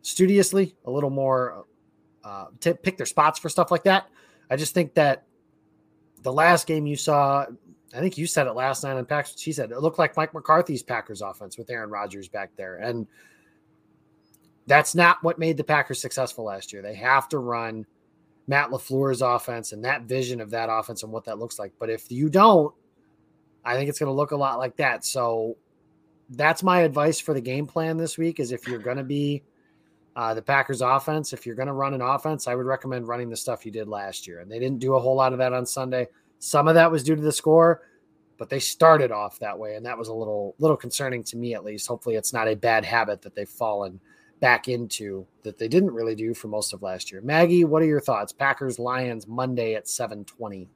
studiously, 0.02 0.76
a 0.86 0.92
little 0.92 1.10
more 1.10 1.66
uh, 2.24 2.46
to 2.62 2.74
pick 2.74 2.98
their 2.98 3.06
spots 3.06 3.38
for 3.38 3.50
stuff 3.50 3.70
like 3.70 3.84
that. 3.84 4.08
I 4.50 4.56
just 4.56 4.74
think 4.74 4.94
that 4.94 5.26
the 6.22 6.32
last 6.32 6.68
game 6.68 6.88
you 6.88 6.96
saw, 6.96 7.46
I 7.94 8.00
think 8.00 8.18
you 8.18 8.28
said 8.28 8.48
it 8.48 8.54
last 8.54 8.84
night 8.84 8.96
on 8.96 9.06
Packers. 9.06 9.36
She 9.38 9.52
said 9.52 9.72
it 9.72 9.80
looked 9.80 10.00
like 10.00 10.16
Mike 10.16 10.34
McCarthy's 10.34 10.84
Packers 10.84 11.22
offense 11.22 11.58
with 11.58 11.70
Aaron 11.70 11.90
Rodgers 11.90 12.28
back 12.30 12.52
there. 12.56 12.78
And 12.78 13.08
that's 14.68 14.96
not 14.96 15.22
what 15.22 15.38
made 15.38 15.58
the 15.58 15.64
Packers 15.64 16.00
successful 16.00 16.46
last 16.46 16.72
year. 16.72 16.82
They 16.82 16.96
have 16.96 17.28
to 17.30 17.40
run 17.40 17.86
Matt 18.48 18.70
LaFleur's 18.70 19.22
offense 19.22 19.72
and 19.72 19.84
that 19.86 20.04
vision 20.04 20.40
of 20.40 20.52
that 20.52 20.70
offense 20.72 21.04
and 21.04 21.12
what 21.12 21.26
that 21.26 21.40
looks 21.40 21.58
like. 21.58 21.74
But 21.80 21.90
if 21.90 22.12
you 22.12 22.30
don't, 22.30 22.74
I 23.64 23.76
think 23.76 23.90
it's 23.90 24.00
going 24.00 24.10
to 24.10 24.14
look 24.14 24.32
a 24.32 24.38
lot 24.38 24.60
like 24.60 24.78
that. 24.78 25.04
So 25.04 25.58
that's 26.30 26.64
my 26.64 26.82
advice 26.82 27.20
for 27.20 27.34
the 27.34 27.42
game 27.42 27.66
plan 27.66 27.98
this 27.98 28.18
week 28.18 28.40
is 28.40 28.52
if 28.52 28.68
you're 28.68 28.80
going 28.80 28.98
to 28.98 29.04
be 29.04 29.44
uh, 30.16 30.34
the 30.34 30.42
Packers 30.42 30.82
offense, 30.82 31.34
if 31.34 31.46
you're 31.46 31.56
going 31.56 31.68
to 31.68 31.74
run 31.74 31.94
an 31.94 32.02
offense, 32.02 32.48
I 32.48 32.56
would 32.56 32.66
recommend 32.66 33.08
running 33.08 33.30
the 33.30 33.36
stuff 33.36 33.66
you 33.66 33.72
did 33.72 33.88
last 33.88 34.28
year. 34.28 34.40
And 34.40 34.50
they 34.50 34.60
didn't 34.60 34.80
do 34.80 34.94
a 34.94 35.00
whole 35.00 35.16
lot 35.16 35.34
of 35.34 35.40
that 35.40 35.54
on 35.54 35.66
Sunday. 35.66 36.08
Some 36.40 36.68
of 36.68 36.76
that 36.76 36.92
was 36.92 37.04
due 37.04 37.16
to 37.16 37.22
the 37.22 37.32
score, 37.32 37.82
but 38.38 38.50
they 38.50 38.60
started 38.60 39.12
off 39.12 39.40
that 39.40 39.58
way, 39.58 39.76
and 39.76 39.86
that 39.86 39.98
was 39.98 40.10
a 40.10 40.14
little 40.14 40.56
little 40.60 40.78
concerning 40.78 41.24
to 41.24 41.38
me 41.38 41.54
at 41.54 41.64
least. 41.64 41.88
Hopefully, 41.88 42.16
it's 42.16 42.34
not 42.34 42.48
a 42.48 42.56
bad 42.56 42.86
habit 42.86 43.22
that 43.22 43.34
they've 43.34 43.50
fallen 43.50 44.00
back 44.40 44.68
into 44.68 45.26
that 45.44 45.58
they 45.58 45.68
didn't 45.68 45.92
really 45.92 46.16
do 46.16 46.34
for 46.34 46.48
most 46.48 46.74
of 46.74 46.82
last 46.82 47.12
year. 47.12 47.22
Maggie, 47.22 47.64
what 47.64 47.82
are 47.82 47.88
your 47.88 48.02
thoughts? 48.02 48.34
Packers 48.34 48.80
Lions 48.80 49.28
Monday 49.28 49.76
at 49.76 49.86
7:20. 49.86 50.68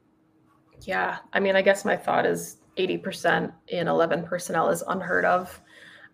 Yeah, 0.82 1.18
I 1.32 1.40
mean, 1.40 1.56
I 1.56 1.62
guess 1.62 1.84
my 1.84 1.96
thought 1.96 2.24
is 2.24 2.56
80% 2.76 3.52
in 3.68 3.88
11 3.88 4.24
personnel 4.24 4.70
is 4.70 4.82
unheard 4.86 5.24
of 5.24 5.60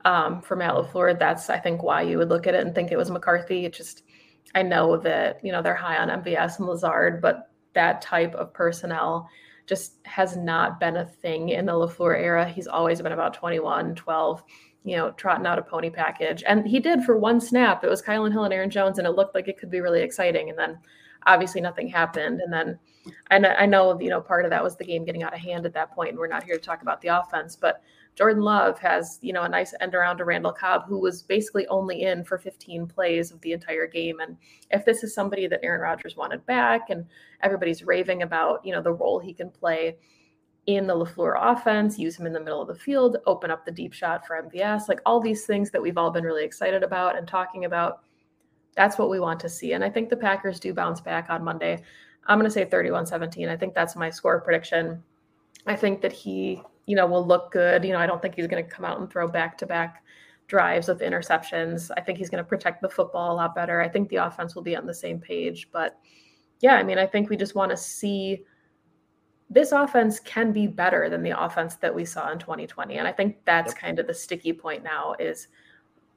um, 0.05 0.41
for 0.41 0.57
Matt 0.57 0.75
LaFleur. 0.75 1.19
That's, 1.19 1.51
I 1.51 1.59
think, 1.59 1.83
why 1.83 2.03
you 2.03 2.19
would 2.19 2.29
look 2.29 2.47
at 2.47 2.55
it 2.55 2.67
and 2.67 2.75
think 2.75 2.91
it 2.91 2.97
was 2.97 3.11
McCarthy. 3.11 3.65
It 3.65 3.73
just, 3.73 4.03
I 4.55 4.63
know 4.63 4.97
that, 4.99 5.45
you 5.45 5.53
know, 5.53 5.63
they're 5.63 5.75
high 5.75 5.99
on 5.99 6.23
MVS 6.23 6.59
and 6.59 6.67
Lazard, 6.67 7.21
but 7.21 7.51
that 7.75 8.03
type 8.03 8.35
of 8.35 8.53
personnel 8.53 9.29
just 9.67 9.97
has 10.05 10.37
not 10.37 10.81
been 10.81 10.97
a 10.97 11.05
thing 11.05 11.51
in 11.51 11.67
the 11.67 11.73
LaFleur 11.73 12.19
era. 12.19 12.49
He's 12.49 12.69
always 12.69 13.03
been 13.03 13.13
about 13.13 13.35
21, 13.35 13.95
12, 13.97 14.43
you 14.87 14.97
know, 14.97 15.11
trotting 15.11 15.47
out 15.47 15.59
a 15.59 15.63
pony 15.63 15.91
package. 15.91 16.45
And 16.47 16.65
he 16.67 16.79
did 16.79 17.03
for 17.03 17.19
one 17.19 17.41
snap. 17.41 17.83
It 17.83 17.91
was 17.91 18.01
Kylin 18.01 18.31
Hill 18.31 18.45
and 18.45 18.55
Aaron 18.55 18.71
Jones, 18.71 18.99
and 18.99 19.07
it 19.07 19.17
looked 19.17 19.35
like 19.35 19.49
it 19.49 19.59
could 19.59 19.71
be 19.71 19.81
really 19.81 20.01
exciting. 20.01 20.49
And 20.49 20.57
then 20.57 20.79
obviously 21.27 21.61
nothing 21.61 21.89
happened. 21.89 22.41
And 22.41 22.53
then 22.53 22.79
I 23.33 23.65
I 23.65 23.67
know, 23.67 24.01
you 24.01 24.11
know, 24.11 24.21
part 24.21 24.45
of 24.45 24.51
that 24.53 24.63
was 24.63 24.77
the 24.77 24.85
game 24.85 25.05
getting 25.05 25.25
out 25.25 25.35
of 25.35 25.41
hand 25.41 25.67
at 25.67 25.75
that 25.75 25.93
point. 25.93 26.11
And 26.11 26.19
we're 26.19 26.29
not 26.29 26.45
here 26.45 26.55
to 26.55 26.63
talk 26.63 26.83
about 26.83 27.01
the 27.01 27.09
offense, 27.09 27.57
but 27.57 27.83
Jordan 28.15 28.43
Love 28.45 28.79
has, 28.79 29.19
you 29.23 29.33
know, 29.33 29.43
a 29.43 29.49
nice 29.49 29.75
end 29.81 29.97
around 29.97 30.19
to 30.19 30.25
Randall 30.25 30.53
Cobb, 30.53 30.85
who 30.87 31.01
was 31.01 31.25
basically 31.25 31.67
only 31.67 32.03
in 32.03 32.23
for 32.25 32.39
15 32.39 32.87
plays 32.87 33.33
of 33.33 33.41
the 33.41 33.53
entire 33.53 33.89
game. 33.89 34.21
And 34.21 34.37
if 34.71 34.85
this 34.85 35.03
is 35.03 35.15
somebody 35.15 35.49
that 35.49 35.61
Aaron 35.65 35.81
Rodgers 35.81 36.17
wanted 36.17 36.47
back 36.47 36.91
and 36.91 37.05
everybody's 37.43 37.83
raving 37.83 38.23
about, 38.23 38.65
you 38.65 38.73
know, 38.73 38.81
the 38.81 38.93
role 38.93 39.19
he 39.19 39.35
can 39.35 39.51
play 39.51 39.97
in 40.67 40.87
the 40.87 40.95
LaFleur 40.95 41.37
offense, 41.39 41.99
use 41.99 42.19
him 42.19 42.27
in 42.27 42.33
the 42.33 42.41
middle 42.41 42.61
of 42.61 42.69
the 42.69 42.75
field, 42.75 43.19
open 43.27 43.51
up 43.51 43.65
the 43.65 43.71
deep 43.71 43.93
shot 43.93 44.27
for 44.27 44.43
MVS, 44.43 44.89
like 44.89 45.01
all 45.07 45.21
these 45.21 45.47
things 45.47 45.71
that 45.71 45.81
we've 45.81 45.99
all 45.99 46.11
been 46.11 46.25
really 46.25 46.45
excited 46.45 46.83
about 46.83 47.17
and 47.17 47.29
talking 47.29 47.65
about. 47.65 48.01
That's 48.75 48.99
what 48.99 49.09
we 49.09 49.21
want 49.21 49.41
to 49.41 49.49
see. 49.49 49.73
And 49.73 49.85
I 49.85 49.91
think 49.91 50.09
the 50.09 50.17
Packers 50.17 50.61
do 50.61 50.75
bounce 50.75 51.01
back 51.01 51.31
on 51.31 51.45
Monday. 51.45 51.83
I'm 52.27 52.39
going 52.39 52.49
to 52.49 52.53
say 52.53 52.65
31 52.65 53.07
17. 53.07 53.49
I 53.49 53.57
think 53.57 53.75
that's 53.75 53.97
my 53.97 54.11
score 54.11 54.41
prediction. 54.41 55.03
I 55.67 55.77
think 55.77 56.01
that 56.03 56.13
he 56.13 56.63
you 56.87 56.95
know, 56.95 57.07
will 57.07 57.27
look 57.27 57.53
good. 57.53 57.85
You 57.85 57.93
know, 57.93 57.99
I 57.99 58.07
don't 58.07 58.23
think 58.23 58.37
he's 58.37 58.47
going 58.47 58.65
to 58.65 58.71
come 58.71 58.85
out 58.85 59.01
and 59.01 59.11
throw 59.11 59.29
back 59.29 59.59
to 59.59 59.67
back 59.67 60.03
drives 60.47 60.87
with 60.87 61.01
interceptions. 61.01 61.91
I 61.97 62.01
think 62.01 62.19
he's 62.19 62.31
going 62.31 62.43
to 62.43 62.49
protect 62.49 62.81
the 62.81 62.89
football 62.89 63.33
a 63.33 63.35
lot 63.35 63.55
better. 63.55 63.81
I 63.81 63.89
think 63.89 64.09
the 64.09 64.17
offense 64.17 64.55
will 64.55 64.63
be 64.63 64.77
on 64.77 64.87
the 64.87 64.95
same 64.95 65.19
page. 65.19 65.69
But 65.73 65.99
yeah, 66.61 66.77
I 66.77 66.85
mean, 66.85 66.99
I 66.99 67.07
think 67.07 67.29
we 67.29 67.37
just 67.37 67.57
want 67.57 67.73
to 67.73 67.77
see 67.77 68.45
this 69.49 69.73
offense 69.73 70.19
can 70.21 70.53
be 70.53 70.67
better 70.67 71.09
than 71.09 71.23
the 71.23 71.41
offense 71.41 71.77
that 71.77 71.95
we 71.95 72.05
saw 72.05 72.33
in 72.33 72.39
2020. 72.39 72.97
And 72.99 73.07
I 73.07 73.13
think 73.13 73.37
that's 73.45 73.73
yep. 73.73 73.79
kind 73.79 73.99
of 73.99 74.07
the 74.07 74.15
sticky 74.15 74.53
point 74.53 74.83
now 74.83 75.15
is 75.21 75.49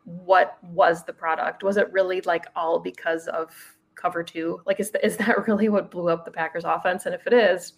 what 0.04 0.58
was 0.64 1.04
the 1.04 1.14
product? 1.14 1.64
Was 1.64 1.78
it 1.78 1.92
really 1.92 2.22
like 2.22 2.46
all 2.56 2.80
because 2.80 3.28
of 3.28 3.52
cover 3.96 4.24
two? 4.24 4.62
Like, 4.66 4.80
is, 4.80 4.90
the, 4.92 5.06
is 5.06 5.18
that 5.18 5.48
really 5.48 5.70
what 5.70 5.92
blew 5.92 6.10
up 6.10 6.26
the 6.26 6.32
Packers 6.32 6.66
offense? 6.66 7.06
And 7.06 7.14
if 7.14 7.28
it 7.28 7.34
is, 7.34 7.74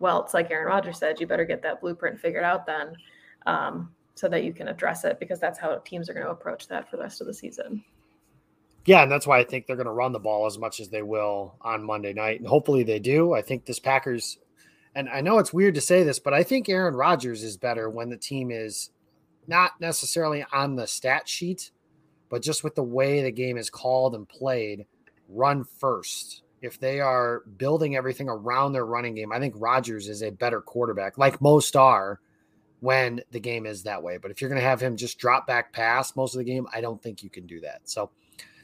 well, 0.00 0.22
it's 0.24 0.34
like 0.34 0.50
Aaron 0.50 0.66
Rodgers 0.66 0.98
said, 0.98 1.20
you 1.20 1.26
better 1.28 1.44
get 1.44 1.62
that 1.62 1.80
blueprint 1.80 2.18
figured 2.18 2.42
out 2.42 2.66
then 2.66 2.96
um, 3.46 3.90
so 4.16 4.28
that 4.28 4.42
you 4.42 4.52
can 4.52 4.66
address 4.66 5.04
it 5.04 5.20
because 5.20 5.38
that's 5.38 5.60
how 5.60 5.76
teams 5.84 6.10
are 6.10 6.14
going 6.14 6.26
to 6.26 6.32
approach 6.32 6.66
that 6.68 6.90
for 6.90 6.96
the 6.96 7.04
rest 7.04 7.20
of 7.20 7.28
the 7.28 7.34
season. 7.34 7.84
Yeah, 8.84 9.04
and 9.04 9.12
that's 9.12 9.28
why 9.28 9.38
I 9.38 9.44
think 9.44 9.66
they're 9.66 9.76
going 9.76 9.86
to 9.86 9.92
run 9.92 10.12
the 10.12 10.18
ball 10.18 10.46
as 10.46 10.58
much 10.58 10.80
as 10.80 10.88
they 10.88 11.02
will 11.02 11.54
on 11.60 11.84
Monday 11.84 12.12
night. 12.12 12.40
And 12.40 12.48
hopefully 12.48 12.82
they 12.82 12.98
do. 12.98 13.32
I 13.32 13.42
think 13.42 13.64
this 13.64 13.78
Packers, 13.78 14.38
and 14.94 15.08
I 15.08 15.20
know 15.20 15.38
it's 15.38 15.52
weird 15.52 15.74
to 15.76 15.80
say 15.80 16.02
this, 16.02 16.18
but 16.18 16.34
I 16.34 16.42
think 16.42 16.68
Aaron 16.68 16.94
Rodgers 16.94 17.42
is 17.42 17.56
better 17.56 17.88
when 17.88 18.10
the 18.10 18.16
team 18.16 18.50
is 18.50 18.90
not 19.46 19.72
necessarily 19.80 20.44
on 20.52 20.76
the 20.76 20.86
stat 20.86 21.28
sheet, 21.28 21.70
but 22.28 22.42
just 22.42 22.62
with 22.64 22.74
the 22.74 22.82
way 22.82 23.22
the 23.22 23.32
game 23.32 23.56
is 23.56 23.70
called 23.70 24.14
and 24.14 24.28
played, 24.28 24.86
run 25.28 25.64
first 25.64 26.42
if 26.62 26.78
they 26.78 27.00
are 27.00 27.42
building 27.58 27.96
everything 27.96 28.28
around 28.28 28.72
their 28.72 28.86
running 28.86 29.16
game, 29.16 29.32
I 29.32 29.40
think 29.40 29.54
Rodgers 29.58 30.08
is 30.08 30.22
a 30.22 30.30
better 30.30 30.60
quarterback, 30.60 31.18
like 31.18 31.40
most 31.42 31.74
are 31.74 32.20
when 32.80 33.20
the 33.32 33.40
game 33.40 33.66
is 33.66 33.82
that 33.82 34.02
way. 34.02 34.16
But 34.16 34.30
if 34.30 34.40
you're 34.40 34.48
going 34.48 34.60
to 34.60 34.66
have 34.66 34.80
him 34.80 34.96
just 34.96 35.18
drop 35.18 35.46
back 35.46 35.72
pass 35.72 36.16
most 36.16 36.34
of 36.34 36.38
the 36.38 36.44
game, 36.44 36.66
I 36.72 36.80
don't 36.80 37.02
think 37.02 37.22
you 37.22 37.30
can 37.30 37.46
do 37.46 37.60
that. 37.60 37.80
So 37.84 38.10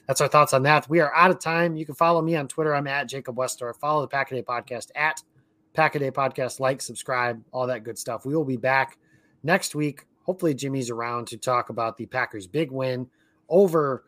that's 0.06 0.20
our 0.20 0.28
thoughts 0.28 0.54
on 0.54 0.62
that. 0.62 0.88
We 0.88 1.00
are 1.00 1.14
out 1.14 1.32
of 1.32 1.40
time. 1.40 1.76
You 1.76 1.84
can 1.84 1.96
follow 1.96 2.22
me 2.22 2.36
on 2.36 2.46
Twitter. 2.46 2.74
I'm 2.74 2.86
at 2.86 3.08
Jacob 3.08 3.36
Westor. 3.36 3.74
Follow 3.76 4.00
the 4.00 4.08
Packaday 4.08 4.44
Podcast 4.44 4.90
at 4.94 5.20
Packaday 5.76 6.12
Podcast. 6.12 6.60
Like, 6.60 6.80
subscribe, 6.80 7.42
all 7.52 7.66
that 7.66 7.84
good 7.84 7.98
stuff. 7.98 8.26
We 8.26 8.34
will 8.34 8.44
be 8.44 8.56
back 8.56 8.98
next 9.42 9.74
week. 9.74 10.06
Hopefully, 10.24 10.54
Jimmy's 10.54 10.90
around 10.90 11.28
to 11.28 11.36
talk 11.36 11.70
about 11.70 11.96
the 11.96 12.06
Packers' 12.06 12.46
big 12.46 12.70
win 12.70 13.08
over 13.48 14.04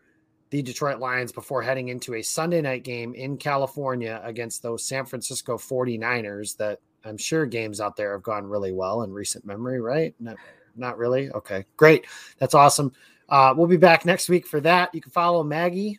the 0.50 0.62
Detroit 0.62 0.98
Lions 0.98 1.32
before 1.32 1.62
heading 1.62 1.88
into 1.88 2.14
a 2.14 2.22
Sunday 2.22 2.60
night 2.60 2.82
game 2.82 3.14
in 3.14 3.36
California 3.36 4.20
against 4.24 4.62
those 4.62 4.84
San 4.84 5.06
Francisco 5.06 5.56
49ers 5.56 6.56
that 6.56 6.80
I'm 7.04 7.16
sure 7.16 7.46
games 7.46 7.80
out 7.80 7.96
there 7.96 8.12
have 8.12 8.22
gone 8.22 8.44
really 8.44 8.72
well 8.72 9.02
in 9.02 9.12
recent 9.12 9.46
memory, 9.46 9.80
right? 9.80 10.14
Not, 10.20 10.36
not 10.76 10.98
really. 10.98 11.30
Okay, 11.30 11.64
great. 11.76 12.04
That's 12.38 12.54
awesome. 12.54 12.92
Uh, 13.28 13.54
we'll 13.56 13.68
be 13.68 13.76
back 13.76 14.04
next 14.04 14.28
week 14.28 14.46
for 14.46 14.60
that. 14.60 14.94
You 14.94 15.00
can 15.00 15.12
follow 15.12 15.42
Maggie. 15.44 15.98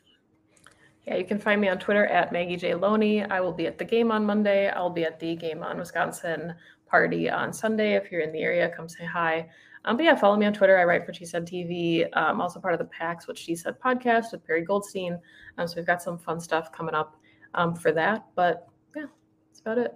Yeah, 1.12 1.17
you 1.17 1.26
can 1.26 1.39
find 1.39 1.59
me 1.59 1.68
on 1.68 1.78
Twitter 1.78 2.05
at 2.05 2.32
Maggie 2.32 2.55
J. 2.55 2.74
Loney. 2.74 3.22
I 3.22 3.41
will 3.41 3.51
be 3.51 3.68
at 3.68 3.78
the 3.78 3.84
game 3.84 4.14
on 4.14 4.26
Monday. 4.26 4.70
I'll 4.70 4.89
be 4.89 5.03
at 5.03 5.20
the 5.20 5.36
game 5.36 5.62
on 5.62 5.78
Wisconsin 5.78 6.55
party 6.88 7.30
on 7.30 7.51
Sunday. 7.51 7.95
If 7.95 8.09
you're 8.09 8.22
in 8.22 8.32
the 8.32 8.39
area, 8.39 8.72
come 8.74 8.88
say 8.88 9.03
hi. 9.03 9.49
Um, 9.84 9.97
but 9.97 10.05
yeah, 10.05 10.16
follow 10.16 10.38
me 10.38 10.45
on 10.45 10.53
Twitter. 10.53 10.78
I 10.78 10.86
write 10.86 11.05
for 11.05 11.14
She 11.14 11.26
TV. 11.26 12.07
I'm 12.14 12.36
um, 12.36 12.41
also 12.41 12.62
part 12.62 12.74
of 12.74 12.80
the 12.80 12.86
PAX, 12.86 13.28
which 13.28 13.39
She 13.39 13.55
podcast 13.55 14.32
with 14.32 14.47
Perry 14.47 14.64
Goldstein. 14.64 15.20
Um, 15.57 15.68
so 15.68 15.76
we've 15.76 15.86
got 15.86 16.01
some 16.01 16.18
fun 16.18 16.39
stuff 16.39 16.72
coming 16.72 16.95
up 16.95 17.18
um, 17.55 17.76
for 17.76 17.91
that. 17.91 18.28
But 18.36 18.70
yeah, 18.95 19.07
that's 19.49 19.59
about 19.59 19.80
it. 19.80 19.93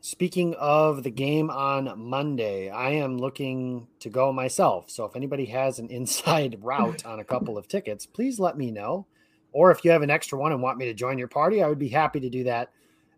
Speaking 0.00 0.56
of 0.58 1.04
the 1.04 1.10
game 1.12 1.50
on 1.50 1.96
Monday, 1.96 2.68
I 2.68 2.90
am 2.90 3.16
looking 3.16 3.86
to 4.00 4.10
go 4.10 4.32
myself. 4.32 4.90
So 4.90 5.04
if 5.04 5.14
anybody 5.14 5.44
has 5.44 5.78
an 5.78 5.88
inside 5.90 6.58
route 6.62 7.06
on 7.06 7.20
a 7.20 7.24
couple 7.24 7.56
of 7.56 7.68
tickets, 7.68 8.06
please 8.06 8.40
let 8.40 8.58
me 8.58 8.72
know 8.72 9.06
Or 9.56 9.70
if 9.70 9.86
you 9.86 9.90
have 9.90 10.02
an 10.02 10.10
extra 10.10 10.36
one 10.38 10.52
and 10.52 10.60
want 10.60 10.76
me 10.76 10.84
to 10.84 10.92
join 10.92 11.16
your 11.16 11.28
party, 11.28 11.62
I 11.62 11.68
would 11.68 11.78
be 11.78 11.88
happy 11.88 12.20
to 12.20 12.28
do 12.28 12.44
that 12.44 12.72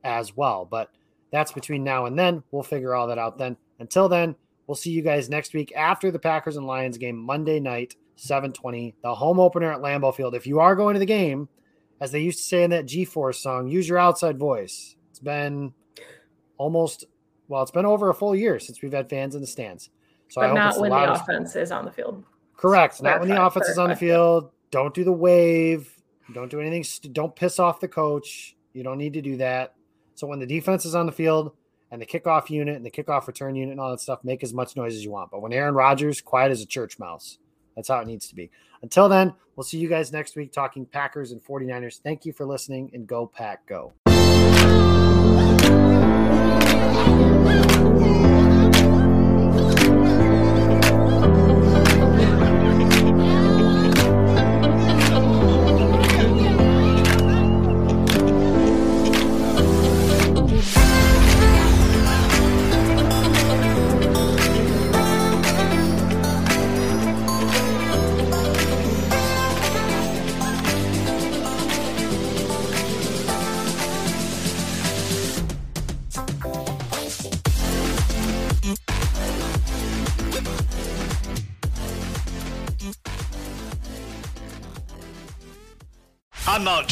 as 0.05 0.37
well. 0.37 0.65
But 0.65 0.89
that's 1.33 1.51
between 1.51 1.83
now 1.83 2.07
and 2.07 2.17
then. 2.17 2.45
We'll 2.53 2.63
figure 2.63 2.95
all 2.95 3.09
that 3.09 3.19
out 3.19 3.39
then. 3.39 3.57
Until 3.81 4.09
then, 4.09 4.37
we'll 4.69 4.77
see 4.77 4.93
you 4.93 5.03
guys 5.03 5.29
next 5.29 5.53
week 5.53 5.73
after 5.75 6.13
the 6.13 6.19
Packers 6.21 6.57
and 6.57 6.65
Lions 6.65 6.97
game 6.97 7.17
Monday 7.17 7.59
night, 7.59 7.97
720, 8.15 8.95
the 9.03 9.17
home 9.17 9.41
opener 9.41 9.73
at 9.73 9.81
Lambeau 9.81 10.15
Field. 10.15 10.37
If 10.37 10.47
you 10.47 10.61
are 10.61 10.77
going 10.77 10.95
to 10.95 11.01
the 11.01 11.07
game, 11.07 11.49
as 12.01 12.13
they 12.13 12.21
used 12.21 12.39
to 12.39 12.45
say 12.45 12.63
in 12.63 12.71
that 12.71 12.87
G 12.87 13.05
Force 13.05 13.41
song, 13.41 13.67
use 13.67 13.89
your 13.89 13.99
outside 13.99 14.39
voice. 14.39 14.95
It's 15.11 15.19
been 15.19 15.75
almost 16.57 17.05
well, 17.49 17.63
it's 17.63 17.73
been 17.73 17.85
over 17.85 18.11
a 18.11 18.15
full 18.15 18.37
year 18.37 18.61
since 18.61 18.81
we've 18.81 18.93
had 18.93 19.11
fans 19.11 19.35
in 19.35 19.41
the 19.41 19.47
stands. 19.49 19.91
So 20.29 20.43
but 20.43 20.55
not 20.55 20.79
when 20.79 20.91
the 20.91 21.15
offense 21.15 21.57
is 21.57 21.73
on 21.73 21.85
the 21.85 21.91
field. 21.91 22.23
Correct. 22.57 23.03
Not 23.03 23.19
when 23.19 23.29
the 23.29 23.45
offense 23.45 23.69
is 23.69 23.79
on 23.79 23.89
the 23.89 23.97
field. 23.97 24.53
Don't 24.71 24.95
do 24.95 25.03
the 25.03 25.13
wave. 25.13 25.98
Don't 26.33 26.51
do 26.51 26.61
anything. 26.61 26.85
Don't 27.13 27.35
piss 27.35 27.59
off 27.59 27.81
the 27.81 27.89
coach. 27.89 28.57
You 28.73 28.83
don't 28.83 28.99
need 28.99 29.15
to 29.15 29.23
do 29.23 29.37
that. 29.39 29.75
So 30.15 30.27
when 30.27 30.39
the 30.39 30.47
defense 30.47 30.85
is 30.85 30.95
on 30.95 31.07
the 31.07 31.13
field 31.13 31.53
and 31.91 32.03
the 32.03 32.07
kickoff 32.07 32.51
unit 32.51 32.77
and 32.77 32.85
the 32.85 32.91
kickoff 32.91 33.27
return 33.27 33.55
unit 33.55 33.73
and 33.73 33.81
all 33.81 33.91
that 33.91 34.01
stuff, 34.01 34.21
make 34.25 34.43
as 34.43 34.53
much 34.53 34.77
noise 34.77 34.95
as 34.95 35.05
you 35.05 35.11
want. 35.11 35.31
But 35.31 35.43
when 35.43 35.53
Aaron 35.53 35.75
Rodgers, 35.75 36.21
quiet 36.21 36.53
as 36.53 36.61
a 36.61 36.67
church 36.67 36.99
mouse. 36.99 37.39
That's 37.77 37.89
how 37.89 38.01
it 38.01 38.09
needs 38.09 38.27
to 38.29 38.35
be. 38.35 38.51
Until 38.83 39.09
then, 39.09 39.35
we'll 39.55 39.65
see 39.65 39.79
you 39.79 39.89
guys 39.89 40.13
next 40.13 40.35
week 40.35 40.53
talking 40.53 40.85
Packers 40.85 41.31
and 41.31 41.43
49ers. 41.43 42.01
Thank 42.01 42.27
you 42.27 42.33
for 42.33 42.45
listening 42.45 42.91
and 42.93 43.07
go 43.07 43.27
Pack 43.27 43.67
Go. 43.67 43.93